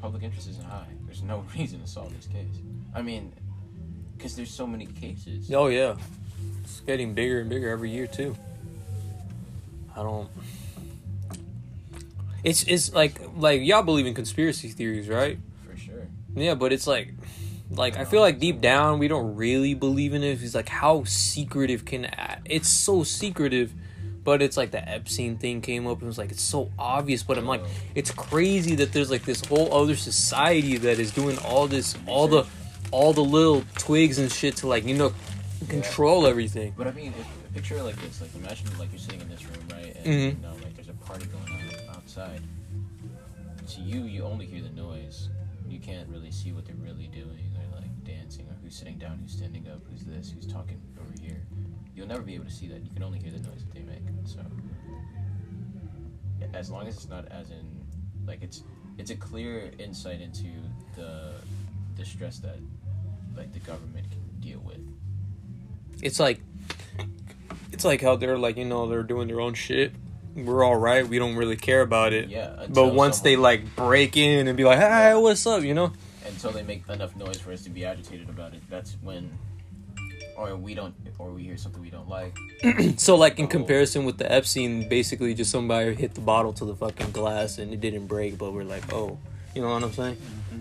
Public 0.00 0.22
interest 0.22 0.48
isn't 0.48 0.64
high. 0.64 0.86
There's 1.06 1.22
no 1.22 1.44
reason 1.58 1.80
to 1.80 1.86
solve 1.86 2.14
this 2.14 2.26
case. 2.26 2.60
I 2.94 3.02
mean, 3.02 3.32
because 4.16 4.36
there's 4.36 4.50
so 4.50 4.66
many 4.66 4.86
cases. 4.86 5.52
oh 5.52 5.68
yeah, 5.68 5.96
it's 6.62 6.80
getting 6.80 7.14
bigger 7.14 7.40
and 7.40 7.48
bigger 7.48 7.68
every 7.68 7.90
year 7.90 8.06
too. 8.06 8.36
I 9.96 10.02
don't. 10.02 10.28
It's 12.44 12.62
it's 12.64 12.92
like 12.92 13.20
like 13.36 13.62
y'all 13.62 13.82
believe 13.82 14.06
in 14.06 14.14
conspiracy 14.14 14.68
theories, 14.68 15.08
right? 15.08 15.38
For 15.68 15.76
sure. 15.76 16.06
Yeah, 16.34 16.54
but 16.54 16.72
it's 16.72 16.86
like, 16.86 17.14
like 17.70 17.96
I 17.96 18.04
feel 18.04 18.20
like 18.20 18.38
deep 18.38 18.60
down 18.60 18.98
we 18.98 19.08
don't 19.08 19.36
really 19.36 19.74
believe 19.74 20.12
in 20.12 20.22
it. 20.22 20.42
It's 20.42 20.54
like 20.54 20.68
how 20.68 21.04
secretive 21.04 21.84
can 21.84 22.08
it's 22.44 22.68
so 22.68 23.02
secretive, 23.02 23.72
but 24.26 24.42
it's 24.42 24.56
like 24.56 24.72
the 24.72 24.86
Epstein 24.86 25.38
thing 25.38 25.60
came 25.60 25.86
up 25.86 25.98
and 25.98 26.02
it 26.02 26.06
was 26.08 26.18
like 26.18 26.32
it's 26.32 26.42
so 26.42 26.68
obvious. 26.78 27.22
But 27.22 27.38
I'm 27.38 27.46
like, 27.46 27.62
it's 27.94 28.10
crazy 28.10 28.74
that 28.74 28.92
there's 28.92 29.08
like 29.08 29.22
this 29.24 29.42
whole 29.46 29.72
other 29.72 29.94
society 29.94 30.76
that 30.78 30.98
is 30.98 31.12
doing 31.12 31.38
all 31.38 31.68
this, 31.68 31.96
all 32.08 32.26
the, 32.26 32.44
all 32.90 33.12
the 33.12 33.22
little 33.24 33.62
twigs 33.78 34.18
and 34.18 34.30
shit 34.30 34.56
to 34.56 34.66
like 34.66 34.84
you 34.84 34.94
know 34.96 35.14
control 35.68 36.26
everything. 36.26 36.74
But 36.76 36.88
I 36.88 36.90
mean, 36.90 37.14
if, 37.18 37.54
picture 37.54 37.76
it 37.76 37.84
like 37.84 37.96
this: 38.02 38.20
like 38.20 38.34
imagine 38.34 38.66
like 38.80 38.90
you're 38.90 38.98
sitting 38.98 39.20
in 39.20 39.28
this 39.28 39.44
room, 39.44 39.64
right? 39.70 39.96
And 39.96 40.06
Mhm. 40.06 40.36
you 40.36 40.42
know, 40.42 40.54
like 40.64 40.74
there's 40.74 40.88
a 40.88 40.92
party 41.06 41.26
going 41.26 41.48
on 41.52 41.94
outside. 41.96 42.42
To 43.74 43.80
you, 43.80 44.02
you 44.02 44.24
only 44.24 44.44
hear 44.44 44.60
the 44.62 44.70
noise. 44.70 45.28
You 45.68 45.78
can't 45.78 46.08
really 46.08 46.32
see 46.32 46.50
what 46.52 46.66
they're 46.66 46.74
really 46.76 47.06
doing. 47.06 47.46
They're 47.54 47.80
like 47.80 48.04
dancing, 48.04 48.46
or 48.46 48.56
who's 48.62 48.74
sitting 48.76 48.98
down, 48.98 49.18
who's 49.22 49.32
standing 49.32 49.68
up, 49.68 49.80
who's 49.90 50.02
this, 50.04 50.32
who's 50.34 50.46
talking 50.52 50.80
over 51.00 51.14
here. 51.22 51.42
You'll 51.96 52.06
never 52.06 52.22
be 52.22 52.34
able 52.34 52.44
to 52.44 52.50
see 52.50 52.68
that. 52.68 52.84
You 52.84 52.90
can 52.92 53.02
only 53.02 53.18
hear 53.18 53.32
the 53.32 53.38
noise 53.38 53.64
that 53.64 53.72
they 53.72 53.80
make. 53.80 54.02
So, 54.26 54.40
yeah, 56.38 56.46
as 56.52 56.70
long 56.70 56.86
as 56.86 56.96
it's 56.96 57.08
not 57.08 57.26
as 57.30 57.50
in, 57.50 57.66
like 58.26 58.42
it's 58.42 58.62
it's 58.98 59.10
a 59.10 59.16
clear 59.16 59.70
insight 59.78 60.20
into 60.20 60.48
the 60.94 61.32
the 61.96 62.04
stress 62.04 62.38
that 62.40 62.58
like 63.34 63.52
the 63.52 63.60
government 63.60 64.10
can 64.10 64.20
deal 64.40 64.60
with. 64.60 64.80
It's 66.02 66.20
like, 66.20 66.40
it's 67.72 67.84
like 67.84 68.02
how 68.02 68.16
they're 68.16 68.38
like 68.38 68.58
you 68.58 68.66
know 68.66 68.86
they're 68.88 69.02
doing 69.02 69.26
their 69.28 69.40
own 69.40 69.54
shit. 69.54 69.92
We're 70.34 70.62
all 70.62 70.76
right. 70.76 71.08
We 71.08 71.18
don't 71.18 71.36
really 71.36 71.56
care 71.56 71.80
about 71.80 72.12
it. 72.12 72.28
Yeah. 72.28 72.66
But 72.68 72.92
once 72.92 73.20
they 73.20 73.36
like 73.36 73.74
break 73.74 74.18
in 74.18 74.48
and 74.48 74.56
be 74.56 74.64
like, 74.64 74.78
"Hey, 74.78 75.14
what's 75.14 75.46
up?" 75.46 75.62
You 75.62 75.72
know, 75.72 75.92
until 76.26 76.50
they 76.50 76.62
make 76.62 76.86
enough 76.90 77.16
noise 77.16 77.38
for 77.38 77.52
us 77.52 77.62
to 77.64 77.70
be 77.70 77.86
agitated 77.86 78.28
about 78.28 78.52
it. 78.52 78.60
That's 78.68 78.96
when, 79.00 79.30
or 80.36 80.54
we 80.56 80.74
don't, 80.74 80.94
or 81.18 81.30
we 81.30 81.42
hear 81.44 81.56
something 81.56 81.80
we 81.80 81.90
don't 81.90 82.08
like. 82.08 82.36
so 82.98 83.16
like 83.16 83.38
in 83.38 83.46
Oh. 83.46 83.48
comparison 83.48 84.04
with 84.04 84.18
the 84.18 84.30
Epstein, 84.30 84.88
basically 84.88 85.34
just 85.34 85.50
somebody 85.50 85.94
hit 85.94 86.14
the 86.14 86.20
bottle 86.20 86.52
to 86.54 86.64
the 86.64 86.74
fucking 86.74 87.10
glass 87.12 87.58
and 87.58 87.72
it 87.72 87.80
didn't 87.80 88.06
break, 88.06 88.38
but 88.38 88.52
we're 88.52 88.64
like, 88.64 88.92
oh, 88.92 89.18
you 89.54 89.62
know 89.62 89.70
what 89.70 89.82
I'm 89.82 89.92
saying? 89.92 90.16
Mm-hmm. 90.16 90.60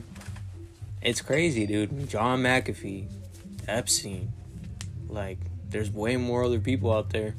It's 1.01 1.21
crazy, 1.21 1.65
dude. 1.67 2.07
John 2.09 2.41
McAfee, 2.41 3.07
Epstein, 3.67 4.31
like, 5.07 5.37
there's 5.69 5.91
way 5.91 6.17
more 6.17 6.43
other 6.45 6.59
people 6.59 6.91
out 6.91 7.09
there 7.09 7.35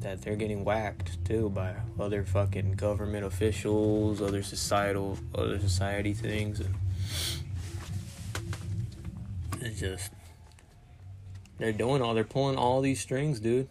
that 0.00 0.22
they're 0.22 0.34
getting 0.36 0.64
whacked 0.64 1.24
too 1.24 1.48
by 1.50 1.74
other 2.00 2.24
fucking 2.24 2.72
government 2.72 3.24
officials, 3.24 4.20
other 4.20 4.42
societal, 4.42 5.16
other 5.34 5.60
society 5.60 6.12
things, 6.14 6.58
and 6.58 6.74
it's 9.60 9.78
just 9.78 10.10
they're 11.62 11.72
doing 11.72 12.02
all 12.02 12.14
they're 12.14 12.24
pulling 12.24 12.56
all 12.56 12.80
these 12.80 13.00
strings, 13.00 13.38
dude. 13.38 13.68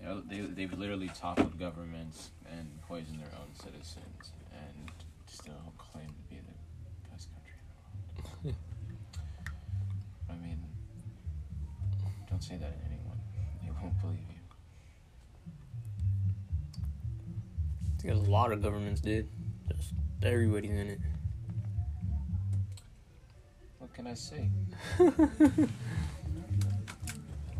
You 0.00 0.06
know, 0.06 0.20
they 0.20 0.40
they've 0.40 0.72
literally 0.72 1.10
toppled 1.14 1.58
governments 1.58 2.30
and 2.50 2.68
poisoned 2.88 3.20
their 3.20 3.32
own 3.38 3.54
citizens, 3.54 4.32
and 4.52 4.90
still 5.26 5.74
claim 5.76 6.06
to 6.06 6.34
be 6.34 6.36
the 6.36 7.10
best 7.10 7.28
country 7.34 7.52
in 8.16 8.22
the 8.42 8.48
world. 8.48 8.56
I 10.30 10.34
mean, 10.34 10.62
don't 12.30 12.42
say 12.42 12.56
that 12.56 12.72
to 12.72 12.86
anyone; 12.86 13.20
they 13.62 13.70
won't 13.82 14.00
believe 14.00 14.18
you. 14.30 14.36
There's 18.02 18.18
a 18.18 18.30
lot 18.30 18.52
of 18.52 18.62
governments, 18.62 19.00
dude. 19.00 19.28
Just 19.76 19.92
everybody's 20.22 20.70
in 20.70 20.88
it. 20.88 21.00
What 23.78 23.92
can 23.92 24.06
I 24.06 24.14
say? 24.14 24.48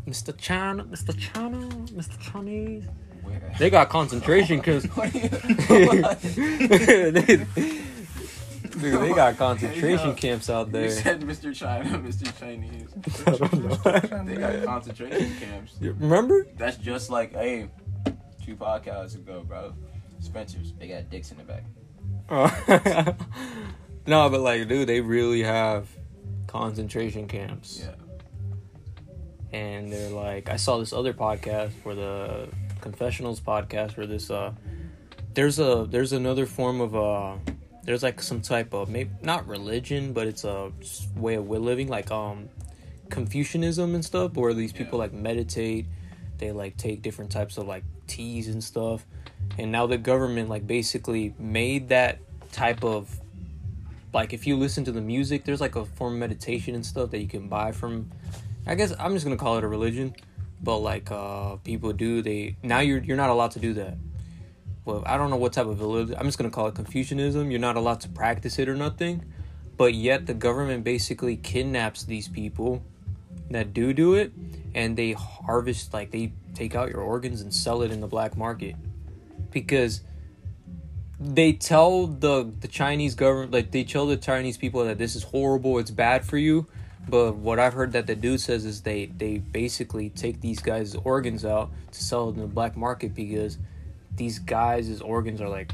Mr. 0.06 0.36
China, 0.36 0.84
Mr. 0.84 1.16
China, 1.18 1.58
Mr. 1.92 2.20
Chinese. 2.20 2.84
Where? 3.22 3.52
They 3.58 3.70
got 3.70 3.88
concentration 3.88 4.60
camps. 4.60 4.86
What 4.96 5.12
do 5.12 5.18
you- 5.18 7.10
they, 7.12 7.36
dude, 8.90 9.00
they 9.00 9.12
got 9.14 9.36
concentration 9.36 10.14
camps 10.14 10.48
out 10.50 10.70
there. 10.70 10.84
You 10.84 10.90
said 10.90 11.20
Mr. 11.22 11.54
China, 11.54 11.98
Mr. 12.06 12.38
Chinese. 12.38 12.88
I 13.26 13.30
don't 13.32 13.52
know. 13.64 14.24
They 14.24 14.36
got 14.36 14.64
concentration 14.64 15.34
camps. 15.40 15.74
Remember? 15.80 16.46
That's 16.56 16.76
just 16.76 17.10
like, 17.10 17.32
hey, 17.32 17.68
two 18.44 18.54
podcasts 18.56 19.14
ago, 19.16 19.42
bro. 19.46 19.74
Spencer's, 20.20 20.72
they 20.78 20.88
got 20.88 21.10
dicks 21.10 21.30
in 21.32 21.38
the 21.38 21.44
back. 21.44 21.64
Uh, 22.28 23.12
no, 24.06 24.28
but 24.30 24.40
like, 24.40 24.66
dude, 24.68 24.88
they 24.88 25.00
really 25.00 25.42
have 25.42 25.88
concentration 26.46 27.26
camps. 27.28 27.82
Yeah. 27.84 27.94
And 29.52 29.92
they're 29.92 30.10
like 30.10 30.48
I 30.48 30.56
saw 30.56 30.78
this 30.78 30.92
other 30.92 31.12
podcast 31.12 31.70
for 31.82 31.94
the 31.94 32.48
confessionals 32.80 33.40
podcast 33.40 33.96
where 33.96 34.06
this 34.06 34.30
uh 34.30 34.52
there's 35.34 35.58
a 35.58 35.86
there's 35.88 36.12
another 36.12 36.46
form 36.46 36.80
of 36.80 36.96
uh 36.96 37.36
there's 37.84 38.02
like 38.02 38.20
some 38.20 38.40
type 38.40 38.74
of 38.74 38.88
maybe 38.88 39.10
not 39.22 39.46
religion 39.46 40.12
but 40.12 40.26
it's 40.26 40.44
a 40.44 40.72
way 41.16 41.34
of 41.34 41.48
living 41.48 41.88
like 41.88 42.10
um 42.10 42.48
Confucianism 43.08 43.94
and 43.94 44.04
stuff 44.04 44.34
where 44.34 44.52
these 44.52 44.72
people 44.72 44.98
like 44.98 45.12
meditate 45.12 45.86
they 46.38 46.50
like 46.52 46.76
take 46.76 47.02
different 47.02 47.30
types 47.30 47.56
of 47.56 47.66
like 47.66 47.84
teas 48.06 48.48
and 48.48 48.62
stuff 48.62 49.06
and 49.58 49.70
now 49.70 49.86
the 49.86 49.98
government 49.98 50.48
like 50.48 50.66
basically 50.66 51.34
made 51.38 51.88
that 51.88 52.18
type 52.52 52.82
of 52.82 53.20
like 54.12 54.32
if 54.32 54.46
you 54.46 54.56
listen 54.56 54.84
to 54.84 54.92
the 54.92 55.00
music 55.00 55.44
there's 55.44 55.60
like 55.60 55.76
a 55.76 55.84
form 55.84 56.14
of 56.14 56.18
meditation 56.18 56.74
and 56.74 56.84
stuff 56.84 57.10
that 57.10 57.18
you 57.18 57.28
can 57.28 57.48
buy 57.48 57.70
from 57.70 58.10
I 58.66 58.74
guess 58.74 58.92
I'm 58.98 59.12
just 59.12 59.24
gonna 59.24 59.36
call 59.36 59.58
it 59.58 59.64
a 59.64 59.68
religion, 59.68 60.14
but 60.62 60.78
like 60.78 61.10
uh, 61.10 61.56
people 61.56 61.92
do 61.92 62.22
they 62.22 62.56
now 62.62 62.80
you're 62.80 62.98
you're 62.98 63.16
not 63.16 63.30
allowed 63.30 63.52
to 63.52 63.60
do 63.60 63.74
that. 63.74 63.96
Well, 64.84 65.02
I 65.06 65.16
don't 65.16 65.30
know 65.30 65.36
what 65.36 65.52
type 65.52 65.66
of 65.66 65.80
religion. 65.80 66.16
I'm 66.18 66.26
just 66.26 66.38
gonna 66.38 66.50
call 66.50 66.66
it 66.66 66.74
Confucianism. 66.74 67.50
You're 67.50 67.60
not 67.60 67.76
allowed 67.76 68.00
to 68.00 68.08
practice 68.08 68.58
it 68.58 68.68
or 68.68 68.74
nothing, 68.74 69.24
but 69.76 69.94
yet 69.94 70.26
the 70.26 70.34
government 70.34 70.84
basically 70.84 71.36
kidnaps 71.36 72.04
these 72.04 72.28
people 72.28 72.82
that 73.50 73.72
do 73.72 73.92
do 73.92 74.14
it, 74.14 74.32
and 74.74 74.96
they 74.96 75.12
harvest 75.12 75.92
like 75.92 76.10
they 76.10 76.32
take 76.54 76.74
out 76.74 76.90
your 76.90 77.02
organs 77.02 77.40
and 77.40 77.54
sell 77.54 77.82
it 77.82 77.92
in 77.92 78.00
the 78.00 78.06
black 78.08 78.36
market 78.36 78.74
because 79.50 80.00
they 81.20 81.52
tell 81.52 82.06
the 82.06 82.52
the 82.60 82.68
Chinese 82.68 83.14
government 83.14 83.52
like 83.52 83.70
they 83.70 83.84
tell 83.84 84.06
the 84.06 84.16
Chinese 84.16 84.56
people 84.56 84.84
that 84.84 84.98
this 84.98 85.14
is 85.14 85.22
horrible, 85.22 85.78
it's 85.78 85.90
bad 85.90 86.24
for 86.24 86.36
you. 86.36 86.66
But 87.08 87.36
what 87.36 87.58
I've 87.58 87.72
heard 87.72 87.92
that 87.92 88.06
the 88.06 88.16
dude 88.16 88.40
says 88.40 88.64
is 88.64 88.82
they 88.82 89.06
they 89.06 89.38
basically 89.38 90.10
take 90.10 90.40
these 90.40 90.60
guys' 90.60 90.96
organs 90.96 91.44
out 91.44 91.70
to 91.92 92.04
sell 92.04 92.28
in 92.30 92.40
the 92.40 92.46
black 92.46 92.76
market 92.76 93.14
because 93.14 93.58
these 94.16 94.38
guys' 94.40 95.00
organs 95.00 95.40
are 95.40 95.48
like 95.48 95.72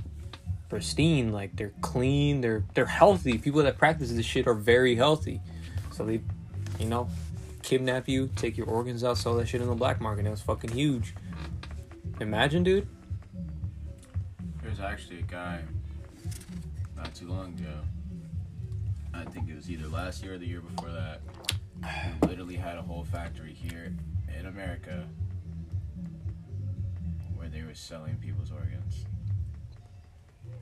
pristine, 0.69 1.33
like 1.33 1.57
they're 1.57 1.73
clean, 1.81 2.43
they're 2.43 2.65
they're 2.75 2.85
healthy. 2.85 3.39
People 3.39 3.63
that 3.63 3.79
practice 3.79 4.11
this 4.13 4.27
shit 4.27 4.47
are 4.47 4.55
very 4.55 4.95
healthy. 4.95 5.41
So 5.91 6.05
they, 6.05 6.21
you 6.79 6.87
know, 6.87 7.09
kidnap 7.63 8.09
you, 8.09 8.29
take 8.37 8.57
your 8.59 8.67
organs 8.67 9.03
out, 9.03 9.17
sell 9.17 9.35
that 9.37 9.49
shit 9.49 9.63
in 9.63 9.69
the 9.69 9.75
black 9.75 10.01
market. 10.01 10.25
That 10.25 10.31
was 10.31 10.43
fucking 10.43 10.73
huge. 10.73 11.15
Imagine, 12.21 12.63
dude. 12.63 12.87
There's 14.63 14.81
actually 14.81 15.21
a 15.21 15.23
guy 15.23 15.63
not 16.97 17.15
too 17.15 17.29
long 17.29 17.55
ago. 17.59 17.81
I 19.15 19.25
think 19.25 19.49
it 19.49 19.57
was 19.57 19.71
either 19.71 19.89
last 19.89 20.23
year 20.23 20.35
or 20.35 20.39
the 20.39 20.47
year 20.47 20.61
before 20.61 20.91
that. 20.91 21.21
Who 22.21 22.27
literally 22.29 22.57
had 22.57 22.79
a 22.79 22.83
whole 22.83 23.05
factory 23.05 23.53
here 23.53 23.93
in 24.39 24.47
America 24.47 25.05
where 27.35 27.49
they 27.49 27.63
were 27.63 27.75
selling 27.75 28.17
people's 28.17 28.53
organs. 28.53 29.05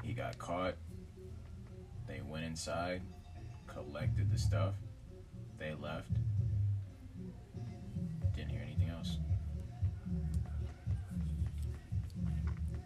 He 0.02 0.12
got 0.12 0.38
caught. 0.38 0.74
They 2.08 2.20
went 2.26 2.44
inside, 2.44 3.02
collected 3.66 4.32
the 4.32 4.38
stuff. 4.38 4.74
They 5.58 5.74
left. 5.74 6.10
Didn't 8.34 8.50
hear 8.50 8.62
anything 8.62 8.88
else. 8.88 9.18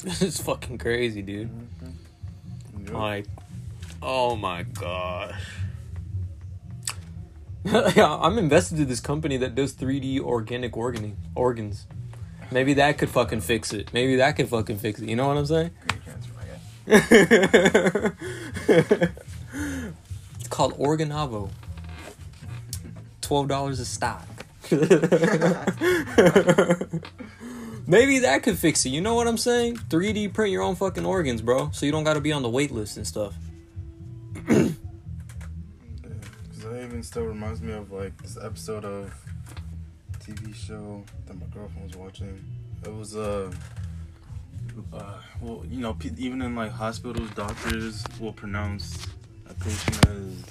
This 0.05 0.21
is 0.21 0.41
fucking 0.41 0.77
crazy, 0.77 1.23
dude. 1.23 1.49
Yep. 2.85 2.93
Like, 2.93 3.27
oh 4.05 4.37
my 4.37 4.63
gosh. 4.63 5.41
yeah, 7.97 8.19
I'm 8.21 8.37
invested 8.37 8.79
in 8.79 8.89
this 8.89 9.01
company 9.01 9.39
that 9.39 9.55
does 9.55 9.73
3D 9.75 10.21
organic 10.21 10.77
organing, 10.77 11.17
organs. 11.35 11.87
Maybe 12.51 12.75
that 12.75 12.99
could 12.99 13.09
fucking 13.09 13.41
fix 13.41 13.73
it. 13.73 13.91
Maybe 13.95 14.17
that 14.17 14.37
could 14.37 14.51
fucking 14.51 14.79
fix 14.79 15.01
it. 15.01 15.09
You 15.09 15.17
know 15.17 15.27
what 15.29 15.39
I'm 15.39 15.47
saying? 15.47 15.71
Great 15.89 16.05
cancer, 16.05 16.31
my 16.37 16.43
guy. 16.45 18.13
it's 20.39 20.49
called 20.49 20.79
Organovo. 20.79 21.51
Twelve 23.23 23.49
dollars 23.49 23.81
a 23.81 23.87
stock. 23.87 24.29
Maybe 27.87 28.19
that 28.21 28.43
could 28.43 28.59
fix 28.59 28.85
it. 28.85 28.91
You 28.91 29.01
know 29.01 29.15
what 29.15 29.27
I'm 29.27 29.37
saying? 29.39 29.77
3D 29.77 30.33
print 30.33 30.53
your 30.53 30.63
own 30.63 30.75
fucking 30.75 31.05
organs, 31.05 31.43
bro. 31.43 31.71
So 31.73 31.85
you 31.87 31.93
don't 31.93 32.05
got 32.05 32.15
to 32.15 32.21
be 32.21 32.33
on 32.33 32.43
the 32.43 32.49
wait 32.49 32.71
list 32.71 32.97
and 32.97 33.07
stuff. 33.07 33.35
Even 36.95 37.03
still 37.03 37.25
reminds 37.25 37.61
me 37.61 37.73
of 37.73 37.91
like 37.91 38.17
this 38.23 38.39
episode 38.41 38.85
of 38.85 39.13
TV 40.21 40.55
show 40.55 41.03
that 41.27 41.35
my 41.35 41.47
girlfriend 41.47 41.89
was 41.89 41.97
watching. 41.97 42.45
It 42.85 42.95
was 42.95 43.17
uh, 43.17 43.51
uh 44.93 45.19
well 45.41 45.65
you 45.69 45.81
know 45.81 45.97
even 46.17 46.41
in 46.41 46.55
like 46.55 46.71
hospitals, 46.71 47.29
doctors 47.31 48.05
will 48.21 48.33
pronounce 48.33 49.09
a 49.51 49.55
patient 49.55 50.07
as 50.07 50.45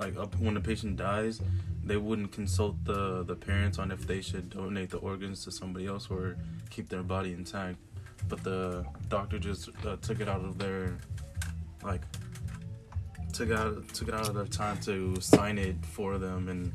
like 0.00 0.16
up 0.16 0.34
when 0.40 0.54
the 0.54 0.60
patient 0.60 0.96
dies, 0.96 1.40
they 1.84 1.96
wouldn't 1.96 2.32
consult 2.32 2.84
the 2.84 3.22
the 3.22 3.36
parents 3.36 3.78
on 3.78 3.92
if 3.92 4.04
they 4.04 4.20
should 4.20 4.50
donate 4.50 4.90
the 4.90 4.98
organs 4.98 5.44
to 5.44 5.52
somebody 5.52 5.86
else 5.86 6.08
or 6.10 6.36
keep 6.70 6.88
their 6.88 7.04
body 7.04 7.34
intact. 7.34 7.76
But 8.28 8.42
the 8.42 8.84
doctor 9.08 9.38
just 9.38 9.68
uh, 9.86 9.94
took 10.02 10.18
it 10.18 10.28
out 10.28 10.44
of 10.44 10.58
their 10.58 10.98
like 11.84 12.02
took 13.32 13.50
out 13.50 13.88
took 13.94 14.10
out 14.10 14.36
of 14.36 14.50
time 14.50 14.78
to 14.80 15.20
sign 15.20 15.58
it 15.58 15.76
for 15.84 16.18
them 16.18 16.48
and 16.48 16.72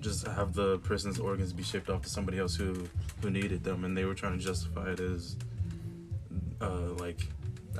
just 0.00 0.26
have 0.26 0.52
the 0.52 0.78
person's 0.80 1.18
organs 1.18 1.52
be 1.52 1.62
shipped 1.62 1.88
off 1.88 2.02
to 2.02 2.08
somebody 2.08 2.38
else 2.38 2.54
who 2.54 2.86
who 3.22 3.30
needed 3.30 3.64
them. 3.64 3.84
And 3.84 3.96
they 3.96 4.04
were 4.04 4.14
trying 4.14 4.38
to 4.38 4.44
justify 4.44 4.92
it 4.92 5.00
as 5.00 5.36
uh 6.60 6.92
like 6.98 7.26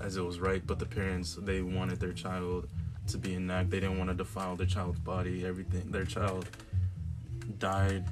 as 0.03 0.17
it 0.17 0.25
was 0.25 0.41
right. 0.41 0.67
But 0.67 0.79
the 0.79 0.87
parents 0.87 1.37
they 1.41 1.63
wanted 1.63 2.01
their 2.01 2.13
child 2.13 2.69
to 3.09 3.19
be 3.19 3.35
intact. 3.35 3.71
They 3.71 3.81
didn't 3.81 3.99
want 3.99 4.11
to 4.11 4.17
defile 4.17 4.57
their 4.57 4.67
child's 4.67 4.99
body. 5.01 5.45
Everything 5.45 5.91
their 5.91 6.05
child 6.05 6.49
died 7.59 8.05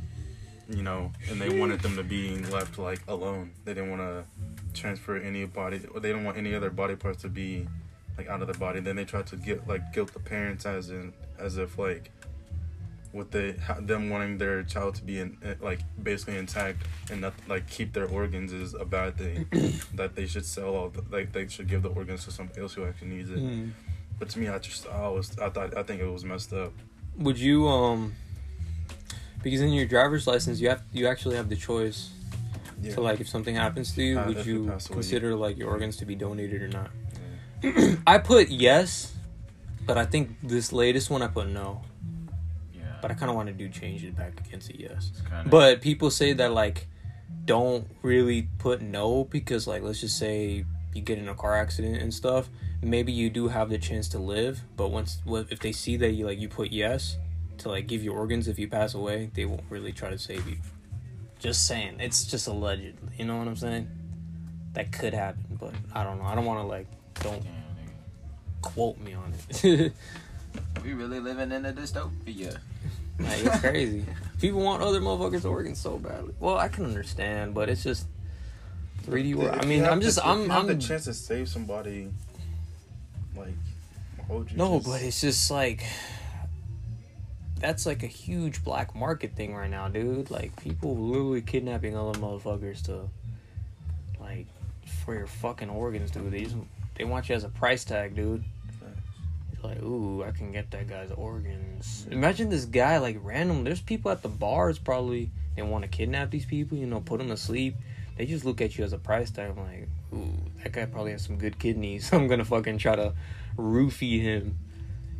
you 0.68 0.82
know 0.82 1.12
and 1.28 1.38
they 1.38 1.59
wanted 1.59 1.78
them 1.80 1.94
to 1.94 2.02
be 2.02 2.38
left 2.44 2.78
like 2.78 3.00
alone. 3.09 3.52
They 3.64 3.74
didn't 3.74 3.90
want 3.90 4.02
to 4.02 4.24
transfer 4.72 5.16
any 5.16 5.44
body 5.44 5.78
they 6.00 6.11
don't 6.11 6.24
want 6.24 6.36
any 6.36 6.55
other 6.55 6.70
body 6.70 6.96
parts 6.96 7.22
to 7.22 7.28
be 7.28 7.66
like 8.18 8.28
out 8.28 8.40
of 8.40 8.46
their 8.46 8.58
body. 8.58 8.80
Then 8.80 8.96
they 8.96 9.04
try 9.04 9.22
to 9.22 9.36
get 9.36 9.66
like 9.68 9.92
guilt 9.92 10.12
the 10.12 10.20
parents 10.20 10.66
as 10.66 10.90
in 10.90 11.12
as 11.38 11.56
if 11.58 11.78
like 11.78 12.10
with 13.12 13.30
the 13.30 13.54
them 13.80 14.10
wanting 14.10 14.38
their 14.38 14.62
child 14.64 14.94
to 14.96 15.02
be 15.04 15.20
in 15.20 15.36
eh, 15.44 15.54
like 15.60 15.80
basically 16.02 16.36
intact 16.36 16.82
and 17.10 17.20
not 17.20 17.32
like 17.48 17.68
keep 17.70 17.92
their 17.92 18.06
organs 18.08 18.52
is 18.52 18.74
a 18.74 18.84
bad 18.84 19.16
thing 19.16 19.46
that 19.94 20.16
they 20.16 20.26
should 20.26 20.44
sell 20.44 20.74
all 20.74 20.88
the, 20.88 21.02
like 21.10 21.32
they 21.32 21.46
should 21.46 21.68
give 21.68 21.82
the 21.82 21.90
organs 21.90 22.24
to 22.24 22.32
somebody 22.32 22.60
else 22.60 22.74
who 22.74 22.84
actually 22.84 23.08
needs 23.08 23.30
it. 23.30 23.38
Mm. 23.38 23.70
But 24.18 24.28
to 24.30 24.38
me, 24.38 24.48
I 24.48 24.58
just 24.58 24.86
I 24.88 25.08
was 25.08 25.36
I 25.38 25.48
thought 25.50 25.76
I 25.76 25.82
think 25.82 26.00
it 26.00 26.06
was 26.06 26.24
messed 26.24 26.52
up. 26.52 26.72
Would 27.18 27.38
you 27.38 27.68
um? 27.68 28.14
Because 29.42 29.60
in 29.60 29.72
your 29.72 29.86
driver's 29.86 30.26
license, 30.26 30.60
you 30.60 30.68
have 30.70 30.82
you 30.92 31.06
actually 31.06 31.36
have 31.36 31.48
the 31.48 31.56
choice 31.56 32.10
Yeah. 32.82 32.94
to 32.94 33.00
like 33.00 33.20
if 33.20 33.28
something 33.28 33.54
happens 33.54 33.92
to 33.94 34.02
you, 34.02 34.18
Uh, 34.18 34.26
would 34.26 34.46
you 34.46 34.62
you 34.64 34.68
pass 34.70 34.88
away, 34.88 34.94
consider 34.94 35.34
like 35.36 35.56
your 35.58 35.68
organs 35.68 35.96
to 35.98 36.04
be 36.06 36.14
donated 36.14 36.62
or 36.62 36.68
not? 36.68 36.90
I 38.06 38.18
put 38.18 38.48
yes, 38.48 39.14
but 39.86 39.98
I 39.98 40.04
think 40.04 40.36
this 40.42 40.72
latest 40.72 41.10
one 41.10 41.22
I 41.22 41.28
put 41.28 41.48
no. 41.48 41.82
Yeah. 42.74 42.82
But 43.00 43.10
I 43.10 43.14
kind 43.14 43.30
of 43.30 43.36
want 43.36 43.48
to 43.48 43.54
do 43.54 43.68
change 43.68 44.04
it 44.04 44.16
back 44.16 44.38
against 44.46 44.70
a 44.70 44.78
yes. 44.78 45.12
Kinda, 45.28 45.48
But 45.48 45.80
people 45.80 46.10
say 46.10 46.32
that 46.34 46.52
like 46.52 46.86
don't 47.44 47.86
really 48.02 48.48
put 48.58 48.80
no 48.80 49.24
because 49.24 49.66
like 49.66 49.82
let's 49.82 50.00
just 50.00 50.18
say 50.18 50.64
you 50.94 51.02
get 51.02 51.18
in 51.18 51.28
a 51.28 51.34
car 51.34 51.56
accident 51.56 51.96
and 51.96 52.12
stuff, 52.12 52.48
maybe 52.82 53.12
you 53.12 53.30
do 53.30 53.48
have 53.48 53.70
the 53.70 53.78
chance 53.78 54.08
to 54.10 54.18
live, 54.18 54.60
but 54.76 54.88
once 54.88 55.18
what 55.24 55.46
if 55.50 55.60
they 55.60 55.72
see 55.72 55.96
that 55.96 56.12
you 56.12 56.26
like 56.26 56.38
you 56.38 56.48
put 56.48 56.70
yes 56.70 57.16
to 57.58 57.68
like 57.68 57.86
give 57.86 58.02
you 58.02 58.12
organs 58.12 58.48
if 58.48 58.58
you 58.58 58.68
pass 58.68 58.94
away, 58.94 59.30
they 59.34 59.44
won't 59.44 59.64
really 59.70 59.92
try 59.92 60.10
to 60.10 60.18
save 60.18 60.46
you. 60.48 60.56
Just 61.38 61.66
saying, 61.66 61.96
it's 62.00 62.24
just 62.24 62.46
alleged. 62.46 62.96
You 63.18 63.24
know 63.24 63.36
what 63.36 63.48
I'm 63.48 63.56
saying? 63.56 63.88
That 64.72 64.92
could 64.92 65.14
happen, 65.14 65.58
but 65.60 65.72
I 65.94 66.02
don't 66.04 66.18
know. 66.18 66.24
I 66.24 66.34
don't 66.34 66.46
want 66.46 66.60
to 66.60 66.66
like 66.66 66.86
don't 67.20 67.42
Damn, 67.42 67.52
quote 68.62 68.98
me 68.98 69.14
on 69.14 69.32
it. 69.62 69.92
We 70.84 70.92
really 70.92 71.18
living 71.18 71.50
in 71.50 71.64
a 71.66 71.72
dystopia. 71.72 72.58
Like, 73.18 73.44
it's 73.44 73.60
crazy. 73.60 74.04
People 74.40 74.60
want 74.60 74.82
other 74.82 75.00
motherfuckers' 75.00 75.44
organs 75.48 75.80
so 75.80 75.98
badly. 75.98 76.34
Well, 76.38 76.58
I 76.58 76.68
can 76.68 76.84
understand, 76.84 77.54
but 77.54 77.68
it's 77.68 77.82
just 77.82 78.06
3D 79.06 79.34
world. 79.34 79.58
I 79.60 79.64
mean, 79.66 79.84
I'm 79.84 80.00
just, 80.00 80.18
if 80.18 80.24
I'm, 80.26 80.48
I'm. 80.50 80.66
the 80.68 80.76
chance 80.76 81.04
to 81.04 81.14
save 81.14 81.48
somebody. 81.48 82.10
Like, 83.36 83.54
why 84.28 84.36
you 84.36 84.46
No, 84.54 84.76
just- 84.78 84.86
but 84.90 85.02
it's 85.02 85.20
just 85.20 85.50
like 85.50 85.82
that's 87.60 87.86
like 87.86 88.02
a 88.02 88.08
huge 88.08 88.62
black 88.62 88.94
market 88.94 89.34
thing 89.34 89.54
right 89.54 89.70
now, 89.70 89.88
dude. 89.88 90.30
Like 90.30 90.54
people 90.62 90.96
literally 90.96 91.40
kidnapping 91.42 91.96
other 91.96 92.18
motherfuckers 92.18 92.82
to 92.84 93.08
like 94.20 94.46
for 95.04 95.14
your 95.14 95.26
fucking 95.26 95.70
organs, 95.70 96.10
dude. 96.10 96.30
They 96.30 96.44
just 96.44 96.56
they 96.97 97.05
want 97.05 97.28
you 97.28 97.34
as 97.34 97.45
a 97.45 97.49
price 97.49 97.84
tag, 97.84 98.14
dude. 98.14 98.45
It's 99.53 99.64
like, 99.64 99.82
ooh, 99.82 100.22
I 100.22 100.30
can 100.30 100.53
get 100.53 100.70
that 100.72 100.88
guy's 100.88 101.11
organs. 101.11 102.07
Imagine 102.11 102.51
this 102.51 102.64
guy 102.64 102.99
like 102.99 103.18
random. 103.20 103.64
There's 103.64 103.80
people 103.80 104.11
at 104.11 104.22
the 104.22 104.28
bars 104.28 104.78
probably 104.78 105.30
they 105.57 105.62
want 105.62 105.82
to 105.82 105.88
kidnap 105.88 106.30
these 106.30 106.47
people, 106.47 106.76
you 106.76 106.86
know, 106.86 107.01
put 107.01 107.18
them 107.18 107.28
to 107.28 107.36
sleep. 107.36 107.76
They 108.16 108.26
just 108.26 108.45
look 108.45 108.61
at 108.61 108.76
you 108.78 108.84
as 108.84 108.92
a 108.92 108.99
price 108.99 109.30
tag. 109.30 109.51
I'm 109.51 109.64
like, 109.64 109.88
ooh, 110.12 110.32
that 110.62 110.72
guy 110.72 110.86
probably 110.86 111.12
has 111.12 111.24
some 111.24 111.36
good 111.36 111.59
kidneys. 111.59 112.12
I'm 112.12 112.28
gonna 112.28 112.45
fucking 112.45 112.78
try 112.78 112.97
to 112.97 113.14
roofie 113.57 114.20
him 114.20 114.59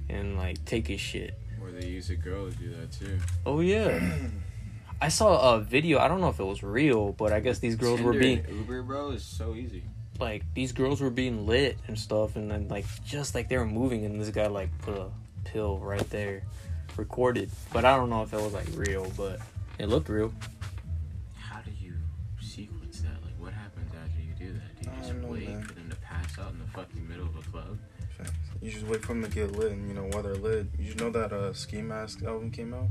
and 0.09 0.37
like 0.37 0.65
take 0.65 0.89
his 0.89 1.01
shit. 1.01 1.39
Or 1.61 1.71
they 1.71 1.87
use 1.87 2.11
a 2.11 2.17
girl 2.17 2.51
to 2.51 2.57
do 2.57 2.71
that 2.77 2.93
too. 2.93 3.19
Oh 3.47 3.61
yeah. 3.61 4.01
I 5.01 5.09
saw 5.09 5.55
a 5.55 5.61
video. 5.61 5.99
I 5.99 6.09
don't 6.09 6.21
know 6.21 6.29
if 6.29 6.39
it 6.39 6.45
was 6.45 6.63
real, 6.63 7.13
but 7.13 7.33
I 7.33 7.41
guess 7.41 7.59
these 7.59 7.77
girls 7.77 8.01
were 8.01 8.13
being 8.13 8.45
Uber, 8.49 8.83
bro, 8.83 9.11
is 9.11 9.25
so 9.25 9.55
easy. 9.55 9.83
Like 10.19 10.45
these 10.55 10.73
girls 10.73 11.01
were 11.01 11.11
being 11.11 11.47
lit 11.47 11.79
and 11.89 11.99
stuff, 11.99 12.37
and 12.37 12.51
then 12.51 12.69
like 12.69 12.87
just 13.05 13.35
like 13.35 13.49
they 13.49 13.57
were 13.57 13.67
moving, 13.67 14.05
and 14.05 14.21
this 14.21 14.31
guy 14.31 14.47
like 14.47 14.77
put 14.79 14.97
a 14.97 15.09
pill 15.45 15.79
right 15.79 16.09
there, 16.11 16.43
recorded. 16.97 17.51
But 17.73 17.85
I 17.85 17.97
don't 17.97 18.11
know 18.11 18.23
if 18.23 18.33
it 18.33 18.41
was 18.41 18.53
like 18.53 18.69
real, 18.75 19.11
but 19.17 19.41
it 19.79 19.89
looked 19.89 20.09
real. 20.09 20.33
How 21.37 21.61
do 21.61 21.71
you 21.81 21.95
sequence 22.41 23.01
that? 23.01 23.23
Like, 23.25 23.35
what 23.39 23.53
happens 23.53 23.91
after 23.93 24.21
you 24.21 24.35
do 24.39 24.53
that? 24.55 24.83
Do 24.83 24.89
you 24.89 24.97
I 24.97 25.01
just 25.01 25.21
don't 25.21 25.33
wait 25.33 25.49
man. 25.49 25.63
for 25.63 25.75
them 25.75 25.91
to 25.91 25.97
pass 25.97 26.39
out 26.39 26.53
in 26.53 26.59
the 26.59 26.67
fucking 26.67 27.09
middle 27.09 27.27
of 27.27 27.37
a 27.37 27.51
club? 27.51 27.79
You 28.63 28.71
just 28.71 28.87
wait 28.87 29.03
for 29.03 29.09
them 29.09 29.23
to 29.23 29.29
get 29.29 29.53
lit, 29.53 29.73
and 29.73 29.87
you 29.89 29.95
know 29.95 30.05
while 30.05 30.23
they're 30.23 30.37
lit. 30.37 30.69
You 30.79 30.95
know 30.95 31.11
that 31.11 31.33
uh, 31.33 31.53
Ski 31.53 31.83
Mask 31.83 32.23
album 32.23 32.51
came 32.51 32.73
out. 32.73 32.89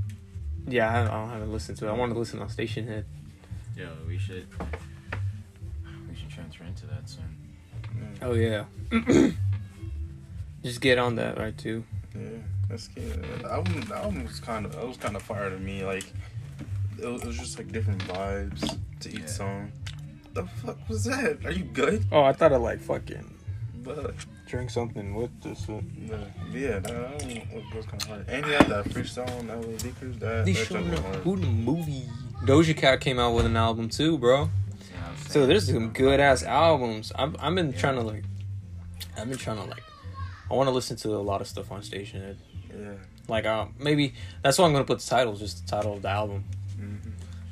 Yeah, 0.68 0.88
I, 0.88 1.02
I 1.02 1.34
haven't 1.34 1.52
listened 1.52 1.80
to 1.80 1.88
it. 1.88 1.90
I 1.90 1.94
want 1.94 2.14
to 2.14 2.20
listen 2.20 2.40
on 2.40 2.50
Station 2.50 2.88
Head. 2.88 3.06
Yo, 3.76 3.90
we 4.08 4.20
should. 4.20 4.48
We 6.54 6.58
transfer 6.58 6.64
into 6.66 6.86
that 6.88 7.10
soon. 7.10 7.38
Oh 8.22 8.34
yeah. 8.34 8.66
Just 10.64 10.82
get 10.82 10.98
on 10.98 11.16
that 11.16 11.38
right 11.38 11.58
too. 11.58 11.84
yeah, 12.16 12.22
that's 12.70 12.88
good. 12.90 13.24
The 13.42 13.52
album, 13.52 13.82
the 13.82 13.96
album 13.96 14.26
was 14.26 14.40
kind 14.40 14.66
of, 14.66 14.74
it 14.76 14.88
was 14.88 14.98
kind 14.98 15.16
of 15.16 15.22
fire 15.22 15.50
to 15.50 15.58
me. 15.58 15.84
Like, 15.84 16.06
it 17.02 17.06
was, 17.06 17.22
it 17.22 17.28
was 17.28 17.38
just 17.38 17.58
like 17.58 17.72
different 17.72 18.02
vibes 18.06 18.78
to 19.02 19.10
each 19.10 19.20
Yeah. 19.20 19.26
song. 19.26 19.72
The 20.34 20.46
fuck 20.46 20.78
was 20.88 21.04
that? 21.04 21.46
Are 21.46 21.52
you 21.52 21.64
good? 21.66 22.06
Oh, 22.12 22.24
I 22.24 22.34
thought 22.34 22.54
of 22.54 22.62
like 22.62 22.80
fucking 22.80 23.34
But 23.84 24.16
drink 24.48 24.70
something 24.70 25.14
with 25.16 25.32
this. 25.42 25.68
Uh, 25.70 25.82
Yeah, 26.00 26.18
yeah, 26.54 26.80
that, 26.80 26.84
that 27.20 27.76
was 27.76 27.86
kind 27.86 28.02
of 28.02 28.08
hard. 28.08 28.26
And 28.30 28.46
he 28.46 28.52
had 28.54 28.68
that 28.68 28.86
freestyle 28.86 29.30
on 29.40 29.48
LA 29.50 29.56
Leakers. 29.78 30.18
That, 30.20 30.46
they 30.46 30.54
showed 30.54 30.90
was 30.90 31.00
up 31.00 31.06
hard. 31.06 31.16
who 31.18 31.36
the 31.36 31.48
movie. 31.48 32.04
Doja 32.46 32.76
Cat 32.76 33.02
came 33.02 33.20
out 33.20 33.36
with 33.36 33.46
an 33.46 33.58
album 33.58 33.90
too, 33.90 34.18
bro. 34.18 34.50
So 35.28 35.46
there's 35.46 35.68
some 35.68 35.90
good 35.90 36.20
ass 36.20 36.44
albums. 36.44 37.12
I've 37.16 37.36
I've 37.40 37.56
been 37.56 37.74
trying 37.74 37.96
to 37.96 38.02
like, 38.02 38.24
I've 39.18 39.30
been 39.30 39.38
trying 39.38 39.58
to 39.58 39.64
like, 39.64 39.84
I 40.50 40.54
want 40.54 40.68
to 40.68 40.72
listen 40.74 40.98
to 40.98 41.10
a 41.16 41.18
lot 41.18 41.42
of 41.42 41.48
stuff 41.48 41.72
on 41.72 41.82
Station 41.84 42.22
Head. 42.22 42.38
Yeah. 42.70 42.92
Like, 43.28 43.46
uh, 43.46 43.68
maybe 43.80 44.14
that's 44.42 44.58
why 44.58 44.66
I'm 44.66 44.74
gonna 44.74 44.84
put 44.86 45.00
the 45.00 45.06
title, 45.10 45.36
just 45.36 45.66
the 45.66 45.72
title 45.76 45.94
of 45.94 46.02
the 46.02 46.10
album, 46.10 46.44
Mm-hmm. 46.80 47.10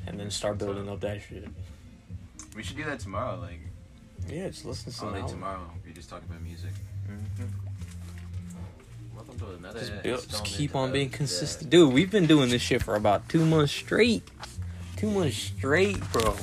and 0.08 0.20
then 0.20 0.30
start 0.30 0.58
building 0.58 0.88
up 0.88 1.00
that 1.00 1.22
shit. 1.22 1.48
We 2.54 2.62
should 2.62 2.76
do 2.76 2.84
that 2.84 3.00
tomorrow. 3.00 3.38
Like 3.40 3.60
Yeah, 4.28 4.48
just 4.48 4.64
listen 4.66 4.92
to 4.92 5.04
all 5.06 5.12
some 5.12 5.22
day 5.22 5.26
tomorrow. 5.28 5.70
We 5.86 5.92
just 5.92 6.10
talk 6.10 6.22
about 6.28 6.42
music. 6.42 6.70
Mm-hmm. 7.10 7.44
Welcome 9.16 9.38
to 9.38 9.46
another. 9.52 9.78
Just, 9.80 10.02
build, 10.02 10.28
just 10.28 10.44
keep 10.44 10.74
on 10.76 10.92
being 10.92 11.08
the- 11.10 11.16
consistent, 11.16 11.70
dude. 11.70 11.92
We've 11.92 12.10
been 12.10 12.26
doing 12.26 12.50
this 12.50 12.62
shit 12.62 12.82
for 12.82 12.94
about 12.96 13.28
two 13.28 13.44
months 13.46 13.72
straight. 13.72 14.28
Two 14.96 15.10
months 15.10 15.36
straight, 15.36 15.98
bro. 16.12 16.34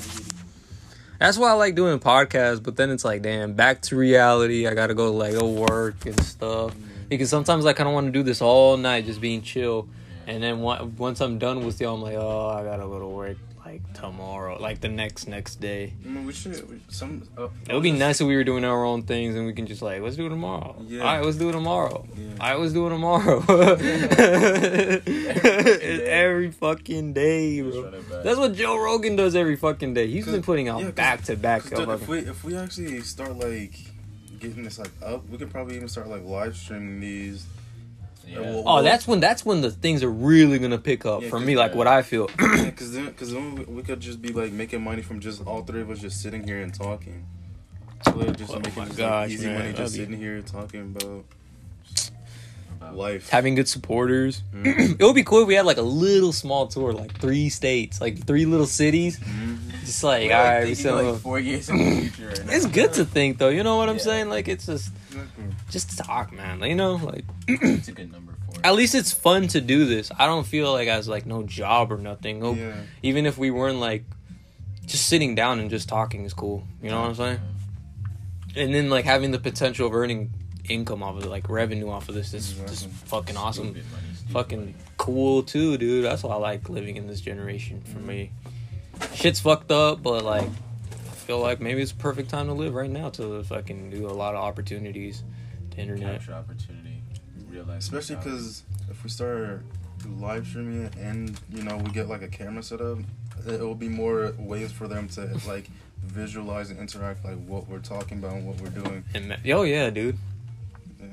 That's 1.20 1.38
why 1.38 1.50
I 1.50 1.54
like 1.54 1.76
doing 1.76 2.00
podcasts. 2.00 2.64
But 2.64 2.76
then 2.78 2.90
it's 2.90 3.06
like, 3.06 3.22
damn, 3.22 3.54
back 3.54 3.82
to 3.84 3.96
reality. 3.96 4.66
I 4.68 4.74
gotta 4.74 4.94
go 4.94 5.12
like 5.12 5.34
go 5.34 5.48
work 5.48 6.06
and 6.06 6.20
stuff. 6.24 6.74
Because 7.10 7.30
sometimes 7.30 7.66
I 7.66 7.74
kind 7.74 7.88
of 7.88 7.94
want 7.94 8.08
to 8.08 8.12
do 8.12 8.24
this 8.24 8.42
all 8.42 8.78
night, 8.78 9.06
just 9.06 9.20
being 9.20 9.42
chill. 9.42 9.88
And 10.28 10.42
then 10.42 10.62
once 10.62 11.22
I'm 11.22 11.40
done 11.40 11.66
with 11.66 11.82
y'all, 11.82 11.96
I'm 11.96 12.02
like, 12.02 12.16
oh, 12.16 12.50
I 12.50 12.64
gotta 12.64 12.84
go 12.84 13.00
to 13.00 13.08
work 13.08 13.38
like 13.70 13.94
tomorrow, 13.94 14.58
like 14.60 14.82
the 14.82 14.88
next 14.90 15.28
next 15.28 15.56
day. 15.62 15.94
I 16.04 16.08
mean, 16.08 16.26
we 16.26 16.34
should. 16.34 16.68
We, 16.70 16.80
some. 16.90 17.28
Uh, 17.38 17.50
It 17.68 17.74
would 17.74 17.84
be 17.84 17.92
nice 17.92 18.20
if 18.22 18.28
we 18.28 18.36
were 18.36 18.44
doing 18.44 18.64
our 18.66 18.84
own 18.84 19.04
things 19.04 19.36
and 19.36 19.46
we 19.46 19.54
can 19.54 19.68
just 19.68 19.82
like, 19.82 20.02
let's 20.02 20.16
do 20.16 20.26
it 20.26 20.30
tomorrow. 20.30 20.76
Yeah. 20.88 21.02
All 21.02 21.06
right, 21.18 21.24
let's 21.24 21.38
do 21.38 21.50
it 21.50 21.52
tomorrow. 21.54 22.08
Yeah. 22.18 22.26
All 22.40 22.50
right, 22.50 22.60
let's 22.60 22.74
do 22.74 22.88
it 22.88 22.90
tomorrow. 22.90 23.40
every 26.08 26.52
fucking 26.52 27.14
day, 27.14 27.62
bro. 27.62 27.84
run 27.84 27.94
it 27.94 28.10
back. 28.10 28.24
That's 28.24 28.38
what 28.40 28.56
Joe 28.56 28.78
Rogan 28.78 29.16
does 29.16 29.36
every 29.36 29.56
fucking 29.56 29.94
day. 29.94 30.08
He's 30.08 30.26
been 30.26 30.42
putting 30.42 30.68
out 30.68 30.96
back 30.96 31.24
to 31.24 31.36
back. 31.36 31.64
if 31.72 32.08
we 32.08 32.20
if 32.20 32.44
we 32.44 32.56
actually 32.58 33.02
start 33.02 33.38
like 33.38 33.74
getting 34.40 34.64
this 34.64 34.80
like 34.80 34.92
up, 35.04 35.28
we 35.30 35.38
could 35.38 35.52
probably 35.52 35.76
even 35.76 35.88
start 35.88 36.08
like 36.08 36.24
live 36.24 36.58
streaming 36.58 37.00
these. 37.00 37.46
Yeah. 38.32 38.40
well- 38.42 38.64
Oh, 38.66 38.84
that's 38.84 39.08
when 39.08 39.20
that's 39.20 39.44
when 39.46 39.62
the 39.62 39.72
things 39.72 40.04
are 40.04 40.10
really 40.10 40.60
gonna 40.60 40.78
pick 40.78 41.06
up 41.06 41.22
Yeah, 41.24 41.30
for 41.30 41.38
'cause- 41.38 41.46
me. 41.48 41.56
Like 41.58 41.74
what 41.76 41.88
I 41.88 42.02
feel. 42.04 42.30
Yeah, 42.40 42.70
cause 42.72 42.92
then, 42.94 43.14
cause 43.14 43.32
then 43.32 43.56
we, 43.56 43.64
we 43.66 43.82
could 43.84 44.00
just 44.00 44.22
be 44.22 44.30
like 44.34 44.52
making 44.52 44.82
money 44.84 45.02
from 45.02 45.20
just 45.20 45.46
all 45.46 45.64
three 45.64 45.82
of 45.82 45.90
us 45.90 46.00
just 46.00 46.22
sitting 46.22 46.44
here 46.48 46.62
and 46.62 46.74
talking. 46.74 47.26
Like, 48.16 48.38
just 48.38 48.52
Oh 48.54 48.60
making 48.60 48.74
my 48.78 48.86
just, 48.86 48.98
gosh, 48.98 49.24
like, 49.26 49.30
easy 49.32 49.46
man, 49.48 49.56
money 49.56 49.72
that'd 49.72 49.78
just 49.86 49.94
be- 49.94 50.00
sitting 50.00 50.18
here 50.18 50.42
talking 50.42 50.82
about 50.96 51.26
About- 52.80 52.96
life. 52.96 53.30
Having 53.30 53.56
good 53.56 53.68
supporters. 53.68 54.44
Mhm. 54.56 54.96
it 55.00 55.04
would 55.04 55.16
be 55.16 55.24
cool 55.24 55.42
if 55.42 55.48
we 55.48 55.56
had 55.56 55.66
like 55.66 55.78
a 55.78 55.82
little 55.82 56.32
small 56.32 56.68
tour, 56.68 56.94
like 56.94 57.20
three 57.20 57.50
states, 57.50 58.00
like 58.00 58.26
three 58.26 58.46
little 58.46 58.66
cities. 58.68 59.20
Mhm. 59.20 59.58
Just 59.86 60.04
like, 60.04 60.30
We're, 60.30 60.36
all 60.36 60.44
like, 60.44 60.52
right, 60.54 60.60
we 60.62 60.76
thinking, 60.76 60.84
sell 60.84 61.12
like 61.14 61.22
four 61.22 61.40
years 61.40 61.70
in 61.70 61.78
the 61.78 62.02
future. 62.10 62.28
Right 62.30 62.46
now. 62.46 62.54
It's 62.54 62.66
good 62.68 62.94
to 62.94 63.06
think 63.06 63.38
though. 63.38 63.50
You 63.50 63.64
know 63.64 63.76
what 63.78 63.90
I'm 63.90 63.98
Yeah. 63.98 64.02
saying? 64.04 64.30
Like 64.30 64.48
it's 64.48 64.66
just 64.68 64.88
Exactly. 64.88 64.99
Just 65.70 65.98
talk, 65.98 66.32
man. 66.34 66.60
Like, 66.60 66.70
you 66.70 66.76
know, 66.76 66.96
like 66.96 67.26
It's 67.48 67.88
a 67.88 67.92
good 67.92 68.12
number 68.12 68.34
for. 68.46 68.60
it. 68.60 68.66
at 68.66 68.74
least 68.76 68.96
it's 68.96 69.12
fun 69.12 69.48
to 69.50 69.62
do 69.62 69.86
this. 69.86 70.12
I 70.18 70.26
don't 70.26 70.46
feel 70.46 70.72
like 70.72 70.88
I 70.90 70.98
was 70.98 71.08
like 71.08 71.26
no 71.26 71.44
job 71.44 71.92
or 71.92 71.98
nothing. 71.98 72.40
No, 72.40 72.54
Yeah. 72.54 72.74
even 73.04 73.26
if 73.26 73.38
we 73.38 73.52
weren't 73.52 73.80
like 73.80 74.04
just 74.86 75.08
sitting 75.08 75.36
down 75.36 75.60
and 75.60 75.70
just 75.70 75.88
talking 75.90 76.26
is 76.26 76.34
cool. 76.34 76.64
You 76.82 76.90
know 76.90 77.02
what 77.02 77.10
I'm 77.10 77.16
saying? 77.16 77.40
And 78.56 78.74
then 78.74 78.90
like 78.90 79.06
having 79.06 79.32
the 79.32 79.40
potential 79.40 79.88
of 79.88 79.94
earning 79.94 80.32
income 80.68 81.02
off 81.04 81.18
of 81.18 81.24
it, 81.26 81.30
like 81.30 81.50
revenue 81.50 81.90
off 81.90 82.10
of 82.10 82.16
this 82.16 82.34
is 82.34 82.50
just 82.54 82.62
Exactly. 82.86 82.90
fucking 83.06 83.38
awesome. 83.38 83.68
Money, 83.68 83.82
Fucking 84.32 84.60
money. 84.60 84.76
cool 84.98 85.44
too, 85.44 85.78
dude. 85.78 86.06
That's 86.06 86.24
why 86.24 86.34
I 86.36 86.38
like 86.38 86.70
living 86.70 86.98
in 86.98 87.08
this 87.08 87.22
generation 87.22 87.82
for 87.82 88.00
me. 88.00 88.32
Shit's 89.16 89.40
fucked 89.40 89.72
up, 89.72 90.04
but 90.04 90.24
like 90.26 90.50
feel 91.30 91.38
like 91.38 91.62
maybe 91.62 91.80
it's 91.80 91.92
a 91.92 91.96
perfect 91.96 92.28
time 92.28 92.48
to 92.48 92.54
live 92.54 92.74
right 92.74 92.90
now 92.90 93.08
to 93.08 93.44
fucking 93.44 93.92
do 93.92 94.08
a 94.08 94.10
lot 94.10 94.34
of 94.34 94.42
opportunities 94.42 95.24
to 95.70 95.78
internet. 95.78 96.14
capture 96.14 96.34
opportunity, 96.34 97.04
realize. 97.48 97.84
Especially 97.84 98.16
because 98.16 98.64
if 98.90 99.04
we 99.04 99.12
start 99.12 99.62
live 100.18 100.48
streaming 100.48 100.90
and 101.00 101.40
you 101.54 101.62
know 101.62 101.78
we 101.78 101.92
get 101.92 102.10
like 102.10 102.24
a 102.24 102.28
camera 102.28 102.64
set 102.64 102.82
up, 102.82 102.98
it 103.46 103.60
will 103.60 103.76
be 103.76 103.88
more 103.88 104.34
ways 104.40 104.72
for 104.72 104.88
them 104.88 105.08
to 105.10 105.40
like 105.48 105.70
visualize 106.04 106.72
and 106.72 106.80
interact 106.80 107.24
like 107.24 107.38
what 107.46 107.68
we're 107.68 107.78
talking 107.78 108.18
about 108.18 108.34
and 108.34 108.48
what 108.48 108.60
we're 108.60 108.70
doing. 108.70 109.06
And 109.14 109.30
ma- 109.30 109.36
oh 109.54 109.62
yeah, 109.62 109.92
dude. 109.92 110.18
Yeah. 111.00 111.10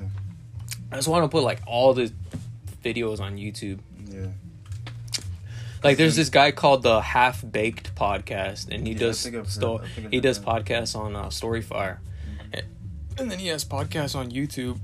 I 0.92 0.96
just 0.96 1.08
want 1.08 1.24
to 1.24 1.28
put 1.28 1.44
like 1.44 1.60
all 1.66 1.92
the 1.92 2.10
videos 2.82 3.20
on 3.20 3.36
YouTube. 3.36 3.80
Yeah. 4.06 4.28
Like 5.84 5.96
there's 5.98 6.16
this 6.16 6.30
guy 6.30 6.50
called 6.52 6.82
the 6.82 7.00
Half 7.00 7.44
Baked 7.50 7.94
Podcast, 7.94 8.68
and 8.74 8.86
he 8.86 8.92
Yeah, 8.94 8.98
does 9.00 9.22
think 9.22 9.46
sto- 9.48 9.78
I 9.78 9.86
think 9.88 10.06
I've 10.06 10.12
he 10.12 10.20
does 10.20 10.38
podcasts 10.38 10.96
on 10.98 11.14
uh, 11.16 11.26
Storyfire, 11.26 11.98
Mm-hmm. 11.98 13.20
and, 13.20 13.30
then 13.30 13.38
he 13.38 13.48
has 13.48 13.64
podcasts 13.64 14.14
on 14.16 14.30
YouTube, 14.30 14.78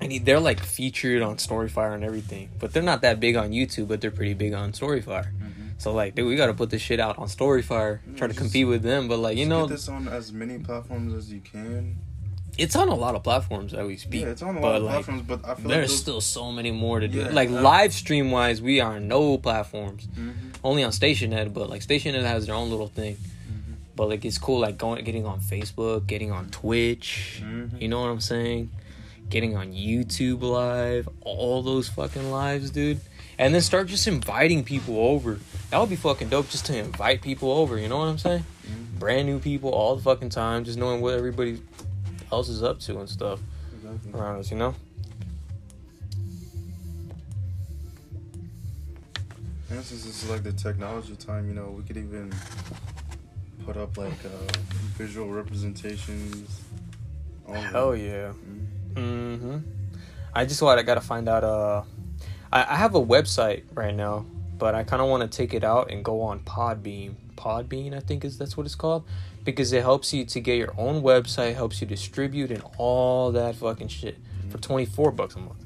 and 0.00 0.12
he, 0.12 0.18
they're 0.18 0.40
like 0.40 0.60
featured 0.60 1.22
on 1.22 1.36
Storyfire 1.36 1.94
and 1.94 2.04
everything, 2.04 2.50
but 2.58 2.72
they're 2.72 2.82
not 2.82 3.02
that 3.02 3.20
big 3.20 3.36
on 3.36 3.50
YouTube, 3.50 3.88
but 3.88 4.00
they're 4.00 4.10
pretty 4.10 4.34
big 4.34 4.52
on 4.52 4.72
Storyfire. 4.72 5.32
Mhm. 5.32 5.52
So 5.78 5.92
like, 5.92 6.14
dude, 6.14 6.26
we 6.28 6.36
got 6.36 6.46
to 6.46 6.54
put 6.54 6.70
this 6.70 6.82
shit 6.82 7.00
out 7.00 7.18
on 7.18 7.26
Storyfire, 7.28 8.00
try 8.16 8.26
to 8.28 8.34
compete 8.34 8.66
with 8.66 8.82
them. 8.82 9.08
But 9.08 9.18
like, 9.18 9.36
you 9.36 9.46
know, 9.46 9.66
get 9.66 9.74
this 9.74 9.88
on 9.88 10.06
as 10.08 10.32
many 10.32 10.58
platforms 10.58 11.12
as 11.14 11.32
you 11.32 11.40
can. 11.40 11.98
It's 12.58 12.76
on 12.76 12.88
a 12.88 12.94
lot 12.94 13.14
of 13.14 13.22
platforms 13.22 13.72
that 13.72 13.86
we 13.86 13.96
speak. 13.96 14.22
yeah, 14.22 14.28
it's 14.28 14.42
on 14.42 14.56
a 14.56 14.60
lot 14.60 14.76
of 14.76 14.82
like, 14.82 14.92
platforms, 15.04 15.22
but 15.22 15.44
I 15.44 15.54
feel 15.54 15.68
There's 15.68 15.90
like 15.90 15.98
still 15.98 16.20
so 16.20 16.52
many 16.52 16.70
more 16.70 17.00
to 17.00 17.08
do. 17.08 17.18
Yeah, 17.20 17.30
like 17.30 17.48
uh, 17.48 17.60
live 17.62 17.92
stream 17.92 18.30
wise, 18.30 18.60
we 18.62 18.80
are 18.80 19.00
no 19.00 19.38
platforms. 19.38 20.06
hmm 20.14 20.30
Only 20.62 20.82
on 20.84 20.90
StationHead, 20.92 21.52
but 21.52 21.68
like 21.68 21.82
StationHead 21.82 22.22
has 22.22 22.46
their 22.46 22.54
own 22.54 22.70
little 22.70 22.88
thing. 22.88 23.14
Mm-hmm. 23.16 23.72
But 23.96 24.08
like 24.08 24.24
it's 24.24 24.38
cool, 24.38 24.60
like 24.60 24.78
going, 24.78 25.04
getting 25.04 25.26
on 25.26 25.40
Facebook, 25.40 26.06
getting 26.06 26.32
on 26.32 26.50
Twitch. 26.50 27.42
Mhm. 27.44 27.80
You 27.80 27.88
know 27.88 28.00
what 28.00 28.08
I'm 28.08 28.20
saying? 28.20 28.70
Getting 29.30 29.56
on 29.56 29.72
YouTube 29.72 30.42
live, 30.42 31.08
all 31.22 31.62
those 31.62 31.88
fucking 31.88 32.30
lives, 32.30 32.70
dude. 32.70 33.00
And 33.38 33.52
then 33.52 33.62
start 33.62 33.88
just 33.88 34.06
inviting 34.06 34.62
people 34.64 34.96
over. 34.98 35.40
That 35.70 35.80
would 35.80 35.90
be 35.90 35.96
fucking 35.96 36.28
dope, 36.28 36.48
just 36.50 36.66
to 36.66 36.78
invite 36.78 37.20
people 37.20 37.50
over. 37.50 37.78
You 37.78 37.88
know 37.88 37.98
what 37.98 38.04
I'm 38.06 38.18
saying? 38.18 38.44
Mhm. 38.66 38.98
Brand 39.00 39.26
new 39.26 39.38
people 39.40 39.70
all 39.70 39.96
the 39.96 40.02
fucking 40.02 40.28
time, 40.28 40.64
just 40.64 40.78
knowing 40.78 41.00
what 41.00 41.14
everybody 41.14 41.58
else 42.34 42.48
is 42.48 42.62
up 42.62 42.80
to 42.80 42.98
and 42.98 43.08
stuff 43.08 43.40
Exactly. 43.76 44.12
around 44.12 44.40
us. 44.40 44.50
You 44.50 44.56
know? 44.58 44.74
And 49.70 49.82
since 49.82 50.04
this 50.04 50.22
is 50.22 50.30
like 50.30 50.42
the 50.42 50.52
technology 50.52 51.16
time, 51.16 51.48
you 51.48 51.54
know, 51.54 51.70
we 51.76 51.82
could 51.82 51.96
even 51.96 52.32
put 53.64 53.76
up 53.76 53.96
like 53.96 54.12
uh, 54.24 54.52
visual 54.96 55.28
representations. 55.28 56.60
Hell 57.48 57.92
that. 57.92 57.98
yeah. 57.98 58.32
Mhm. 58.94 59.38
hmm 59.38 59.56
I 60.34 60.44
just 60.44 60.60
want 60.62 60.78
I 60.78 60.82
gotta 60.82 61.00
find 61.00 61.28
out. 61.28 61.44
Uh, 61.44 61.82
I, 62.52 62.74
I 62.74 62.76
have 62.76 62.94
a 62.94 63.00
website 63.00 63.62
right 63.74 63.94
now, 63.94 64.26
but 64.58 64.74
I 64.74 64.82
kind 64.84 65.00
of 65.02 65.08
want 65.08 65.22
to 65.30 65.36
take 65.36 65.54
it 65.54 65.64
out 65.64 65.90
and 65.90 66.04
go 66.04 66.20
on 66.22 66.40
Podbeam. 66.40 67.14
Podbean, 67.36 67.94
I 67.94 68.00
think 68.00 68.24
is 68.24 68.38
that's 68.38 68.56
what 68.56 68.66
it's 68.66 68.74
called, 68.74 69.04
because 69.44 69.72
it 69.72 69.82
helps 69.82 70.12
you 70.12 70.24
to 70.24 70.40
get 70.40 70.56
your 70.56 70.72
own 70.78 71.02
website, 71.02 71.54
helps 71.54 71.80
you 71.80 71.86
distribute 71.86 72.50
and 72.50 72.62
all 72.78 73.32
that 73.32 73.56
fucking 73.56 73.88
shit 73.88 74.16
mm-hmm. 74.16 74.50
for 74.50 74.58
twenty 74.58 74.86
four 74.86 75.10
bucks 75.10 75.34
a 75.36 75.38
month. 75.38 75.64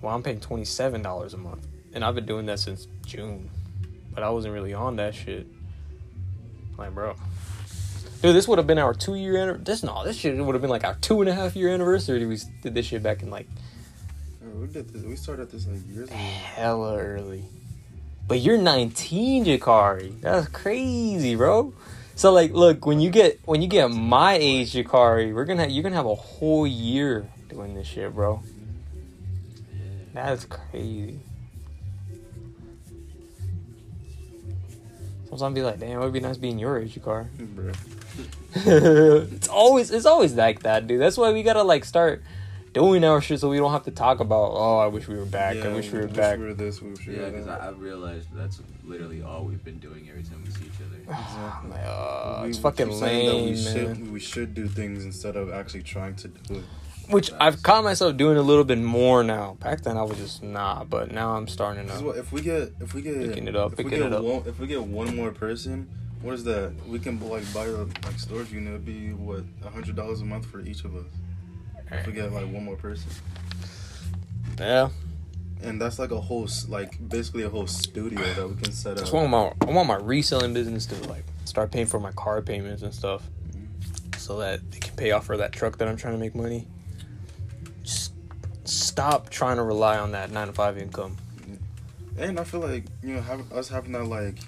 Well, 0.00 0.14
I'm 0.14 0.22
paying 0.22 0.40
twenty 0.40 0.64
seven 0.64 1.02
dollars 1.02 1.34
a 1.34 1.38
month, 1.38 1.66
and 1.92 2.04
I've 2.04 2.14
been 2.14 2.26
doing 2.26 2.46
that 2.46 2.58
since 2.58 2.86
June, 3.06 3.50
but 4.14 4.22
I 4.22 4.30
wasn't 4.30 4.54
really 4.54 4.74
on 4.74 4.96
that 4.96 5.14
shit. 5.14 5.46
Like, 6.76 6.94
bro. 6.94 7.14
Dude, 8.22 8.34
this 8.34 8.48
would 8.48 8.58
have 8.58 8.66
been 8.66 8.78
our 8.78 8.94
two 8.94 9.14
year 9.14 9.54
This 9.54 9.84
no, 9.84 10.04
this 10.04 10.16
shit 10.16 10.36
would 10.36 10.54
have 10.54 10.62
been 10.62 10.70
like 10.70 10.84
our 10.84 10.96
two 10.96 11.20
and 11.20 11.30
a 11.30 11.34
half 11.34 11.54
year 11.54 11.68
anniversary. 11.68 12.26
We 12.26 12.38
did 12.62 12.74
this 12.74 12.86
shit 12.86 13.02
back 13.02 13.22
in 13.22 13.30
like 13.30 13.46
we 14.58 14.66
did 14.66 14.88
this. 14.88 15.02
We 15.04 15.14
started 15.14 15.50
this 15.52 15.66
like 15.66 15.80
years 15.88 16.08
ago. 16.08 16.16
hella 16.16 16.98
early. 16.98 17.44
But 18.26 18.40
you're 18.40 18.58
19, 18.58 19.44
Jakari. 19.44 20.20
That's 20.20 20.48
crazy, 20.48 21.34
bro. 21.36 21.72
So 22.18 22.32
like, 22.32 22.52
look, 22.52 22.84
when 22.84 22.98
you 22.98 23.10
get 23.10 23.38
when 23.44 23.62
you 23.62 23.68
get 23.68 23.92
my 23.92 24.32
age, 24.32 24.72
Jakari, 24.72 25.32
we're 25.32 25.44
gonna 25.44 25.68
you're 25.68 25.84
gonna 25.84 25.94
have 25.94 26.04
a 26.04 26.16
whole 26.16 26.66
year 26.66 27.30
doing 27.48 27.74
this 27.74 27.86
shit, 27.86 28.12
bro. 28.12 28.42
That's 30.14 30.44
crazy. 30.44 31.20
Sometimes 35.28 35.42
I'll 35.42 35.52
be 35.52 35.62
like, 35.62 35.78
damn, 35.78 36.00
it 36.00 36.04
would 36.04 36.12
be 36.12 36.18
nice 36.18 36.38
being 36.38 36.58
your 36.58 36.80
age, 36.80 36.96
Jakari. 36.96 37.28
It's 38.66 39.46
always 39.46 39.92
it's 39.92 40.06
always 40.06 40.34
like 40.34 40.64
that, 40.64 40.88
dude. 40.88 41.00
That's 41.00 41.16
why 41.16 41.30
we 41.30 41.44
gotta 41.44 41.62
like 41.62 41.84
start 41.84 42.24
doing 42.72 43.04
our 43.04 43.20
shit 43.20 43.38
so 43.38 43.48
we 43.48 43.58
don't 43.58 43.70
have 43.70 43.84
to 43.84 43.92
talk 43.92 44.18
about. 44.18 44.50
Oh, 44.54 44.78
I 44.78 44.88
wish 44.88 45.06
we 45.06 45.16
were 45.16 45.24
back. 45.24 45.56
I 45.58 45.72
wish 45.72 45.92
we 45.92 46.00
were 46.00 46.06
wish 46.06 46.16
back. 46.16 46.38
We 46.38 46.46
were 46.46 46.54
this. 46.54 46.82
We 46.82 46.90
wish 46.90 47.06
we 47.06 47.16
Yeah, 47.16 47.28
because. 47.28 47.46
I, 47.46 47.68
I 47.68 47.70
realized 47.70 48.28
that's 48.34 48.60
literally 48.84 49.22
all 49.22 49.44
we've 49.44 49.64
been 49.64 49.78
doing 49.78 50.08
every 50.10 50.24
time 50.24 50.42
we 50.44 50.50
see 50.50 50.66
each 50.66 50.77
other. 51.14 51.52
I'm 51.62 51.70
like, 51.70 51.80
oh, 51.86 52.40
We- 52.44 52.48
it's 52.50 52.58
fucking 52.58 52.88
keep 52.88 52.98
saying 52.98 53.26
that 53.26 53.32
lame, 53.34 53.44
we 53.44 53.50
man. 53.52 53.74
should 53.96 54.12
we 54.12 54.20
should 54.20 54.54
do 54.54 54.68
things 54.68 55.04
instead 55.04 55.36
of 55.36 55.52
actually 55.52 55.82
trying 55.82 56.14
to 56.16 56.28
do 56.28 56.54
it. 56.56 56.64
Which 57.10 57.30
I've 57.40 57.62
caught 57.62 57.84
myself 57.84 58.16
doing 58.18 58.36
a 58.36 58.42
little 58.42 58.64
bit 58.64 58.78
more 58.78 59.24
now. 59.24 59.56
Back 59.60 59.80
then 59.80 59.96
I 59.96 60.02
was 60.02 60.18
just 60.18 60.42
nah, 60.42 60.84
but 60.84 61.10
now 61.10 61.36
I'm 61.36 61.48
starting 61.48 61.86
to. 61.88 61.92
what- 62.04 62.16
If 62.18 62.32
we 62.32 62.42
get, 62.42 62.72
if 62.80 62.92
we 62.94 63.00
get, 63.02 63.18
Picking 63.28 63.48
it 63.48 63.56
up, 63.56 63.72
if 63.72 63.78
we 63.78 63.84
picking 63.84 63.98
get 64.00 64.06
it 64.08 64.12
up. 64.12 64.22
One, 64.22 64.42
if 64.46 64.58
we 64.60 64.66
get 64.66 64.82
one 64.82 65.16
more 65.16 65.30
person, 65.30 65.88
what 66.20 66.34
is 66.34 66.44
that? 66.44 66.72
We 66.86 66.98
can 66.98 67.18
like 67.28 67.44
buy 67.54 67.64
a 67.66 67.70
like 67.84 68.18
storage 68.18 68.52
unit. 68.52 68.74
It'd 68.74 68.84
be 68.84 69.12
what 69.12 69.44
a 69.64 69.70
hundred 69.70 69.96
dollars 69.96 70.20
a 70.20 70.24
month 70.26 70.44
for 70.46 70.60
each 70.60 70.84
of 70.84 70.94
us. 70.96 71.06
If 71.90 72.06
we 72.06 72.12
get 72.12 72.30
like 72.32 72.52
one 72.52 72.64
more 72.66 72.76
person, 72.76 73.10
Yeah, 74.58 74.90
and 75.62 75.80
that's 75.80 75.98
like 75.98 76.10
a 76.10 76.20
whole 76.20 76.48
like 76.68 77.08
basically 77.08 77.42
a 77.42 77.50
whole 77.50 77.66
studio 77.66 78.22
that 78.34 78.48
we 78.48 78.54
can 78.62 78.72
set 78.72 78.96
that's 78.96 79.08
up. 79.08 79.14
one 79.14 79.24
of 79.24 79.30
my. 79.30 79.52
I 79.66 79.72
want 79.72 79.88
my 79.88 79.96
reselling 79.96 80.54
business 80.54 80.86
to 80.86 81.08
like 81.08 81.24
start 81.44 81.70
paying 81.72 81.86
for 81.86 82.00
my 82.00 82.12
car 82.12 82.42
payments 82.42 82.82
and 82.82 82.94
stuff, 82.94 83.22
mm-hmm. 83.50 84.18
so 84.18 84.38
that 84.38 84.70
they 84.70 84.78
can 84.78 84.94
pay 84.96 85.12
off 85.12 85.26
for 85.26 85.36
that 85.36 85.52
truck 85.52 85.78
that 85.78 85.88
I'm 85.88 85.96
trying 85.96 86.14
to 86.14 86.20
make 86.20 86.34
money. 86.34 86.66
Just 87.82 88.12
stop 88.64 89.30
trying 89.30 89.56
to 89.56 89.62
rely 89.62 89.98
on 89.98 90.12
that 90.12 90.30
nine 90.30 90.46
to 90.46 90.52
five 90.52 90.78
income. 90.78 91.16
And 92.18 92.38
I 92.38 92.44
feel 92.44 92.60
like 92.60 92.84
you 93.02 93.14
know, 93.14 93.20
having 93.20 93.46
us 93.52 93.68
having 93.68 93.92
that 93.92 94.04
like, 94.04 94.38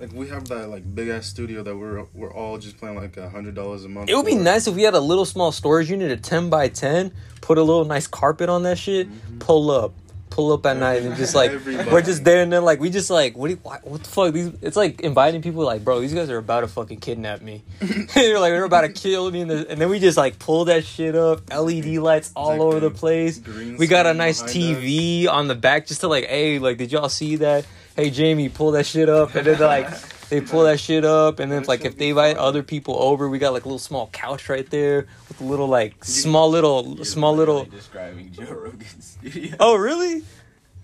like 0.00 0.12
we 0.12 0.28
have 0.28 0.48
that 0.48 0.68
like 0.68 0.94
big 0.94 1.08
ass 1.08 1.26
studio 1.26 1.62
that 1.62 1.76
we're 1.76 2.04
we're 2.14 2.32
all 2.32 2.58
just 2.58 2.78
playing 2.78 2.96
like 2.96 3.16
a 3.16 3.30
hundred 3.30 3.54
dollars 3.54 3.84
a 3.84 3.88
month. 3.88 4.10
It 4.10 4.16
would 4.16 4.26
be 4.26 4.36
for. 4.36 4.42
nice 4.42 4.66
if 4.66 4.74
we 4.74 4.82
had 4.82 4.94
a 4.94 5.00
little 5.00 5.24
small 5.24 5.52
storage 5.52 5.90
unit, 5.90 6.10
a 6.10 6.16
ten 6.16 6.50
by 6.50 6.68
ten, 6.68 7.12
put 7.40 7.58
a 7.58 7.62
little 7.62 7.84
nice 7.84 8.06
carpet 8.06 8.48
on 8.48 8.64
that 8.64 8.78
shit, 8.78 9.08
mm-hmm. 9.08 9.38
pull 9.38 9.70
up, 9.70 9.94
pull 10.32 10.52
up 10.52 10.64
at 10.66 10.76
night, 10.76 11.02
and 11.02 11.14
just 11.16 11.34
like 11.34 11.52
we're 11.64 12.02
just 12.02 12.24
there, 12.24 12.42
and 12.42 12.52
then 12.52 12.64
like 12.64 12.80
we 12.80 12.90
just 12.90 13.10
like 13.10 13.36
what 13.36 13.48
do 13.48 13.54
you, 13.54 13.60
what, 13.62 13.86
what 13.86 14.02
the 14.02 14.08
fuck? 14.08 14.32
These 14.32 14.50
it's 14.62 14.76
like 14.76 15.00
inviting 15.00 15.42
people 15.42 15.64
like, 15.64 15.84
bro, 15.84 16.00
these 16.00 16.14
guys 16.14 16.30
are 16.30 16.38
about 16.38 16.60
to 16.62 16.68
fucking 16.68 17.00
kidnap 17.00 17.42
me. 17.42 17.62
They're 17.80 18.40
like 18.40 18.52
they're 18.52 18.64
about 18.64 18.82
to 18.82 18.92
kill 18.92 19.30
me, 19.30 19.42
and, 19.42 19.50
the, 19.50 19.70
and 19.70 19.80
then 19.80 19.88
we 19.90 19.98
just 19.98 20.16
like 20.16 20.38
pull 20.38 20.64
that 20.66 20.84
shit 20.84 21.14
up, 21.14 21.50
LED 21.50 21.86
lights 21.96 22.32
all 22.34 22.50
like 22.50 22.60
over 22.60 22.80
the 22.80 22.90
place. 22.90 23.40
We 23.46 23.86
got 23.86 24.06
a 24.06 24.14
nice 24.14 24.42
TV 24.42 25.28
on 25.28 25.48
the 25.48 25.54
back 25.54 25.86
just 25.86 26.00
to 26.00 26.08
like, 26.08 26.26
hey, 26.26 26.58
like, 26.58 26.78
did 26.78 26.92
y'all 26.92 27.08
see 27.08 27.36
that? 27.36 27.66
Hey, 27.96 28.10
Jamie, 28.10 28.48
pull 28.48 28.72
that 28.72 28.86
shit 28.86 29.08
up, 29.08 29.34
and 29.34 29.46
then 29.46 29.60
like. 29.60 29.88
They 30.32 30.40
pull 30.40 30.62
that 30.62 30.80
shit 30.80 31.04
up, 31.04 31.40
and 31.40 31.52
then 31.52 31.60
That 31.60 31.68
like 31.68 31.84
if 31.84 31.98
they 31.98 32.08
invite 32.08 32.38
other 32.38 32.62
people 32.62 32.96
over, 32.98 33.28
we 33.28 33.38
got 33.38 33.52
like 33.52 33.66
a 33.66 33.68
little 33.68 33.78
small 33.78 34.06
couch 34.14 34.48
right 34.48 34.68
there 34.70 35.06
with 35.28 35.38
a 35.42 35.44
little 35.44 35.66
like 35.68 36.02
small 36.06 36.48
little 36.48 36.94
You're 36.96 37.04
small 37.04 37.36
little. 37.36 37.66
describing 37.66 38.32
Joe 38.32 38.44
Rogan's 38.44 39.18
studio. 39.20 39.54
Oh 39.60 39.74
really? 39.76 40.22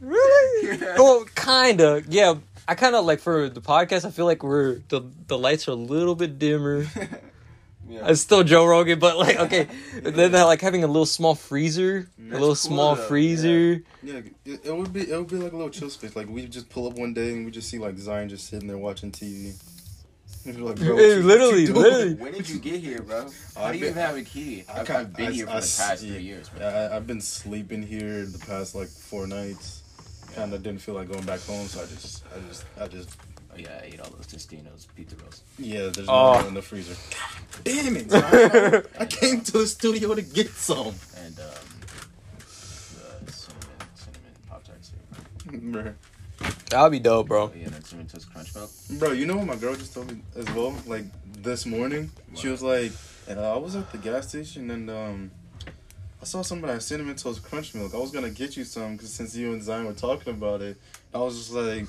Really? 0.02 0.78
well, 0.98 1.24
kinda. 1.34 2.02
Yeah, 2.10 2.34
I 2.68 2.74
kind 2.74 2.94
of 2.94 3.06
like 3.06 3.20
for 3.20 3.48
the 3.48 3.62
podcast. 3.62 4.04
I 4.04 4.10
feel 4.10 4.26
like 4.26 4.42
we're 4.42 4.80
the 4.90 5.00
the 5.28 5.38
lights 5.38 5.66
are 5.66 5.70
a 5.70 5.74
little 5.74 6.14
bit 6.14 6.38
dimmer. 6.38 6.84
yeah. 7.88 8.08
It's 8.08 8.20
still 8.20 8.42
Joe 8.44 8.66
Rogan, 8.66 8.98
but 8.98 9.16
like 9.16 9.36
okay. 9.40 9.66
Then 10.02 10.34
uh, 10.34 10.46
like 10.46 10.60
having 10.60 10.84
a 10.84 10.86
little 10.86 11.06
small 11.06 11.34
freezer, 11.34 12.08
a 12.18 12.22
little 12.32 12.48
cool, 12.48 12.54
small 12.54 12.94
though. 12.94 13.02
freezer. 13.02 13.82
Yeah, 14.02 14.20
it, 14.44 14.66
it 14.66 14.76
would 14.76 14.92
be 14.92 15.10
it 15.10 15.16
would 15.16 15.28
be 15.28 15.36
like 15.36 15.52
a 15.52 15.56
little 15.56 15.70
chill 15.70 15.90
space. 15.90 16.14
Like 16.16 16.28
we 16.28 16.46
just 16.46 16.68
pull 16.68 16.86
up 16.86 16.94
one 16.94 17.14
day 17.14 17.32
and 17.32 17.44
we 17.44 17.50
just 17.50 17.68
see 17.70 17.78
like 17.78 17.96
Zion 17.98 18.28
just 18.28 18.46
sitting 18.48 18.68
there 18.68 18.78
watching 18.78 19.10
TV. 19.10 19.54
And 20.46 20.56
we're 20.62 20.68
like, 20.70 20.76
bro, 20.80 20.94
what 20.94 21.02
Hey, 21.02 21.08
you- 21.10 21.16
what 21.16 21.24
literally, 21.26 21.60
you 21.62 21.66
doing? 21.68 21.76
literally. 21.82 22.14
When 22.14 22.32
did 22.32 22.48
you 22.48 22.58
get 22.58 22.80
here, 22.80 23.02
bro? 23.02 23.28
How 23.56 23.64
I've 23.64 23.72
do 23.72 23.78
you 23.78 23.84
been- 23.86 23.90
even 23.90 24.02
have 24.02 24.16
a 24.16 24.22
key? 24.22 24.64
I 24.68 24.80
I've, 24.80 24.86
can't- 24.86 24.98
I've 25.00 25.16
been 25.16 25.26
I- 25.26 25.32
here 25.32 25.46
for 25.46 25.52
I 25.52 25.54
the 25.56 25.60
past 25.60 26.02
yeah. 26.04 26.12
three 26.14 26.22
years, 26.22 26.52
man. 26.52 26.62
Yeah, 26.62 26.88
I, 26.92 26.96
I've 26.96 27.06
been 27.06 27.20
sleeping 27.20 27.82
here 27.82 28.24
the 28.26 28.38
past 28.38 28.74
like 28.74 28.88
four 28.88 29.26
nights. 29.26 29.82
Kind 30.34 30.52
of 30.54 30.62
didn't 30.62 30.80
feel 30.82 30.94
like 30.94 31.08
going 31.10 31.24
back 31.24 31.40
home, 31.40 31.66
so 31.66 31.80
I 31.82 31.86
just, 31.86 32.22
I 32.36 32.38
just, 32.48 32.64
I 32.80 32.86
just, 32.86 33.18
Oh 33.20 33.24
yeah, 33.58 33.80
I 33.82 33.86
ate 33.86 34.00
all 34.00 34.10
those 34.10 34.26
Totino's 34.26 34.86
pizza 34.94 35.16
rolls. 35.16 35.42
yeah. 35.58 35.88
There's 35.88 36.08
Oh. 36.08 36.32
no 36.34 36.38
more 36.40 36.48
in 36.48 36.54
the 36.54 36.62
freezer. 36.62 36.94
God 37.10 37.64
damn 37.64 37.96
it! 37.96 38.10
Zion. 38.10 38.82
I 38.98 39.06
came 39.06 39.40
to 39.42 39.52
the 39.52 39.66
studio 39.66 40.14
to 40.14 40.22
get 40.22 40.48
some. 40.50 40.94
And 41.24 41.38
um, 41.40 41.46
the 42.38 43.32
cinnamon, 43.32 43.68
cinnamon 43.94 44.32
pop 44.48 44.64
tarts. 44.64 44.90
too. 44.90 45.58
Bruh. 45.58 45.94
That'll 46.70 46.90
be 46.90 46.98
dope, 47.00 47.28
bro. 47.28 47.44
Oh 47.44 47.52
yeah, 47.56 47.64
and 47.64 47.72
then 47.74 47.82
cinnamon 47.84 48.08
toast 48.08 48.30
crunch 48.32 48.54
milk. 48.54 48.70
Bro, 48.98 49.12
you 49.12 49.26
know 49.26 49.36
what 49.36 49.46
my 49.46 49.56
girl 49.56 49.74
just 49.74 49.94
told 49.94 50.10
me 50.12 50.20
as 50.36 50.46
well? 50.52 50.74
Like 50.86 51.04
this 51.42 51.66
morning, 51.66 52.10
she 52.34 52.48
was 52.48 52.62
like, 52.62 52.92
and 53.28 53.38
uh, 53.38 53.54
I 53.54 53.58
was 53.58 53.74
at 53.74 53.90
the 53.92 53.98
gas 53.98 54.28
station 54.28 54.70
and 54.70 54.88
um, 54.90 55.30
I 56.20 56.24
saw 56.24 56.42
somebody 56.42 56.74
had 56.74 56.82
cinnamon 56.82 57.16
toast 57.16 57.42
crunch 57.42 57.74
milk. 57.74 57.94
I 57.94 57.98
was 57.98 58.10
gonna 58.10 58.30
get 58.30 58.56
you 58.56 58.64
some 58.64 58.92
because 58.96 59.12
since 59.12 59.34
you 59.34 59.52
and 59.52 59.62
Zion 59.62 59.86
were 59.86 59.92
talking 59.94 60.32
about 60.34 60.62
it, 60.62 60.76
I 61.14 61.18
was 61.18 61.36
just 61.38 61.52
like, 61.52 61.86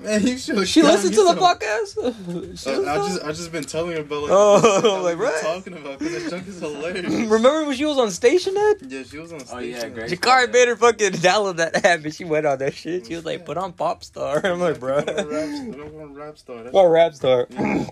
man, 0.00 0.26
you 0.26 0.38
should. 0.38 0.66
She 0.68 0.82
listened 0.82 1.14
to 1.14 1.24
the 1.24 1.34
podcast. 1.34 1.98
Uh, 1.98 2.56
she 2.56 2.70
I, 2.86 2.94
I 2.94 2.96
just, 3.08 3.22
I 3.24 3.28
just 3.32 3.52
been 3.52 3.64
telling 3.64 3.92
her 3.96 4.00
about 4.02 4.22
like, 4.22 4.30
Oh, 4.32 4.60
the 4.60 4.80
shit 4.90 5.02
like, 5.02 5.18
right. 5.18 5.42
talking 5.42 5.72
about 5.74 5.98
because 5.98 6.24
that 6.24 6.30
junk 6.30 6.48
is 6.48 6.60
hilarious. 6.60 7.06
Remember 7.30 7.64
when 7.66 7.76
she 7.76 7.84
was 7.84 7.98
on 7.98 8.10
Station 8.10 8.56
Head? 8.56 8.76
yeah, 8.88 9.02
she 9.02 9.18
was 9.18 9.32
on 9.32 9.40
station. 9.40 9.56
Oh, 9.56 9.60
yeah, 9.60 9.88
great. 9.88 10.10
Jakari 10.10 10.52
made 10.52 10.68
her 10.68 10.76
fucking 10.76 11.12
download 11.12 11.56
that 11.56 11.84
app 11.84 12.04
and 12.04 12.14
she 12.14 12.24
went 12.24 12.46
on 12.46 12.58
that 12.58 12.74
shit. 12.74 13.06
She 13.06 13.14
was 13.16 13.24
like, 13.24 13.44
put 13.44 13.56
on 13.58 13.72
Pop 13.72 14.02
Star. 14.04 14.40
I'm 14.44 14.60
like, 14.60 14.78
bro. 14.80 15.02
Put 15.02 15.18
on 15.18 15.70
rap, 15.70 16.08
rap 16.16 16.38
star. 16.38 16.56
That's- 16.56 16.72
What 16.72 16.84
rap 16.86 17.14
star? 17.14 17.46
Yeah. 17.50 17.86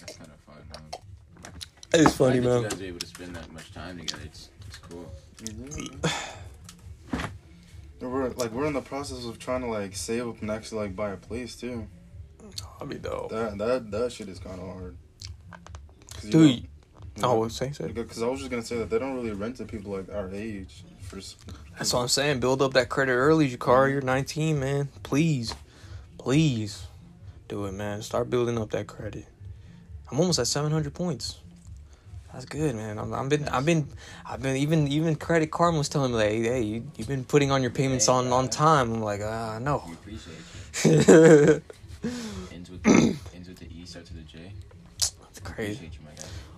That's 0.00 0.16
kind 0.16 0.30
of 0.30 0.40
fun, 0.40 0.56
man. 0.72 1.00
It's 1.94 2.16
funny, 2.16 2.38
I 2.38 2.40
man. 2.40 2.62
You 2.62 2.68
guys 2.68 2.80
are 2.80 2.84
able 2.84 2.98
to 3.00 3.06
spend 3.06 3.36
that 3.36 3.52
much 3.52 3.72
time 3.72 3.98
together. 3.98 4.22
It's 4.24 4.48
it's 4.66 4.78
cool. 4.78 5.10
Mm-hmm. 5.44 5.96
Yeah. 6.04 6.10
We're 8.10 8.28
like 8.30 8.50
we're 8.52 8.66
in 8.66 8.72
the 8.72 8.80
process 8.80 9.24
of 9.24 9.38
trying 9.38 9.62
to 9.62 9.68
like 9.68 9.94
save 9.96 10.28
up 10.28 10.40
and 10.40 10.50
actually 10.50 10.82
like 10.86 10.96
buy 10.96 11.10
a 11.10 11.16
place 11.16 11.56
too. 11.56 11.86
I'll 12.80 12.86
be 12.86 12.96
dope. 12.96 13.30
That 13.30 13.58
that 13.58 13.90
that 13.90 14.12
shit 14.12 14.28
is 14.28 14.38
kind 14.38 14.60
of 14.60 14.66
hard. 14.68 14.96
Dude. 16.28 16.62
know- 16.62 16.68
Oh, 17.22 17.38
what 17.38 17.52
say, 17.52 17.70
say. 17.70 17.86
Because 17.92 18.22
I 18.22 18.26
was 18.26 18.40
just 18.40 18.50
gonna 18.50 18.62
say 18.64 18.76
that 18.78 18.90
they 18.90 18.98
don't 18.98 19.14
really 19.14 19.30
rent 19.30 19.56
to 19.58 19.64
people 19.64 19.92
like 19.92 20.12
our 20.12 20.28
age. 20.32 20.82
For 21.02 21.16
That's 21.78 21.92
what 21.92 22.00
I'm 22.00 22.08
saying. 22.08 22.40
Build 22.40 22.60
up 22.60 22.72
that 22.72 22.88
credit 22.88 23.12
early, 23.12 23.48
Jakari. 23.48 23.92
You're 23.92 24.00
19, 24.00 24.58
man. 24.58 24.88
Please. 25.04 25.54
Please. 26.18 26.86
Do 27.46 27.66
it, 27.66 27.72
man. 27.72 28.02
Start 28.02 28.30
building 28.30 28.58
up 28.58 28.70
that 28.70 28.88
credit. 28.88 29.26
I'm 30.10 30.18
almost 30.18 30.38
at 30.40 30.46
700 30.48 30.92
points. 30.92 31.38
That's 32.34 32.46
good, 32.46 32.74
man. 32.74 32.98
I'm, 32.98 33.14
I've 33.14 33.28
been, 33.28 33.48
I've 33.48 33.64
been, 33.64 33.86
I've 34.28 34.42
been. 34.42 34.56
Even, 34.56 34.88
even 34.88 35.14
Credit 35.14 35.52
Karma 35.52 35.78
was 35.78 35.88
telling 35.88 36.10
me, 36.10 36.18
like, 36.18 36.30
hey, 36.30 36.62
you, 36.62 36.90
you've 36.96 37.06
been 37.06 37.24
putting 37.24 37.52
on 37.52 37.62
your 37.62 37.70
payments 37.70 38.08
on, 38.08 38.32
on 38.32 38.48
time. 38.48 38.92
I'm 38.92 39.00
like, 39.00 39.20
ah, 39.22 39.60
no. 39.60 39.84
We 39.86 39.92
appreciate 39.92 40.36
you. 40.84 41.62
Ends 42.52 42.70
with 42.70 42.82
the, 42.82 43.16
ends 43.34 43.48
with 43.48 43.58
the 43.58 43.66
E, 43.66 43.86
starts 43.86 44.10
with 44.10 44.20
a 44.20 44.24
J. 44.24 44.52
That's 44.98 45.40
crazy. 45.44 45.84
You. 45.84 45.90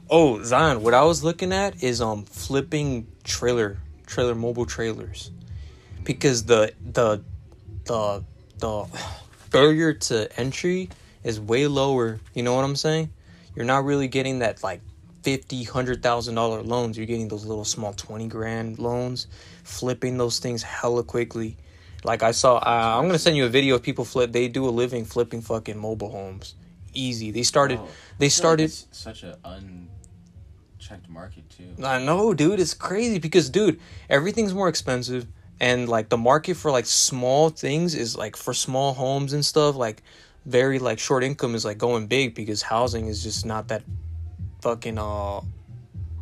Oh, 0.09 0.43
Zion, 0.43 0.83
what 0.83 0.95
I 0.95 1.05
was 1.05 1.22
looking 1.22 1.53
at 1.53 1.83
is 1.83 2.01
um 2.01 2.24
flipping 2.24 3.07
trailer 3.22 3.77
trailer 4.07 4.35
mobile 4.35 4.66
trailers. 4.66 5.31
Because 6.05 6.45
the 6.45 6.72
the 6.93 7.22
the 7.85 8.24
the 8.59 8.87
barrier 9.51 9.93
to 9.93 10.41
entry 10.41 10.89
is 11.22 11.39
way 11.39 11.66
lower. 11.66 12.18
You 12.35 12.43
know 12.43 12.55
what 12.55 12.64
I'm 12.64 12.77
saying? 12.77 13.11
You're 13.55 13.64
not 13.64 13.85
really 13.85 14.09
getting 14.09 14.41
that 14.41 14.62
like 14.62 14.81
fifty, 15.27 15.64
hundred 15.64 16.05
thousand 16.05 16.37
dollar 16.37 16.62
loans. 16.62 16.97
You're 16.97 17.05
getting 17.05 17.27
those 17.27 17.45
little 17.45 17.64
small 17.64 17.93
twenty 17.95 18.29
grand 18.29 18.79
loans, 18.79 19.27
flipping 19.64 20.18
those 20.18 20.39
things 20.39 20.62
hella 20.62 21.03
quickly. 21.03 21.57
Like 22.05 22.22
I 22.22 22.31
saw, 22.31 22.59
uh, 22.59 22.97
I'm 22.97 23.07
gonna 23.07 23.18
send 23.18 23.37
you 23.37 23.45
a 23.45 23.49
video 23.49 23.74
of 23.74 23.83
people 23.83 24.05
flip. 24.05 24.31
They 24.31 24.47
do 24.47 24.68
a 24.68 24.70
living 24.70 25.05
flipping 25.05 25.41
fucking 25.41 25.77
mobile 25.77 26.12
homes. 26.12 26.55
Easy. 26.95 27.33
They 27.33 27.43
started. 27.43 27.81
Oh, 27.81 27.89
they 28.18 28.27
like 28.27 28.33
started. 28.33 28.64
it's 28.66 28.87
such 28.93 29.24
an 29.24 29.35
unchecked 29.45 31.09
market 31.09 31.51
too. 31.51 31.74
I 31.83 31.99
know, 31.99 32.33
dude. 32.33 32.61
It's 32.61 32.72
crazy 32.72 33.18
because, 33.18 33.51
dude, 33.51 33.81
everything's 34.09 34.55
more 34.55 34.68
expensive, 34.68 35.27
and 35.59 35.89
like 35.89 36.09
the 36.09 36.18
market 36.18 36.57
for 36.57 36.70
like 36.70 36.87
small 36.87 37.51
things 37.51 37.97
is 37.97 38.16
like 38.16 38.37
for 38.37 38.55
small 38.55 38.95
homes 38.95 39.33
and 39.33 39.45
stuff. 39.45 39.74
Like 39.74 40.05
very 40.45 40.79
like 40.79 41.01
short 41.01 41.24
income 41.24 41.57
is 41.57 41.64
like 41.64 41.79
going 41.79 42.07
big 42.07 42.37
because 42.37 42.62
housing 42.62 43.09
is 43.09 43.24
just 43.24 43.45
not 43.45 43.66
that 43.66 43.83
fucking 44.67 44.99
uh. 44.99 45.41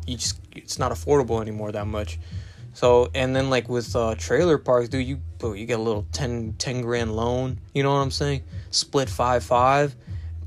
You 0.05 0.17
just 0.17 0.39
it's 0.51 0.77
not 0.77 0.91
affordable 0.91 1.41
anymore 1.41 1.71
that 1.71 1.87
much. 1.87 2.19
So 2.73 3.09
and 3.15 3.35
then 3.35 3.49
like 3.49 3.67
with 3.67 3.95
uh 3.95 4.13
trailer 4.15 4.59
parks, 4.59 4.89
dude, 4.89 5.07
you 5.07 5.19
you 5.41 5.65
get 5.65 5.79
a 5.79 5.81
little 5.81 6.05
10, 6.11 6.55
10 6.57 6.81
grand 6.81 7.15
loan. 7.15 7.59
You 7.73 7.83
know 7.83 7.91
what 7.91 7.99
I'm 7.99 8.11
saying? 8.11 8.43
Split 8.69 9.09
five 9.09 9.43
five 9.43 9.95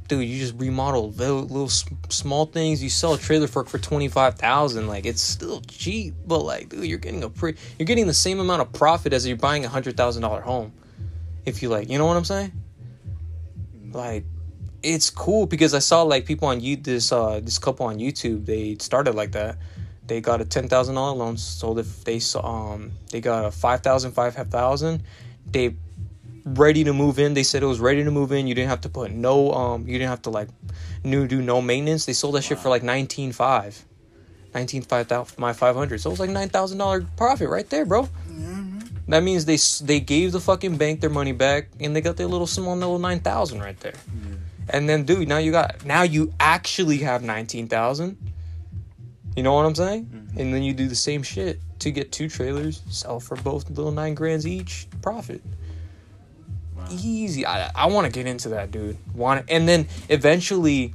dude, 0.09 0.27
you 0.27 0.39
just 0.39 0.55
remodel 0.59 1.13
little, 1.13 1.43
little 1.43 1.69
small 1.69 2.47
things. 2.47 2.83
You 2.83 2.89
sell 2.89 3.15
a 3.15 3.19
trailer 3.19 3.47
for 3.47 3.65
for 3.65 3.79
twenty 3.79 4.09
five 4.09 4.37
thousand. 4.37 4.89
Like 4.89 5.07
it's 5.07 5.21
still 5.21 5.61
cheap, 5.69 6.15
but 6.27 6.39
like, 6.39 6.71
dude, 6.71 6.87
you're 6.87 6.99
getting 6.99 7.23
a 7.23 7.31
pre, 7.31 7.55
you're 7.79 7.87
getting 7.87 8.07
the 8.07 8.15
same 8.15 8.41
amount 8.41 8.63
of 8.63 8.73
profit 8.73 9.13
as 9.13 9.27
you're 9.27 9.37
buying 9.37 9.65
a 9.65 9.69
hundred 9.69 9.97
thousand 9.97 10.23
dollar 10.23 10.41
home. 10.41 10.73
If 11.45 11.63
you 11.63 11.69
like, 11.69 11.89
you 11.89 11.99
know 11.99 12.07
what 12.07 12.17
I'm 12.17 12.25
saying? 12.25 12.53
Like, 13.93 14.25
it's 14.95 15.11
cool 15.11 15.47
because 15.47 15.74
I 15.74 15.80
saw 15.80 16.03
like 16.03 16.24
people 16.24 16.49
on 16.49 16.61
you 16.61 16.76
this 16.76 17.12
uh 17.12 17.41
this 17.41 17.59
couple 17.59 17.86
on 17.86 17.99
YouTube. 17.99 18.47
They 18.47 18.76
started 18.80 19.14
like 19.14 19.32
that. 19.32 19.59
They 20.07 20.20
got 20.20 20.41
a 20.41 20.45
ten 20.45 20.68
thousand 20.68 20.95
dollar 20.95 21.14
loan. 21.16 21.36
Sold 21.36 21.78
if 21.78 22.05
they 22.05 22.18
saw 22.18 22.41
um 22.72 22.93
they 23.11 23.20
got 23.20 23.45
a 23.45 23.51
five 23.51 23.82
thousand 23.82 24.12
five 24.12 24.34
thousand. 24.34 25.03
They 25.51 25.76
ready 26.45 26.84
to 26.84 26.93
move 26.93 27.18
in. 27.18 27.34
They 27.34 27.43
said 27.43 27.62
it 27.62 27.66
was 27.66 27.80
ready 27.80 28.03
to 28.05 28.11
move 28.11 28.32
in. 28.32 28.47
You 28.47 28.55
didn't 28.55 28.70
have 28.70 28.80
to 28.82 28.89
put 28.89 29.11
no 29.11 29.53
um 29.53 29.86
you 29.86 29.99
didn't 29.99 30.11
have 30.11 30.22
to 30.22 30.30
like 30.30 30.49
new 31.05 31.26
do 31.26 31.43
no 31.43 31.61
maintenance. 31.61 32.07
They 32.07 32.14
sold 32.14 32.34
that 32.36 32.43
shit 32.43 32.59
for 32.59 32.70
like 32.70 32.82
nineteen 32.82 33.32
five. 33.32 33.84
nineteen 34.55 34.82
five 34.82 35.07
thousand 35.09 35.39
my 35.39 35.53
five 35.53 35.76
hundred. 35.76 36.01
So 36.01 36.09
it 36.09 36.14
was 36.14 36.20
like 36.20 36.30
nine 36.30 36.49
thousand 36.49 36.78
dollar 36.78 37.05
profit 37.16 37.49
right 37.51 37.68
there, 37.68 37.84
bro. 37.84 38.09
Yeah. 38.32 38.64
That 39.09 39.22
means 39.22 39.45
they 39.45 39.59
they 39.84 40.01
gave 40.01 40.32
the 40.32 40.41
fucking 40.41 40.76
bank 40.76 41.01
their 41.01 41.11
money 41.11 41.32
back, 41.32 41.68
and 41.80 41.97
they 41.97 42.01
got 42.01 42.16
their 42.16 42.26
little 42.26 42.47
small 42.47 42.76
little 42.76 42.99
nine 42.99 43.20
thousand 43.20 43.61
right 43.61 43.78
there. 43.80 43.95
And 44.71 44.89
then, 44.89 45.05
dude, 45.05 45.29
now 45.29 45.39
you 45.39 45.51
got 45.53 45.85
now 45.85 46.03
you 46.03 46.33
actually 46.39 46.99
have 46.99 47.23
nineteen 47.23 47.69
thousand. 47.69 48.16
You 49.37 49.43
know 49.43 49.55
what 49.55 49.66
I'm 49.66 49.75
saying? 49.75 50.05
Mhm. 50.07 50.41
And 50.41 50.55
then 50.55 50.62
you 50.62 50.75
do 50.75 50.89
the 50.89 50.97
same 50.97 51.23
shit 51.23 51.61
to 51.81 51.91
get 51.91 52.11
two 52.12 52.29
trailers, 52.29 52.83
sell 52.91 53.21
for 53.21 53.37
both 53.37 53.71
little 53.71 53.93
nine 53.93 54.14
grands 54.14 54.47
each, 54.47 54.87
profit. 55.01 55.43
Wow. 56.77 56.87
Easy. 56.91 57.47
I 57.47 57.71
I 57.75 57.87
want 57.87 58.07
to 58.07 58.12
get 58.12 58.27
into 58.27 58.51
that, 58.51 58.71
dude. 58.71 58.97
Want 59.14 59.45
and 59.49 59.69
then 59.69 59.89
eventually. 60.09 60.95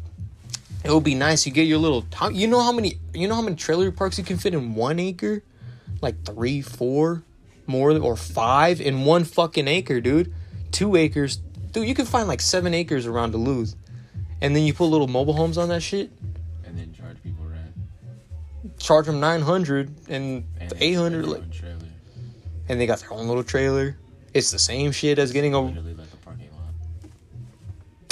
It 0.86 0.92
would 0.92 1.06
be 1.06 1.16
nice. 1.16 1.46
You 1.46 1.54
get 1.54 1.66
your 1.66 1.78
little. 1.78 2.06
You 2.34 2.46
know 2.46 2.60
how 2.62 2.74
many? 2.74 3.00
You 3.14 3.30
know 3.30 3.36
how 3.36 3.42
many 3.42 3.56
trailer 3.56 3.90
parks 3.90 4.18
you 4.18 4.24
can 4.26 4.38
fit 4.38 4.54
in 4.54 4.76
one 4.76 5.00
acre? 5.00 5.42
Like 6.02 6.26
three, 6.26 6.62
four, 6.62 7.24
more 7.66 7.92
or 7.98 8.18
five 8.18 8.82
in 8.82 9.06
one 9.06 9.24
fucking 9.24 9.70
acre, 9.70 10.02
dude. 10.02 10.34
Two 10.74 10.98
acres, 10.98 11.40
dude. 11.74 11.88
You 11.88 11.94
can 11.94 12.06
find 12.06 12.28
like 12.28 12.42
seven 12.42 12.74
acres 12.74 13.06
around 13.06 13.32
Duluth, 13.32 13.76
and 14.42 14.56
then 14.56 14.64
you 14.64 14.74
put 14.74 14.86
little 14.86 15.08
mobile 15.08 15.34
homes 15.34 15.58
on 15.58 15.70
that 15.70 15.82
shit. 15.82 16.12
And 16.66 16.78
then 16.78 16.94
charge 16.94 17.22
people 17.22 17.46
rent. 17.46 18.80
Charge 18.80 19.08
them 19.08 19.20
nine 19.20 19.42
hundred 19.42 19.94
and 20.08 20.46
And 20.60 20.74
eight 20.80 20.94
hundred, 20.94 21.28
like, 21.28 21.44
and 22.70 22.80
they 22.80 22.86
got 22.86 23.00
their 23.00 23.12
own 23.12 23.28
little 23.28 23.44
trailer. 23.44 23.98
It's 24.34 24.52
the 24.52 24.60
same 24.60 24.92
shit 24.92 25.20
as 25.20 25.32
getting 25.32 25.54
a 25.54 25.62
Literally 25.62 25.94
like 25.94 26.10
the 26.10 26.18
parking 26.18 26.50
lot. 26.52 26.74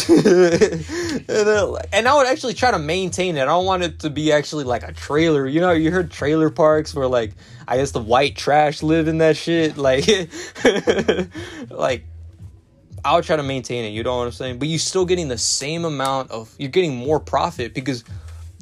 and, 0.09 1.25
then, 1.27 1.75
and 1.93 2.07
I 2.07 2.15
would 2.15 2.27
actually 2.27 2.53
try 2.53 2.71
to 2.71 2.79
maintain 2.79 3.37
it. 3.37 3.41
I 3.41 3.45
don't 3.45 3.65
want 3.65 3.83
it 3.83 3.99
to 4.01 4.09
be 4.09 4.31
actually 4.31 4.65
like 4.65 4.83
a 4.83 4.93
trailer. 4.93 5.47
You 5.47 5.61
know, 5.61 5.71
you 5.71 5.89
heard 5.89 6.11
trailer 6.11 6.49
parks 6.49 6.93
where 6.93 7.07
like 7.07 7.31
I 7.67 7.77
guess 7.77 7.91
the 7.91 8.01
white 8.01 8.35
trash 8.35 8.83
live 8.83 9.07
in 9.07 9.19
that 9.19 9.37
shit. 9.37 9.77
Like, 9.77 10.05
like 11.69 12.05
I 13.03 13.15
would 13.15 13.23
try 13.23 13.35
to 13.35 13.43
maintain 13.43 13.85
it. 13.85 13.89
You 13.89 14.03
know 14.03 14.17
what 14.17 14.25
I'm 14.25 14.31
saying? 14.31 14.59
But 14.59 14.67
you're 14.67 14.79
still 14.79 15.05
getting 15.05 15.27
the 15.27 15.37
same 15.37 15.85
amount 15.85 16.31
of. 16.31 16.53
You're 16.57 16.69
getting 16.69 16.95
more 16.95 17.19
profit 17.19 17.73
because 17.73 18.03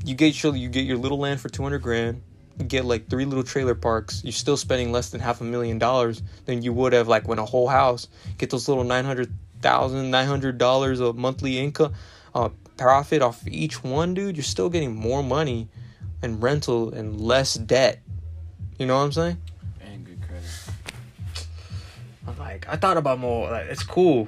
you 0.03 0.15
get 0.15 0.41
your 0.41 0.55
you 0.55 0.69
get 0.69 0.85
your 0.85 0.97
little 0.97 1.19
land 1.19 1.41
for 1.41 1.49
two 1.49 1.63
hundred 1.63 1.81
grand. 1.81 2.21
You 2.57 2.65
get 2.65 2.85
like 2.85 3.09
three 3.09 3.25
little 3.25 3.43
trailer 3.43 3.75
parks. 3.75 4.23
You're 4.23 4.31
still 4.31 4.57
spending 4.57 4.91
less 4.91 5.09
than 5.09 5.21
half 5.21 5.41
a 5.41 5.43
million 5.43 5.79
dollars 5.79 6.21
than 6.45 6.61
you 6.61 6.73
would 6.73 6.93
have 6.93 7.07
like 7.07 7.27
when 7.27 7.39
a 7.39 7.45
whole 7.45 7.67
house 7.67 8.07
get 8.37 8.49
those 8.49 8.67
little 8.67 8.83
nine 8.83 9.05
hundred 9.05 9.31
thousand 9.61 10.09
nine 10.09 10.27
hundred 10.27 10.57
dollars 10.57 10.99
of 10.99 11.17
monthly 11.17 11.57
income 11.57 11.93
uh, 12.33 12.49
profit 12.77 13.21
off 13.21 13.45
each 13.47 13.83
one, 13.83 14.13
dude. 14.13 14.37
You're 14.37 14.43
still 14.43 14.69
getting 14.69 14.95
more 14.95 15.23
money 15.23 15.67
and 16.21 16.41
rental 16.41 16.93
and 16.93 17.19
less 17.19 17.55
debt. 17.55 18.01
You 18.77 18.85
know 18.85 18.97
what 18.97 19.03
I'm 19.03 19.11
saying? 19.11 19.37
Like, 22.37 22.67
I 22.69 22.75
thought 22.75 22.97
about 22.97 23.19
more. 23.19 23.49
Like, 23.49 23.67
it's 23.67 23.83
cool. 23.83 24.27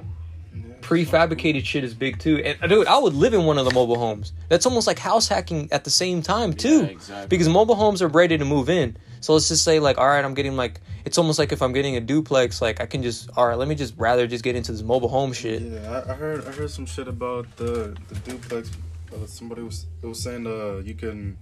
Yeah. 0.54 0.74
Prefabricated 0.80 1.64
shit 1.64 1.84
is 1.84 1.94
big 1.94 2.18
too. 2.18 2.38
And 2.38 2.70
dude, 2.70 2.86
I 2.86 2.98
would 2.98 3.14
live 3.14 3.34
in 3.34 3.44
one 3.44 3.58
of 3.58 3.64
the 3.64 3.72
mobile 3.72 3.98
homes. 3.98 4.32
That's 4.48 4.66
almost 4.66 4.86
like 4.86 4.98
house 4.98 5.28
hacking 5.28 5.68
at 5.72 5.84
the 5.84 5.90
same 5.90 6.22
time 6.22 6.52
too. 6.52 6.82
Yeah, 6.82 6.88
exactly. 6.88 7.28
Because 7.28 7.48
mobile 7.48 7.74
homes 7.74 8.02
are 8.02 8.08
ready 8.08 8.36
to 8.36 8.44
move 8.44 8.68
in. 8.68 8.96
So 9.20 9.32
let's 9.32 9.48
just 9.48 9.64
say 9.64 9.78
like, 9.78 9.98
all 9.98 10.06
right, 10.06 10.24
I'm 10.24 10.34
getting 10.34 10.56
like, 10.56 10.80
it's 11.04 11.16
almost 11.16 11.38
like 11.38 11.52
if 11.52 11.62
I'm 11.62 11.72
getting 11.72 11.96
a 11.96 12.00
duplex, 12.00 12.60
like 12.60 12.80
I 12.80 12.86
can 12.86 13.02
just, 13.02 13.30
all 13.36 13.46
right, 13.46 13.56
let 13.56 13.68
me 13.68 13.74
just 13.74 13.94
rather 13.96 14.26
just 14.26 14.44
get 14.44 14.56
into 14.56 14.72
this 14.72 14.82
mobile 14.82 15.08
home 15.08 15.32
shit. 15.32 15.62
Yeah, 15.62 16.02
I, 16.06 16.12
I 16.12 16.14
heard 16.14 16.46
I 16.46 16.50
heard 16.50 16.70
some 16.70 16.86
shit 16.86 17.08
about 17.08 17.56
the 17.56 17.96
the 18.08 18.14
duplex. 18.26 18.70
Uh, 19.12 19.26
somebody 19.26 19.62
was 19.62 19.86
it 20.02 20.06
was 20.06 20.22
saying 20.22 20.46
uh 20.46 20.82
you 20.84 20.94
can 20.94 21.38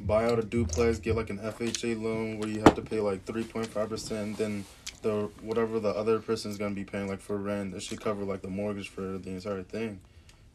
buy 0.00 0.24
out 0.24 0.38
a 0.38 0.42
duplex, 0.42 0.98
get 0.98 1.16
like 1.16 1.30
an 1.30 1.38
FHA 1.38 2.00
loan 2.02 2.38
where 2.38 2.48
you 2.48 2.60
have 2.60 2.74
to 2.74 2.82
pay 2.82 3.00
like 3.00 3.24
three 3.24 3.44
point 3.44 3.66
five 3.66 3.88
percent, 3.88 4.38
then 4.38 4.64
the 5.02 5.30
whatever 5.42 5.80
the 5.80 5.90
other 5.90 6.18
person's 6.18 6.58
gonna 6.58 6.74
be 6.74 6.84
paying 6.84 7.08
like 7.08 7.20
for 7.20 7.36
rent, 7.36 7.74
it 7.74 7.82
should 7.82 8.00
cover 8.00 8.24
like 8.24 8.42
the 8.42 8.48
mortgage 8.48 8.88
for 8.88 9.18
the 9.18 9.30
entire 9.30 9.62
thing. 9.62 10.00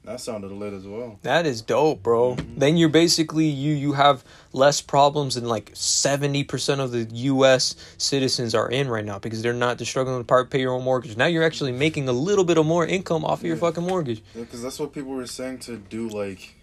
That 0.03 0.21
sounded 0.21 0.51
lit 0.51 0.71
as 0.71 0.85
well. 0.85 1.17
That 1.23 1.47
is 1.47 1.61
dope, 1.63 2.03
bro. 2.03 2.35
Mhm. 2.35 2.59
Then 2.59 2.77
you're 2.77 2.89
basically 2.89 3.45
you 3.45 3.73
you 3.73 3.93
have 3.93 4.23
less 4.53 4.79
problems 4.79 5.33
than 5.33 5.45
like 5.45 5.71
seventy 5.73 6.43
percent 6.43 6.79
of 6.79 6.91
the 6.91 7.05
U.S. 7.11 7.75
citizens 7.97 8.53
are 8.53 8.69
in 8.69 8.87
right 8.87 9.03
now 9.03 9.17
because 9.17 9.41
they're 9.41 9.51
not 9.53 9.79
they're 9.79 9.85
struggling 9.87 10.19
to 10.19 10.23
part 10.23 10.51
pay 10.51 10.59
your 10.61 10.73
own 10.73 10.83
mortgage. 10.83 11.17
Now 11.17 11.25
you're 11.25 11.43
actually 11.43 11.71
making 11.71 12.07
a 12.07 12.11
little 12.13 12.43
bit 12.43 12.59
of 12.59 12.67
more 12.67 12.85
income 12.85 13.25
off 13.25 13.39
of 13.39 13.45
your 13.47 13.57
fucking 13.57 13.83
mortgage. 13.83 14.21
Yeah, 14.35 14.41
because 14.43 14.61
that's 14.61 14.79
what 14.79 14.93
people 14.93 15.11
were 15.11 15.25
saying 15.25 15.59
to 15.59 15.77
do. 15.77 16.07
Like, 16.07 16.54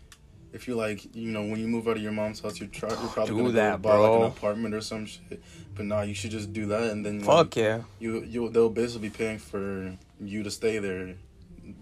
if 0.52 0.68
you 0.68 0.74
like, 0.74 1.14
you 1.14 1.30
know, 1.30 1.42
when 1.42 1.58
you 1.60 1.66
move 1.66 1.88
out 1.88 1.96
of 1.96 2.02
your 2.02 2.12
mom's 2.12 2.40
house, 2.40 2.60
you're, 2.60 2.68
try, 2.68 2.88
you're 2.90 2.98
probably 3.08 3.34
Do 3.34 3.40
gonna 3.42 3.52
that, 3.52 3.82
go 3.82 3.88
buy 3.88 3.96
like 3.96 4.20
an 4.20 4.26
apartment 4.26 4.74
or 4.74 4.80
some 4.80 5.06
shit. 5.06 5.42
But 5.74 5.86
nah, 5.86 6.02
you 6.02 6.14
should 6.14 6.30
just 6.30 6.52
do 6.52 6.66
that, 6.66 6.90
and 6.90 7.04
then 7.04 7.18
like, 7.24 7.26
Fuck 7.26 7.56
yeah. 7.56 7.82
you 7.98 8.22
you 8.24 8.48
they'll 8.50 8.68
basically 8.68 9.08
be 9.08 9.14
paying 9.16 9.38
for 9.38 9.96
you 10.20 10.42
to 10.42 10.50
stay 10.50 10.78
there, 10.78 11.14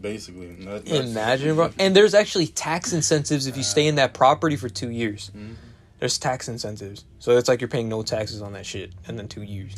basically. 0.00 0.46
And 0.50 0.66
that- 0.66 0.84
that's- 0.84 1.10
Imagine, 1.10 1.56
bro. 1.56 1.70
And 1.78 1.94
there's 1.96 2.14
actually 2.14 2.46
tax 2.46 2.92
incentives 2.92 3.46
if 3.46 3.56
you 3.56 3.62
stay 3.62 3.86
in 3.86 3.96
that 3.96 4.14
property 4.14 4.56
for 4.56 4.68
two 4.68 4.90
years. 4.90 5.30
Mhm. 5.36 5.54
There's 5.98 6.16
tax 6.18 6.48
incentives, 6.48 7.04
so 7.18 7.36
it's 7.36 7.48
like 7.48 7.60
you're 7.60 7.68
paying 7.68 7.88
no 7.88 8.02
taxes 8.02 8.40
on 8.40 8.52
that 8.54 8.64
shit, 8.64 8.92
and 9.06 9.18
then 9.18 9.28
two 9.28 9.42
years. 9.42 9.74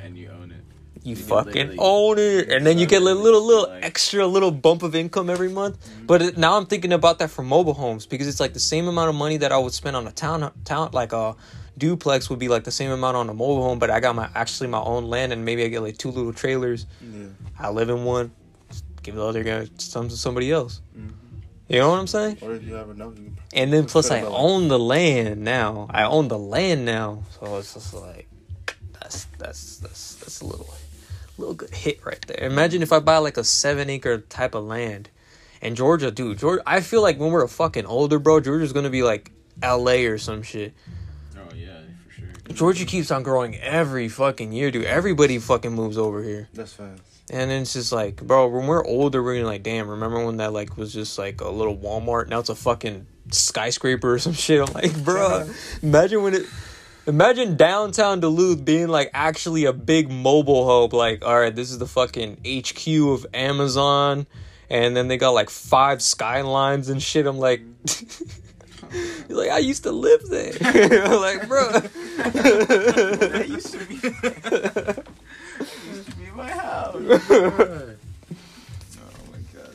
And 0.00 0.16
you 0.16 0.30
own 0.30 0.50
it. 0.52 0.55
You 1.02 1.10
You 1.10 1.16
fucking 1.16 1.74
own 1.78 2.18
it, 2.18 2.48
and 2.50 2.66
then 2.66 2.78
you 2.78 2.86
get 2.86 3.02
a 3.02 3.04
little, 3.04 3.42
little, 3.42 3.68
Like- 3.68 3.84
extra 3.84 4.26
little 4.26 4.50
bump 4.50 4.82
of 4.82 4.94
income 4.94 5.30
every 5.30 5.48
month. 5.48 5.76
But 6.06 6.22
it, 6.22 6.36
now 6.38 6.56
I'm 6.56 6.66
thinking 6.66 6.92
about 6.92 7.18
that 7.20 7.30
for 7.30 7.42
mobile 7.42 7.74
homes 7.74 8.06
because 8.06 8.26
it's 8.28 8.40
like 8.40 8.52
the 8.54 8.60
same 8.60 8.88
amount 8.88 9.08
of 9.10 9.14
money 9.14 9.36
that 9.38 9.52
I 9.52 9.58
would 9.58 9.72
spend 9.72 9.94
on 9.96 10.06
a 10.06 10.12
town, 10.12 10.50
town 10.64 10.90
like 10.92 11.12
a 11.12 11.36
duplex 11.78 12.28
would 12.30 12.38
be 12.38 12.48
like 12.48 12.64
the 12.64 12.70
same 12.70 12.90
amount 12.90 13.16
on 13.16 13.28
a 13.28 13.34
mobile 13.34 13.62
home. 13.62 13.78
But 13.78 13.90
I 13.90 14.00
got 14.00 14.14
my 14.16 14.28
actually 14.34 14.68
my 14.68 14.80
own 14.80 15.04
land, 15.04 15.32
and 15.32 15.44
maybe 15.44 15.64
I 15.64 15.68
get 15.68 15.80
like 15.82 15.98
two 15.98 16.10
little 16.10 16.32
trailers. 16.32 16.86
Yeah. 17.00 17.26
I 17.58 17.70
live 17.70 17.88
in 17.90 18.04
one, 18.04 18.32
give 19.02 19.14
the 19.14 19.24
other 19.24 19.42
guy 19.44 19.68
some 19.78 20.08
to 20.08 20.16
somebody 20.16 20.50
else. 20.50 20.80
Mhm. 20.96 21.12
You 21.68 21.80
know 21.80 21.90
what 21.90 21.98
I'm 21.98 22.06
saying? 22.06 22.38
Or 22.42 22.54
if 22.54 22.62
you 22.64 22.74
have 22.74 22.90
enough, 22.90 23.12
And 23.52 23.72
then 23.72 23.86
plus 23.86 24.10
I 24.10 24.22
own 24.22 24.68
the 24.68 24.78
land 24.78 25.42
now. 25.42 25.86
I 25.90 26.04
own 26.04 26.28
the 26.28 26.38
land 26.38 26.84
now, 26.84 27.22
so 27.40 27.56
it's 27.58 27.74
just 27.74 27.92
like 27.94 28.28
that's 29.00 29.26
that's 29.38 29.76
that's 29.78 30.14
that's 30.16 30.40
a 30.40 30.46
little 30.46 30.66
little 31.38 31.54
good 31.54 31.70
hit 31.70 32.04
right 32.04 32.20
there. 32.26 32.46
Imagine 32.46 32.82
if 32.82 32.92
I 32.92 33.00
buy 33.00 33.18
like 33.18 33.36
a 33.36 33.44
seven 33.44 33.90
acre 33.90 34.18
type 34.18 34.54
of 34.54 34.64
land, 34.64 35.10
and 35.62 35.76
Georgia, 35.76 36.10
dude, 36.10 36.38
Georgia. 36.38 36.62
I 36.66 36.80
feel 36.80 37.02
like 37.02 37.18
when 37.18 37.30
we're 37.30 37.44
a 37.44 37.48
fucking 37.48 37.86
older, 37.86 38.18
bro, 38.18 38.40
Georgia's 38.40 38.72
gonna 38.72 38.90
be 38.90 39.02
like 39.02 39.32
L.A. 39.62 40.06
or 40.06 40.18
some 40.18 40.42
shit. 40.42 40.74
Oh 41.36 41.54
yeah, 41.54 41.80
for 42.06 42.12
sure. 42.12 42.28
Georgia 42.52 42.84
keeps 42.84 43.10
on 43.10 43.22
growing 43.22 43.56
every 43.56 44.08
fucking 44.08 44.52
year, 44.52 44.70
dude. 44.70 44.84
Everybody 44.84 45.38
fucking 45.38 45.72
moves 45.72 45.98
over 45.98 46.22
here. 46.22 46.48
That's 46.52 46.72
fast. 46.72 47.02
And 47.28 47.50
then 47.50 47.62
it's 47.62 47.72
just 47.72 47.90
like, 47.90 48.22
bro, 48.22 48.46
when 48.46 48.66
we're 48.66 48.84
older, 48.84 49.22
we're 49.22 49.34
gonna 49.34 49.46
like, 49.46 49.64
damn, 49.64 49.88
remember 49.88 50.24
when 50.24 50.36
that 50.36 50.52
like 50.52 50.76
was 50.76 50.92
just 50.92 51.18
like 51.18 51.40
a 51.40 51.48
little 51.48 51.76
Walmart? 51.76 52.28
Now 52.28 52.38
it's 52.38 52.50
a 52.50 52.54
fucking 52.54 53.06
skyscraper 53.32 54.14
or 54.14 54.18
some 54.18 54.32
shit. 54.32 54.60
I'm 54.60 54.72
like, 54.72 54.96
bro, 55.02 55.48
imagine 55.82 56.22
when 56.22 56.34
it, 56.34 56.46
imagine 57.06 57.56
downtown 57.56 58.20
Duluth 58.20 58.64
being 58.64 58.88
like 58.88 59.10
actually 59.14 59.64
a 59.64 59.72
big 59.72 60.10
mobile 60.10 60.66
hub. 60.82 60.92
Like, 60.92 61.24
all 61.24 61.38
right, 61.38 61.54
this 61.54 61.70
is 61.70 61.78
the 61.78 61.86
fucking 61.86 62.38
HQ 62.46 62.86
of 63.08 63.26
Amazon, 63.32 64.26
and 64.68 64.96
then 64.96 65.08
they 65.08 65.16
got 65.16 65.30
like 65.30 65.50
five 65.50 66.02
skylines 66.02 66.88
and 66.88 67.02
shit. 67.02 67.26
I'm 67.26 67.38
like. 67.38 67.62
You're 69.28 69.38
like, 69.38 69.50
I 69.50 69.58
used 69.58 69.82
to 69.82 69.92
live 69.92 70.22
there. 70.28 70.52
I'm 70.60 71.20
like, 71.20 71.48
bro. 71.48 71.70
that 71.80 73.46
used 73.48 73.72
to 73.72 73.84
be. 73.84 73.96
that 73.96 75.04
used 75.86 76.10
to 76.10 76.16
be 76.16 76.30
my 76.34 76.48
house. 76.50 76.94
oh 76.94 77.96
my 79.32 79.38
god. 79.52 79.74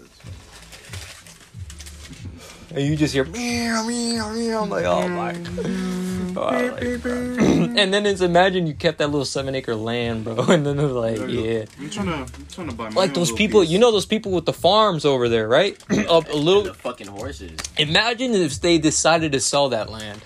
And 2.74 2.88
you 2.88 2.96
just 2.96 3.14
hear 3.14 3.26
meow 3.26 3.84
meow 3.86 4.34
meow. 4.34 4.62
I'm 4.62 4.70
like, 4.70 4.86
oh 4.86 5.08
my. 5.08 5.34
Oh, 6.34 6.44
like, 6.44 7.02
bro. 7.02 7.12
and 7.42 7.94
then 7.94 8.06
it's 8.06 8.22
imagine 8.22 8.66
you 8.66 8.74
kept 8.74 9.00
that 9.00 9.08
little 9.08 9.26
seven 9.26 9.54
acre 9.54 9.76
land, 9.76 10.24
bro. 10.24 10.36
And 10.48 10.66
then 10.66 10.78
they're 10.78 10.88
like, 10.88 11.18
yeah, 11.28 11.66
I'm 11.78 11.90
trying 11.90 12.08
to 12.08 12.14
I'm 12.14 12.48
trying 12.50 12.70
to 12.70 12.76
buy 12.76 12.90
my 12.90 13.02
like 13.02 13.14
those 13.14 13.34
people. 13.34 13.62
piece. 13.62 13.70
You 13.70 13.80
know 13.80 13.92
those 13.92 14.06
people 14.06 14.32
with 14.32 14.46
the 14.46 14.54
farms 14.54 15.04
over 15.04 15.28
there, 15.28 15.48
right? 15.48 15.78
Up 16.08 16.30
a 16.30 16.34
little. 16.34 16.34
The 16.34 16.40
little. 16.40 16.74
fucking 16.76 17.08
horses. 17.08 17.60
Imagine 17.78 18.34
if 18.34 18.62
they 18.62 18.78
decided 18.78 19.34
to 19.34 19.42
sell 19.42 19.70
that 19.70 19.90
land. 19.90 20.22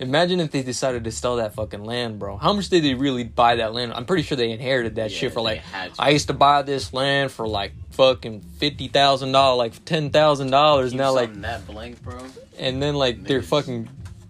Imagine 0.00 0.38
if 0.40 0.52
they 0.52 0.62
decided 0.62 1.04
to 1.04 1.10
sell 1.12 1.36
that 1.36 1.54
fucking 1.54 1.84
land, 1.84 2.18
bro. 2.20 2.36
How 2.36 2.52
much 2.52 2.68
did 2.68 2.84
they 2.84 2.94
really 2.94 3.24
buy 3.24 3.56
that 3.56 3.74
land? 3.74 3.92
I'm 3.94 4.04
pretty 4.06 4.22
sure 4.22 4.36
they 4.36 4.52
inherited 4.52 4.94
that 4.96 5.10
Yeah, 5.10 5.18
shit 5.18 5.32
for 5.32 5.40
like. 5.40 5.62
I 5.98 6.10
used 6.10 6.28
to 6.28 6.34
buy 6.34 6.62
this 6.62 6.92
land 6.92 7.32
for 7.32 7.48
like 7.48 7.72
fucking 7.90 8.42
fifty 8.58 8.88
thousand 8.88 9.32
dollars, 9.32 9.58
like 9.58 9.84
ten 9.84 10.10
thousand 10.10 10.50
dollars. 10.50 10.94
Now, 10.94 11.12
like 11.12 11.34
that 11.40 11.66
blank, 11.66 12.00
bro. 12.02 12.18
and 12.58 12.80
then 12.82 12.94
like 12.94 13.24
they're 13.24 13.42
fucking 13.42 13.88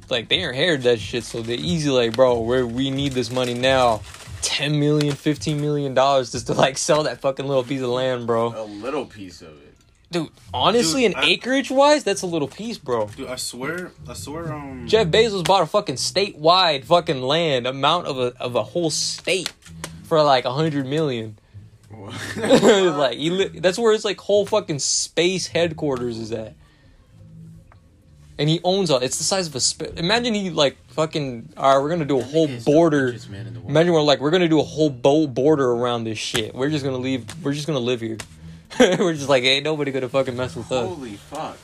like 0.09 0.29
they 0.31 0.41
inherited 0.41 0.85
that 0.85 0.99
shit 1.01 1.23
so 1.23 1.43
they're 1.43 1.57
easy 1.61 1.91
like 1.91 2.15
bro 2.17 2.41
we 2.41 2.63
we 2.63 2.91
need 2.91 3.13
this 3.13 3.31
money 3.31 3.53
now 3.53 4.01
10 4.41 4.81
million 4.81 5.15
15 5.15 5.61
million 5.61 5.93
dollars 5.93 6.33
just 6.33 6.47
to 6.47 6.55
like 6.55 6.79
sell 6.79 7.03
that 7.03 7.21
fucking 7.21 7.47
little 7.47 7.63
piece 7.63 7.83
of 7.83 7.91
land 7.91 8.27
bro 8.27 8.55
A 8.57 8.65
little 8.65 9.05
piece 9.05 9.43
of 9.43 9.49
it. 9.49 9.68
Dude, 10.11 10.31
honestly, 10.55 11.03
Dude, 11.07 11.17
an 11.17 11.23
I- 11.23 11.27
acreage 11.29 11.71
wise, 11.71 12.03
that's 12.03 12.23
a 12.23 12.27
little 12.27 12.49
piece, 12.49 12.79
bro. 12.79 13.09
Dude, 13.09 13.29
I 13.29 13.37
swear, 13.37 13.93
I 14.09 14.15
swear, 14.15 14.51
um, 14.53 14.87
Jeff 14.89 15.09
Bezos 15.09 15.45
bought 15.45 15.63
a 15.63 15.67
fucking 15.67 15.97
statewide 15.97 16.85
fucking 16.85 17.21
land 17.21 17.67
amount 17.67 18.07
of 18.07 18.19
a 18.19 18.33
of 18.41 18.55
a 18.55 18.63
whole 18.63 18.89
state 18.91 19.53
for 20.05 20.23
like 20.23 20.45
a 20.47 20.53
hundred 20.53 20.87
million. 20.87 21.39
like 22.37 23.19
he 23.19 23.29
li- 23.31 23.59
that's 23.61 23.79
where 23.79 23.93
his 23.93 24.05
like 24.05 24.19
whole 24.21 24.47
fucking 24.47 24.79
space 24.79 25.47
headquarters 25.49 26.19
is 26.19 26.33
at. 26.33 26.55
And 28.39 28.49
he 28.49 28.61
owns 28.63 28.91
all. 28.91 29.01
It's 29.01 29.19
the 29.19 29.25
size 29.25 29.49
of 29.49 29.55
a. 29.57 29.61
Sp- 29.61 29.93
Imagine 29.99 30.33
he 30.33 30.51
like 30.51 30.77
fucking. 30.91 31.51
All 31.57 31.75
right, 31.75 31.83
we're 31.83 31.89
gonna 31.91 32.05
do 32.05 32.21
a 32.21 32.23
whole 32.25 32.47
border. 32.65 33.15
man 33.29 33.47
in 33.49 33.55
the 33.55 33.61
world. 33.61 33.71
Imagine 33.71 33.93
we're 33.93 34.01
like 34.03 34.21
we're 34.21 34.31
gonna 34.31 34.49
do 34.49 34.61
a 34.61 34.65
whole 34.65 34.91
boat 34.91 35.35
border 35.35 35.69
around 35.71 36.05
this 36.05 36.19
shit. 36.19 36.55
We're 36.55 36.71
just 36.71 36.85
gonna 36.85 36.99
leave. 36.99 37.27
We're 37.45 37.53
just 37.53 37.67
gonna 37.67 37.79
live 37.81 38.01
here. 38.01 38.17
we're 38.81 39.15
just 39.15 39.29
like 39.29 39.45
ain't 39.45 39.65
nobody 39.65 39.91
gonna 39.93 40.09
fucking 40.09 40.37
mess 40.37 40.55
with 40.57 40.71
us. 40.71 40.87
Holy 40.89 41.15
fuck! 41.15 41.57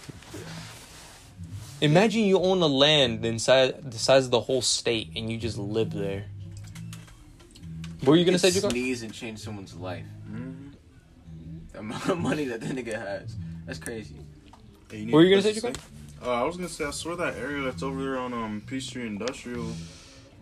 Imagine 1.81 2.23
you 2.25 2.39
own 2.39 2.63
a 2.63 2.67
land 2.67 3.25
inside 3.25 3.91
the 3.91 3.99
size 3.99 4.25
of 4.25 4.31
the 4.31 4.41
whole 4.41 4.63
state 4.63 5.11
and 5.17 5.31
you 5.31 5.37
just 5.37 5.59
live 5.59 5.93
there. 5.93 6.25
What 8.01 8.09
were 8.13 8.17
you 8.17 8.25
gonna 8.25 8.39
say, 8.39 8.49
Could 8.49 8.55
Jacob? 8.63 8.71
Sneeze 8.73 9.03
and 9.03 9.13
change 9.13 9.39
someone's 9.41 9.75
life. 9.75 10.05
mhm. 10.31 10.73
The 11.73 11.79
amount 11.81 12.09
of 12.09 12.19
money 12.19 12.45
that 12.47 12.61
the 12.61 12.67
nigga 12.69 12.95
has. 12.99 13.35
That's 13.67 13.79
crazy. 13.79 14.17
Hey, 14.91 15.05
need 15.05 15.13
What 15.13 15.19
were 15.19 15.23
you 15.25 15.29
a 15.37 15.41
gonna 15.43 15.43
place 15.53 15.61
say, 15.63 15.73
to 15.73 15.81
Uh, 16.29 16.31
I 16.41 16.43
was 16.45 16.57
gonna 16.57 16.69
say 16.69 16.85
I 16.85 16.91
swear 16.91 17.17
that 17.17 17.37
area 17.37 17.63
that's 17.63 17.83
over 17.83 18.01
there 18.03 18.19
on 18.19 18.33
um 18.33 18.63
Peachtree 18.67 19.07
Industrial. 19.07 19.67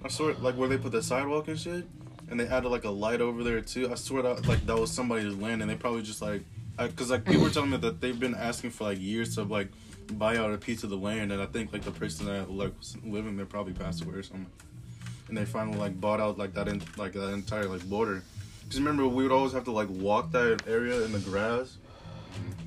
I 0.04 0.08
swear 0.08 0.34
like 0.34 0.56
where 0.56 0.68
they 0.68 0.78
put 0.78 0.92
the 0.92 1.02
sidewalk 1.02 1.48
and 1.48 1.58
shit, 1.58 1.84
and 2.32 2.40
they 2.40 2.46
added 2.48 2.70
like 2.70 2.84
a 2.84 2.90
light 2.90 3.20
over 3.20 3.44
there 3.44 3.60
too. 3.60 3.92
I 3.92 3.94
swear 3.94 4.22
that 4.22 4.48
like 4.48 4.64
that 4.66 4.76
was 4.76 4.90
somebody's 4.90 5.34
land, 5.34 5.60
and 5.60 5.70
they 5.70 5.76
probably 5.76 6.02
just 6.02 6.22
like, 6.22 6.42
cause 6.96 7.10
like 7.10 7.26
people 7.26 7.42
were 7.42 7.50
telling 7.50 7.70
me 7.70 7.76
that 7.76 8.00
they've 8.00 8.18
been 8.18 8.34
asking 8.34 8.70
for 8.70 8.84
like 8.84 8.98
years 8.98 9.34
to 9.36 9.42
like 9.42 9.68
buy 10.12 10.38
out 10.38 10.50
a 10.50 10.56
piece 10.56 10.82
of 10.82 10.88
the 10.88 10.96
land, 10.96 11.30
and 11.30 11.42
I 11.42 11.46
think 11.46 11.74
like 11.74 11.82
the 11.82 11.90
person 11.90 12.24
that 12.26 12.50
like 12.50 12.76
was 12.78 12.96
living 13.04 13.36
there 13.36 13.44
probably 13.44 13.74
passed 13.74 14.02
away 14.02 14.14
or 14.14 14.22
something, 14.22 14.46
and 15.28 15.36
they 15.36 15.44
finally 15.44 15.76
like 15.76 16.00
bought 16.00 16.20
out 16.20 16.38
like 16.38 16.54
that 16.54 16.68
in 16.68 16.82
like 16.96 17.12
that 17.12 17.28
entire 17.32 17.66
like 17.66 17.84
border. 17.88 18.22
Cause 18.68 18.78
remember 18.78 19.06
we 19.06 19.24
would 19.24 19.32
always 19.32 19.52
have 19.52 19.64
to 19.64 19.72
like 19.72 19.90
walk 19.90 20.32
that 20.32 20.62
area 20.66 21.04
in 21.04 21.12
the 21.12 21.18
grass, 21.18 21.76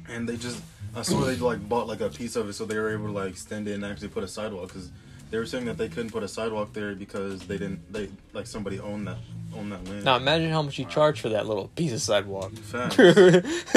and 0.08 0.30
they 0.30 0.38
just 0.38 0.62
I 0.96 1.02
swear 1.02 1.26
they 1.26 1.38
like 1.38 1.68
bought 1.68 1.88
like 1.88 2.02
a 2.02 2.10
piece 2.10 2.36
of 2.36 2.48
it, 2.48 2.54
so 2.54 2.66
they 2.66 2.78
were 2.78 2.94
able 2.94 3.08
to 3.08 3.14
like 3.14 3.32
extend 3.32 3.68
it 3.68 3.74
and 3.74 3.84
actually 3.84 4.10
put 4.10 4.24
a 4.24 4.28
sidewalk. 4.28 4.72
Cause 4.72 4.92
they 5.36 5.40
were 5.40 5.46
saying 5.46 5.66
that 5.66 5.78
they 5.78 5.90
couldn't 5.90 6.12
put 6.12 6.24
a 6.24 6.30
sidewalk 6.30 6.72
there 6.72 6.96
because 6.96 7.42
they 7.42 7.58
didn't 7.58 7.92
they 7.92 8.08
like 8.32 8.48
somebody 8.48 8.80
owned 8.80 9.06
that 9.06 9.18
owned 9.54 9.70
that 9.70 9.84
land. 9.86 10.06
Now 10.06 10.16
imagine 10.16 10.50
how 10.50 10.62
much 10.62 10.80
you 10.80 10.86
charge 10.86 11.20
for 11.20 11.28
that 11.28 11.46
little 11.46 11.68
piece 11.76 11.92
of 11.92 12.02
sidewalk. 12.02 12.54
Facts. 12.54 12.96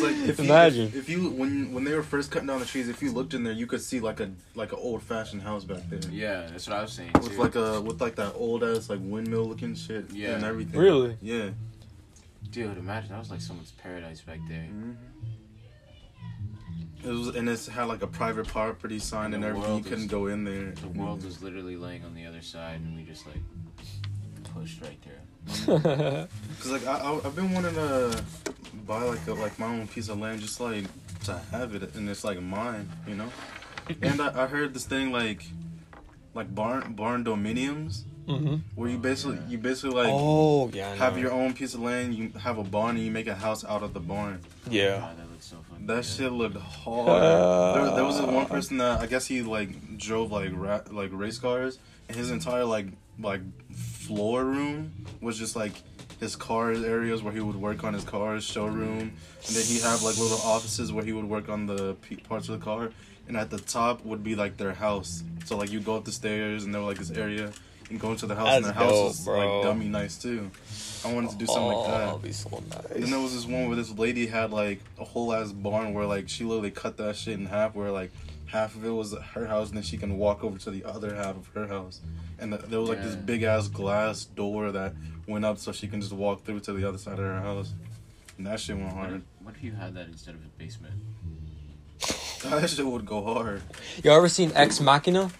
Like 0.00 0.16
if 0.26 0.38
imagine. 0.40 0.90
you, 0.90 0.98
if 0.98 1.08
you 1.10 1.28
when 1.32 1.74
when 1.74 1.84
they 1.84 1.92
were 1.92 2.02
first 2.02 2.30
cutting 2.30 2.46
down 2.48 2.60
the 2.60 2.64
trees, 2.64 2.88
if 2.88 3.02
you 3.02 3.12
looked 3.12 3.34
in 3.34 3.44
there, 3.44 3.52
you 3.52 3.66
could 3.66 3.82
see 3.82 4.00
like 4.00 4.20
a 4.20 4.30
like 4.54 4.72
an 4.72 4.78
old 4.80 5.02
fashioned 5.02 5.42
house 5.42 5.64
back 5.64 5.82
there. 5.90 6.00
Yeah, 6.10 6.46
that's 6.46 6.66
what 6.66 6.78
I 6.78 6.80
was 6.80 6.92
saying. 6.94 7.10
With 7.12 7.32
too. 7.32 7.38
like 7.38 7.56
a 7.56 7.78
with 7.82 8.00
like 8.00 8.14
that 8.16 8.32
old 8.36 8.64
ass 8.64 8.88
like 8.88 9.00
windmill 9.02 9.44
looking 9.44 9.74
shit 9.74 10.10
Yeah. 10.12 10.36
and 10.36 10.44
everything. 10.44 10.80
Really? 10.80 11.18
Yeah. 11.20 11.50
Dude, 12.50 12.78
imagine 12.78 13.10
that 13.10 13.18
was 13.18 13.30
like 13.30 13.42
someone's 13.42 13.72
paradise 13.72 14.22
back 14.22 14.38
there. 14.48 14.62
Mm-hmm. 14.72 14.92
It 17.04 17.08
was 17.08 17.28
and 17.28 17.48
it's 17.48 17.66
had 17.66 17.84
like 17.84 18.02
a 18.02 18.06
private 18.06 18.46
property 18.46 18.98
sign 18.98 19.26
And 19.32 19.36
and 19.36 19.44
everything. 19.44 19.76
You 19.78 19.82
couldn't 19.84 20.04
is- 20.04 20.10
go 20.10 20.26
in 20.26 20.44
there. 20.44 20.72
The 20.72 20.88
world 20.88 21.24
was 21.24 21.42
literally 21.42 21.76
laying 21.76 22.04
on 22.04 22.14
the 22.14 22.26
other 22.26 22.42
side, 22.42 22.80
and 22.80 22.96
we 22.96 23.04
just 23.04 23.26
like 23.26 23.42
pushed 24.54 24.80
right 24.82 24.98
there. 25.02 25.20
Cause 26.60 26.70
like 26.70 26.86
I, 26.86 26.98
I 26.98 27.14
I've 27.24 27.34
been 27.34 27.52
wanting 27.52 27.74
to 27.74 28.22
buy 28.86 29.02
like 29.02 29.26
a, 29.26 29.32
like 29.34 29.58
my 29.58 29.66
own 29.66 29.88
piece 29.88 30.08
of 30.08 30.18
land 30.18 30.40
just 30.40 30.60
like 30.60 30.84
to 31.24 31.38
have 31.50 31.74
it 31.74 31.94
and 31.94 32.08
it's 32.08 32.24
like 32.24 32.40
mine, 32.40 32.90
you 33.06 33.14
know. 33.14 33.30
And 34.02 34.20
I, 34.20 34.44
I 34.44 34.46
heard 34.46 34.74
this 34.74 34.84
thing 34.84 35.12
like 35.12 35.44
like 36.34 36.54
barn 36.54 36.92
barn 36.92 37.24
dominiums 37.24 38.02
hmm 38.26 38.56
where 38.76 38.88
you 38.88 38.98
basically 38.98 39.36
yeah. 39.36 39.48
you 39.48 39.58
basically 39.58 39.96
like 39.96 40.12
oh 40.12 40.68
yeah, 40.72 40.94
have 40.94 41.18
your 41.18 41.32
own 41.32 41.52
piece 41.54 41.74
of 41.74 41.80
land. 41.80 42.14
You 42.14 42.30
have 42.38 42.58
a 42.58 42.64
barn 42.64 42.96
and 42.96 43.04
you 43.04 43.10
make 43.10 43.26
a 43.26 43.34
house 43.34 43.64
out 43.64 43.82
of 43.82 43.94
the 43.94 44.00
barn. 44.00 44.40
yeah. 44.68 45.12
God, 45.40 45.42
that 45.42 45.44
so 45.44 45.56
fucking 45.70 45.86
That 45.86 45.94
good. 45.96 46.04
shit 46.04 46.32
looked 46.32 46.56
hard. 46.56 47.08
Uh, 47.08 47.72
there, 47.74 47.96
there 47.96 48.04
was 48.04 48.18
this 48.20 48.26
one 48.26 48.46
person 48.46 48.78
that 48.78 49.00
I 49.00 49.06
guess 49.06 49.26
he 49.26 49.42
like 49.42 49.96
drove 49.98 50.30
like 50.32 50.50
ra- 50.52 50.82
like 50.90 51.10
race 51.12 51.38
cars, 51.38 51.78
and 52.08 52.16
his 52.16 52.30
entire 52.30 52.64
like 52.64 52.86
like 53.18 53.40
floor 53.72 54.44
room 54.44 55.06
was 55.20 55.38
just 55.38 55.56
like 55.56 55.72
his 56.20 56.36
car 56.36 56.72
areas 56.72 57.22
where 57.22 57.32
he 57.32 57.40
would 57.40 57.56
work 57.56 57.82
on 57.84 57.94
his 57.94 58.04
cars, 58.04 58.44
showroom, 58.44 59.00
and 59.00 59.56
then 59.56 59.64
he 59.64 59.80
have 59.80 60.02
like 60.02 60.18
little 60.18 60.40
offices 60.44 60.92
where 60.92 61.04
he 61.04 61.12
would 61.12 61.24
work 61.28 61.48
on 61.48 61.66
the 61.66 61.94
p- 62.02 62.16
parts 62.16 62.48
of 62.48 62.58
the 62.58 62.64
car, 62.64 62.90
and 63.28 63.36
at 63.36 63.48
the 63.50 63.58
top 63.58 64.04
would 64.04 64.22
be 64.22 64.34
like 64.34 64.56
their 64.58 64.74
house. 64.74 65.22
So 65.46 65.56
like 65.56 65.70
you 65.72 65.80
go 65.80 65.96
up 65.96 66.04
the 66.04 66.12
stairs 66.12 66.64
and 66.64 66.74
there 66.74 66.82
was 66.82 66.98
like 66.98 67.06
this 67.06 67.16
area. 67.16 67.52
And 67.90 67.98
go 67.98 68.12
into 68.12 68.26
the 68.26 68.36
house, 68.36 68.56
and 68.56 68.64
the 68.64 68.72
house 68.72 68.92
dope, 68.92 69.08
was 69.08 69.24
bro. 69.24 69.38
like 69.38 69.64
dummy 69.64 69.88
nice 69.88 70.16
too. 70.16 70.50
I 71.04 71.12
wanted 71.12 71.30
to 71.30 71.36
do 71.36 71.46
something 71.46 71.66
like 71.66 71.76
oh, 71.76 71.90
that. 71.90 72.02
Oh, 72.02 72.06
that'd 72.06 72.22
be 72.22 72.32
so 72.32 72.62
nice. 72.70 72.86
then 72.94 73.10
there 73.10 73.20
was 73.20 73.34
this 73.34 73.46
one 73.46 73.66
where 73.66 73.76
this 73.76 73.90
lady 73.90 74.26
had 74.26 74.52
like 74.52 74.80
a 74.98 75.04
whole 75.04 75.32
ass 75.34 75.50
barn 75.50 75.94
where 75.94 76.06
like 76.06 76.28
she 76.28 76.44
literally 76.44 76.70
cut 76.70 76.96
that 76.98 77.16
shit 77.16 77.38
in 77.38 77.46
half 77.46 77.74
where 77.74 77.90
like 77.90 78.12
half 78.46 78.74
of 78.74 78.84
it 78.84 78.90
was 78.90 79.16
her 79.34 79.46
house 79.46 79.68
and 79.68 79.76
then 79.76 79.84
she 79.84 79.96
can 79.96 80.18
walk 80.18 80.44
over 80.44 80.58
to 80.58 80.70
the 80.70 80.84
other 80.84 81.14
half 81.14 81.36
of 81.36 81.46
her 81.54 81.66
house. 81.66 82.00
And 82.38 82.52
th 82.52 82.62
there 82.70 82.80
was 82.80 82.88
like 82.88 83.02
this 83.02 83.16
big 83.16 83.42
ass 83.42 83.68
glass 83.68 84.24
door 84.24 84.72
that 84.72 84.92
went 85.26 85.44
up 85.44 85.58
so 85.58 85.72
she 85.72 85.88
can 85.88 86.00
just 86.00 86.12
walk 86.12 86.44
through 86.44 86.60
to 86.60 86.72
the 86.72 86.86
other 86.86 86.98
side 86.98 87.18
of 87.18 87.24
her 87.24 87.40
house. 87.40 87.72
And 88.36 88.46
that 88.46 88.60
shit 88.60 88.76
went 88.76 88.88
What 88.88 88.96
hard. 88.96 89.14
if, 89.16 89.22
what 89.44 89.54
if 89.54 89.62
you 89.62 89.72
had 89.72 89.94
that 89.94 90.06
instead 90.06 90.34
of 90.34 90.40
a 90.40 90.48
basement? 90.58 90.94
That 92.42 92.70
shit 92.70 92.86
would 92.86 93.04
go 93.04 93.22
hard. 93.22 93.60
You 94.02 94.10
all 94.10 94.16
ever 94.16 94.30
seen 94.30 94.50
Ex 94.54 94.80
Machina? 94.80 95.30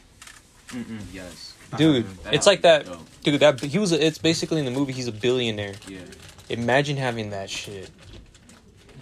Mm-mm. 0.68 1.00
Yes. 1.14 1.49
Dude, 1.76 2.06
it's 2.32 2.46
like 2.46 2.62
that. 2.62 2.86
Dude, 3.22 3.40
that 3.40 3.60
he 3.60 3.78
was. 3.78 3.92
A, 3.92 4.04
it's 4.04 4.18
basically 4.18 4.58
in 4.58 4.64
the 4.64 4.70
movie. 4.70 4.92
He's 4.92 5.08
a 5.08 5.12
billionaire. 5.12 5.74
Yeah. 5.88 6.00
Imagine 6.48 6.96
having 6.96 7.30
that 7.30 7.48
shit. 7.48 7.90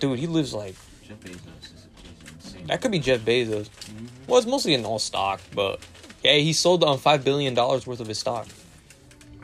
Dude, 0.01 0.19
he 0.19 0.27
lives 0.27 0.53
like 0.53 0.75
Jeff 1.07 1.19
Bezos 1.21 1.37
is, 1.63 1.87
insane. 2.35 2.67
that. 2.67 2.81
Could 2.81 2.91
be 2.91 2.99
Jeff 2.99 3.21
Bezos. 3.21 3.69
Mm-hmm. 3.69 4.07
Well, 4.27 4.39
it's 4.39 4.47
mostly 4.47 4.75
in 4.75 4.85
all 4.85 4.99
stock, 4.99 5.41
but 5.55 5.81
yeah, 6.23 6.35
he 6.35 6.53
sold 6.53 6.85
on 6.85 6.99
five 6.99 7.25
billion 7.25 7.55
dollars 7.55 7.87
worth 7.87 8.01
of 8.01 8.07
his 8.07 8.19
stock. 8.19 8.47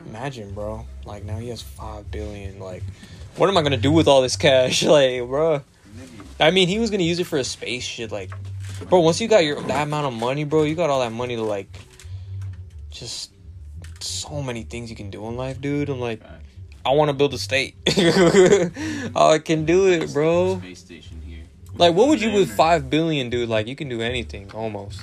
Imagine, 0.05 0.53
bro. 0.53 0.85
Like 1.05 1.23
now 1.23 1.37
he 1.37 1.49
has 1.49 1.61
five 1.61 2.09
billion. 2.11 2.59
Like, 2.59 2.83
what 3.37 3.49
am 3.49 3.57
I 3.57 3.63
gonna 3.63 3.77
do 3.77 3.91
with 3.91 4.07
all 4.07 4.21
this 4.21 4.35
cash? 4.35 4.83
Like, 4.95 5.25
bro. 5.27 5.61
I 6.39 6.51
mean, 6.51 6.67
he 6.67 6.79
was 6.79 6.91
gonna 6.91 7.03
use 7.03 7.19
it 7.19 7.25
for 7.25 7.37
a 7.37 7.43
space 7.43 7.83
shit. 7.83 8.11
Like, 8.11 8.31
bro, 8.89 8.99
once 8.99 9.19
you 9.19 9.27
got 9.27 9.43
your 9.43 9.61
that 9.63 9.83
amount 9.83 10.07
of 10.07 10.13
money, 10.13 10.43
bro, 10.43 10.63
you 10.63 10.75
got 10.75 10.89
all 10.89 10.99
that 10.99 11.11
money 11.11 11.35
to 11.35 11.43
like, 11.43 11.67
just 12.95 13.31
so 13.99 14.41
many 14.41 14.63
things 14.63 14.89
you 14.89 14.95
can 14.95 15.09
do 15.09 15.27
in 15.27 15.35
life, 15.35 15.59
dude. 15.61 15.89
I'm 15.89 15.99
like, 15.99 16.21
Fact. 16.21 16.45
I 16.85 16.91
want 16.91 17.09
to 17.09 17.13
build 17.13 17.33
a 17.33 17.37
state. 17.37 17.75
I 19.15 19.39
can 19.43 19.65
do 19.65 19.87
it, 19.87 20.13
bro. 20.13 20.59
Space 20.59 20.79
station 20.79 21.21
here. 21.25 21.43
Like, 21.75 21.93
what 21.93 22.07
would 22.07 22.21
you 22.21 22.31
with 22.31 22.51
five 22.55 22.89
billion, 22.89 23.29
dude? 23.29 23.49
Like, 23.49 23.67
you 23.67 23.75
can 23.75 23.89
do 23.89 24.01
anything 24.01 24.51
almost. 24.51 25.01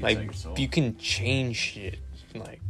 Like, 0.00 0.16
sell 0.16 0.24
your 0.24 0.32
soul. 0.32 0.58
you 0.58 0.68
can 0.68 0.96
change 0.98 1.56
shit. 1.56 1.98
Like, 2.34 2.60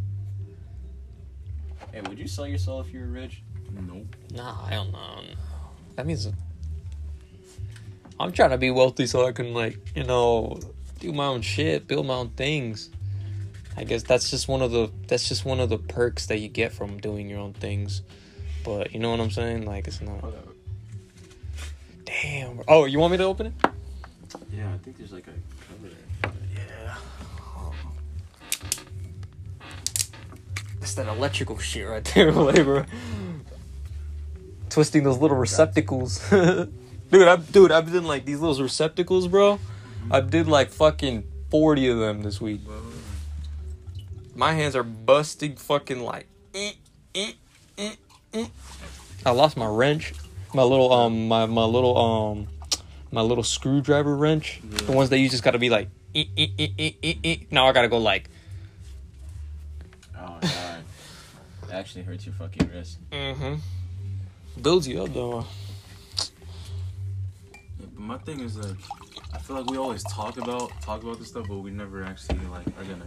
Hey, 1.92 2.00
would 2.02 2.18
you 2.18 2.28
sell 2.28 2.46
your 2.46 2.58
soul 2.58 2.80
if 2.80 2.92
you 2.92 3.00
were 3.00 3.06
rich? 3.06 3.42
Nope. 3.70 4.16
nah, 4.32 4.66
I 4.66 4.70
don't 4.70 4.92
know. 4.92 5.22
That 5.96 6.06
means 6.06 6.28
I'm 8.20 8.32
trying 8.32 8.50
to 8.50 8.58
be 8.58 8.70
wealthy 8.70 9.06
so 9.06 9.26
I 9.26 9.32
can 9.32 9.52
like, 9.52 9.78
you 9.96 10.04
know, 10.04 10.58
do 11.00 11.12
my 11.12 11.26
own 11.26 11.42
shit, 11.42 11.86
build 11.86 12.06
my 12.06 12.14
own 12.14 12.30
things. 12.30 12.90
I 13.76 13.84
guess 13.84 14.02
that's 14.02 14.30
just 14.30 14.48
one 14.48 14.62
of 14.62 14.70
the 14.70 14.90
that's 15.08 15.28
just 15.28 15.44
one 15.44 15.60
of 15.60 15.68
the 15.70 15.78
perks 15.78 16.26
that 16.26 16.38
you 16.38 16.48
get 16.48 16.72
from 16.72 16.98
doing 17.00 17.28
your 17.28 17.40
own 17.40 17.54
things. 17.54 18.02
But 18.64 18.92
you 18.92 19.00
know 19.00 19.10
what 19.10 19.20
I'm 19.20 19.30
saying? 19.30 19.64
Like, 19.66 19.88
it's 19.88 20.00
not. 20.00 20.24
Damn. 22.04 22.60
Oh, 22.68 22.84
you 22.84 22.98
want 22.98 23.12
me 23.12 23.18
to 23.18 23.24
open 23.24 23.46
it? 23.46 23.52
Yeah, 24.52 24.72
I 24.72 24.78
think 24.78 24.98
there's 24.98 25.12
like 25.12 25.26
a 25.26 25.32
cover 25.66 25.94
there. 26.22 26.32
Yeah. 26.54 26.94
Oh. 27.40 27.74
It's 30.80 30.94
that 30.94 31.08
electrical 31.08 31.58
shit 31.58 31.88
right 31.88 32.04
there, 32.14 32.32
labor. 32.32 32.86
Twisting 34.70 35.02
those 35.02 35.18
little 35.18 35.36
receptacles. 35.36 36.18
dude, 36.30 36.68
I 37.12 37.36
dude, 37.36 37.72
I've 37.72 37.92
done 37.92 38.04
like 38.04 38.24
these 38.24 38.40
little 38.40 38.62
receptacles, 38.62 39.28
bro. 39.28 39.58
I've 40.10 40.30
did 40.30 40.48
like 40.48 40.70
fucking 40.70 41.24
40 41.50 41.88
of 41.88 41.98
them 41.98 42.22
this 42.22 42.40
week. 42.40 42.60
My 44.42 44.54
hands 44.54 44.74
are 44.74 44.82
busting 44.82 45.54
fucking 45.54 46.00
like 46.02 46.26
eh, 46.52 46.72
eh, 47.14 47.32
eh, 47.78 47.94
eh. 48.34 48.46
I 49.24 49.30
lost 49.30 49.56
my 49.56 49.68
wrench. 49.68 50.14
My 50.52 50.64
little 50.64 50.92
um 50.92 51.28
my, 51.28 51.46
my 51.46 51.62
little 51.62 51.96
um 51.96 52.48
my 53.12 53.20
little 53.20 53.44
screwdriver 53.44 54.16
wrench. 54.16 54.60
The 54.64 54.90
ones 54.90 55.10
that 55.10 55.20
you 55.20 55.28
just 55.28 55.44
gotta 55.44 55.60
be 55.60 55.70
like 55.70 55.90
now 57.52 57.68
I 57.68 57.72
gotta 57.72 57.86
go 57.86 57.98
like 57.98 58.30
Oh 60.18 60.38
god. 60.40 60.82
That 61.68 61.74
actually 61.76 62.02
hurts 62.02 62.26
your 62.26 62.34
fucking 62.34 62.68
wrist. 62.68 62.98
mm-hmm. 63.12 63.54
Builds 64.60 64.88
you 64.88 65.04
up 65.04 65.14
though. 65.14 65.46
But 67.78 67.96
my 67.96 68.18
thing 68.18 68.40
is 68.40 68.56
like, 68.56 68.76
I 69.32 69.38
feel 69.38 69.54
like 69.54 69.70
we 69.70 69.76
always 69.76 70.02
talk 70.02 70.36
about 70.36 70.72
talk 70.82 71.00
about 71.00 71.20
this 71.20 71.28
stuff, 71.28 71.46
but 71.48 71.58
we 71.58 71.70
never 71.70 72.02
actually 72.02 72.40
like 72.50 72.66
are 72.66 72.82
gonna 72.82 73.06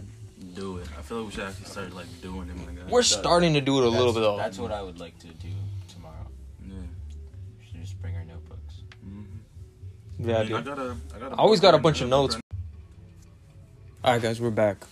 do 0.56 0.78
it. 0.78 0.88
I 0.98 1.02
feel 1.02 1.18
like 1.18 1.26
we 1.26 1.32
should 1.32 1.44
actually 1.44 1.66
start 1.66 1.94
like 1.94 2.06
doing 2.22 2.48
it, 2.50 2.56
Like, 2.66 2.76
guy. 2.76 2.82
We're 2.90 3.02
starting 3.02 3.54
to 3.54 3.60
do 3.60 3.78
it 3.78 3.84
a 3.84 3.88
little 3.88 4.12
bit 4.12 4.20
though. 4.20 4.36
That's 4.36 4.58
what 4.58 4.72
I 4.72 4.82
would 4.82 4.98
like 4.98 5.18
to 5.20 5.28
do 5.28 5.48
tomorrow. 5.92 6.26
Yeah. 6.66 6.74
We 7.60 7.66
should 7.66 7.80
just 7.80 8.00
bring 8.00 8.16
our 8.16 8.24
notebooks. 8.24 8.74
Mm-hmm. 9.06 10.28
Yeah, 10.28 10.38
I, 10.38 10.44
mean, 10.44 10.52
I 10.54 10.56
dude. 10.56 10.64
got 10.64 10.78
a, 10.78 10.96
I 11.14 11.18
got 11.18 11.32
a 11.32 11.34
I 11.34 11.38
always 11.38 11.60
got 11.60 11.74
a 11.74 11.78
bunch 11.78 12.00
of 12.00 12.08
notes. 12.08 12.34
now. 12.34 12.40
All 14.04 14.12
right, 14.14 14.22
guys, 14.22 14.40
we're 14.40 14.50
back. 14.50 14.84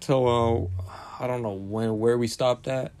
So, 0.00 0.26
uh, 0.26 0.82
I 1.22 1.26
don't 1.26 1.42
know 1.42 1.52
when 1.54 1.98
where 1.98 2.18
we 2.18 2.26
stopped 2.26 2.68
at. 2.68 2.92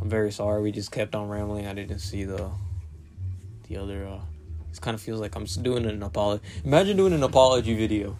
I'm 0.00 0.08
very 0.08 0.32
sorry. 0.32 0.62
We 0.62 0.72
just 0.72 0.90
kept 0.90 1.14
on 1.14 1.28
rambling. 1.28 1.66
I 1.66 1.72
didn't 1.74 2.00
see 2.00 2.24
the 2.24 2.50
the 3.68 3.76
other. 3.76 4.06
uh 4.06 4.20
It 4.72 4.80
kind 4.80 4.94
of 4.94 5.00
feels 5.00 5.20
like 5.20 5.34
I'm 5.36 5.46
just 5.46 5.62
doing 5.62 5.86
an 5.86 6.02
apology. 6.02 6.42
Imagine 6.64 6.96
doing 6.96 7.12
an 7.12 7.22
apology 7.22 7.74
video. 7.74 8.16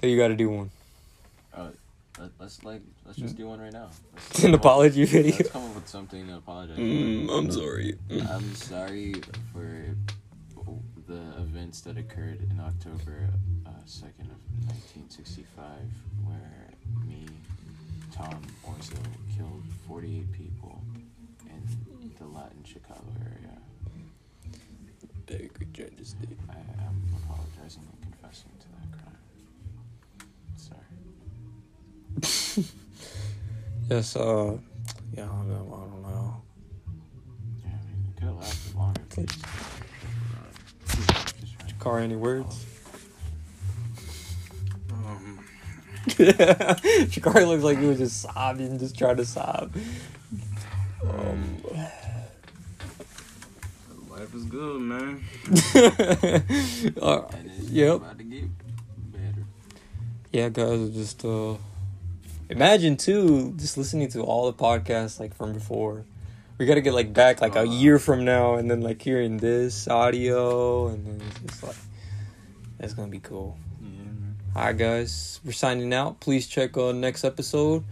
That 0.00 0.08
you 0.08 0.16
got 0.16 0.28
to 0.28 0.36
do 0.36 0.50
one. 0.50 0.70
Let, 2.18 2.30
let's 2.40 2.64
like 2.64 2.80
let's 3.04 3.18
just 3.18 3.36
do 3.36 3.46
one 3.46 3.60
right 3.60 3.72
now. 3.72 3.90
Let's 4.14 4.38
An 4.38 4.44
come 4.44 4.54
up- 4.54 4.60
apology 4.60 5.04
video. 5.04 5.32
Let's 5.36 5.50
come 5.50 5.64
up 5.64 5.74
with 5.74 5.86
something 5.86 6.26
to 6.28 6.36
apologize. 6.36 6.78
Mm, 6.78 7.28
I'm 7.30 7.50
sorry. 7.50 7.98
I'm 8.10 8.54
sorry 8.54 9.14
for 9.52 9.84
the 11.06 11.20
events 11.38 11.82
that 11.82 11.98
occurred 11.98 12.40
in 12.50 12.58
October 12.58 13.28
uh, 13.66 13.70
2nd 13.86 14.30
of 14.32 14.40
1965, 14.64 15.60
where 16.24 16.70
me, 17.06 17.26
Tom 18.14 18.40
Orzo, 18.66 18.96
killed 19.36 19.62
48 19.86 20.32
people 20.32 20.82
in 21.50 22.10
the 22.18 22.24
Latin 22.26 22.64
Chicago 22.64 23.04
area. 23.26 23.58
Very 25.28 25.50
good 25.58 25.74
judges, 25.74 26.14
dude. 26.14 26.36
I 26.48 26.54
am 26.86 27.02
apologizing 27.24 27.82
and 27.92 28.02
confessing 28.10 28.50
to 28.60 28.66
that 28.68 28.98
crime. 29.02 29.15
Yes. 33.88 34.16
Uh. 34.16 34.56
Yeah. 35.16 35.24
I 35.24 35.26
don't 35.26 35.48
know. 35.48 35.64
I 35.74 35.80
don't 35.90 36.02
know. 36.02 36.42
Yeah, 37.64 37.70
I 37.70 37.84
mean, 37.86 38.06
it 38.08 38.16
could 38.16 38.28
have 38.28 38.36
lasted 38.36 38.74
longer. 38.76 39.00
but- 39.14 39.26
Just 41.40 41.54
trying 41.58 41.68
to- 41.68 41.74
Car, 41.78 41.98
any 42.00 42.16
words? 42.16 42.64
Um, 44.92 45.38
Jakari 46.06 47.46
looks 47.46 47.62
like 47.62 47.78
he 47.78 47.86
was 47.86 47.98
just 47.98 48.20
sobbing, 48.22 48.78
just 48.78 48.96
trying 48.98 49.16
to 49.16 49.24
sob. 49.24 49.72
Um, 51.04 51.62
life 54.10 54.34
is 54.34 54.44
good, 54.44 54.80
man. 54.80 55.22
uh, 57.00 57.22
Yep. 57.68 57.96
about 57.96 58.18
to 58.18 58.24
get 58.24 58.44
better. 59.12 59.44
yeah, 60.32 60.48
guys, 60.48 60.90
just 60.90 61.24
uh, 61.24 61.54
imagine 62.48 62.96
too, 62.96 63.54
just 63.56 63.76
listening 63.76 64.08
to 64.08 64.22
all 64.22 64.50
the 64.50 64.56
podcasts 64.56 65.18
like 65.20 65.34
from 65.34 65.52
before. 65.52 66.04
We 66.58 66.66
gotta 66.66 66.80
get 66.80 66.94
like 66.94 67.12
back 67.12 67.40
like 67.40 67.56
a 67.56 67.66
year 67.66 67.98
from 67.98 68.24
now, 68.24 68.54
and 68.54 68.70
then 68.70 68.80
like 68.80 69.02
hearing 69.02 69.36
this 69.36 69.88
audio, 69.88 70.88
and 70.88 71.06
then 71.06 71.26
it's 71.28 71.40
just 71.40 71.62
like 71.62 71.76
that's 72.78 72.94
gonna 72.94 73.08
be 73.08 73.20
cool. 73.20 73.58
Yeah. 73.82 74.58
Alright 74.60 74.78
guys, 74.78 75.40
we're 75.44 75.52
signing 75.52 75.92
out. 75.92 76.20
Please 76.20 76.46
check 76.46 76.76
uh 76.76 76.92
next 76.92 77.24
episode. 77.24 77.84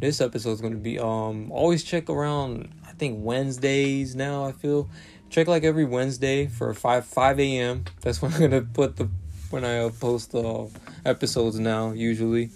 This 0.00 0.20
episode 0.20 0.52
is 0.52 0.60
gonna 0.60 0.76
be 0.76 0.98
um 0.98 1.50
always 1.50 1.82
check 1.82 2.08
around 2.08 2.72
I 2.86 2.92
think 2.92 3.18
Wednesdays 3.24 4.14
now 4.14 4.44
I 4.44 4.52
feel. 4.52 4.88
Check 5.30 5.48
like 5.48 5.64
every 5.64 5.84
Wednesday 5.84 6.46
for 6.46 6.74
five 6.74 7.06
five 7.06 7.40
AM. 7.40 7.84
That's 8.02 8.20
when 8.20 8.32
I'm 8.32 8.40
gonna 8.40 8.62
put 8.62 8.96
the 8.96 9.08
when 9.50 9.64
I 9.64 9.78
uh, 9.78 9.90
post 9.90 10.32
the 10.32 10.70
episodes 11.04 11.58
now 11.58 11.92
usually. 11.92 12.50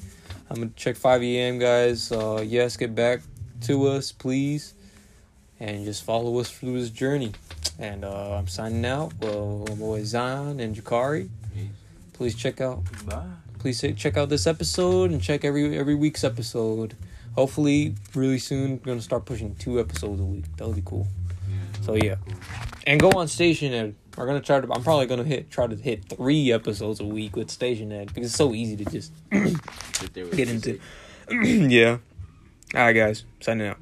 I'm 0.50 0.56
gonna 0.56 0.70
check 0.76 0.96
five 0.96 1.22
AM 1.22 1.58
guys. 1.58 2.12
Uh 2.12 2.42
yes, 2.46 2.76
get 2.76 2.94
back 2.94 3.20
to 3.62 3.86
us 3.88 4.12
please. 4.12 4.74
And 5.58 5.84
just 5.84 6.04
follow 6.04 6.38
us 6.38 6.50
through 6.50 6.78
this 6.80 6.90
journey. 6.90 7.32
And 7.78 8.04
uh 8.04 8.36
I'm 8.36 8.48
signing 8.48 8.84
out. 8.86 9.12
Well 9.20 9.64
my 9.68 9.74
boy 9.74 10.04
Zion 10.04 10.60
and 10.60 10.74
Jakari. 10.76 11.28
Please 12.12 12.34
check 12.34 12.60
out 12.62 12.82
Bye. 13.06 13.26
please 13.58 13.80
check- 13.80 13.96
check 13.96 14.16
out 14.16 14.28
this 14.30 14.46
episode 14.46 15.10
and 15.10 15.20
check 15.22 15.44
every 15.44 15.76
every 15.78 15.94
week's 15.94 16.24
episode. 16.24 16.94
Hopefully, 17.34 17.94
really 18.14 18.38
soon, 18.38 18.72
we're 18.78 18.92
gonna 18.92 19.02
start 19.02 19.26
pushing 19.26 19.54
two 19.56 19.78
episodes 19.78 20.18
a 20.20 20.24
week. 20.24 20.44
That 20.56 20.66
would 20.66 20.76
be 20.76 20.82
cool. 20.86 21.06
Yeah, 21.46 21.82
So, 21.84 21.94
yeah. 21.94 22.14
And 22.86 22.98
go 22.98 23.10
on 23.10 23.28
Station 23.28 23.72
Head. 23.72 23.94
We're 24.16 24.26
gonna 24.26 24.40
try 24.40 24.60
to. 24.60 24.72
I'm 24.72 24.82
probably 24.82 25.06
gonna 25.06 25.24
hit 25.24 25.50
try 25.50 25.66
to 25.66 25.76
hit 25.76 26.04
three 26.04 26.52
episodes 26.52 27.00
a 27.00 27.04
week 27.04 27.36
with 27.36 27.50
Station 27.50 27.90
Head 27.90 28.08
because 28.08 28.26
it's 28.26 28.36
so 28.36 28.54
easy 28.54 28.76
to 28.76 28.84
just 28.86 29.12
Sit 29.30 30.14
there 30.14 30.24
with 30.24 30.36
get 30.36 30.48
into. 30.48 30.80
yeah. 31.30 31.98
All 32.74 32.80
right, 32.80 32.92
guys. 32.92 33.24
Signing 33.40 33.68
out. 33.68 33.78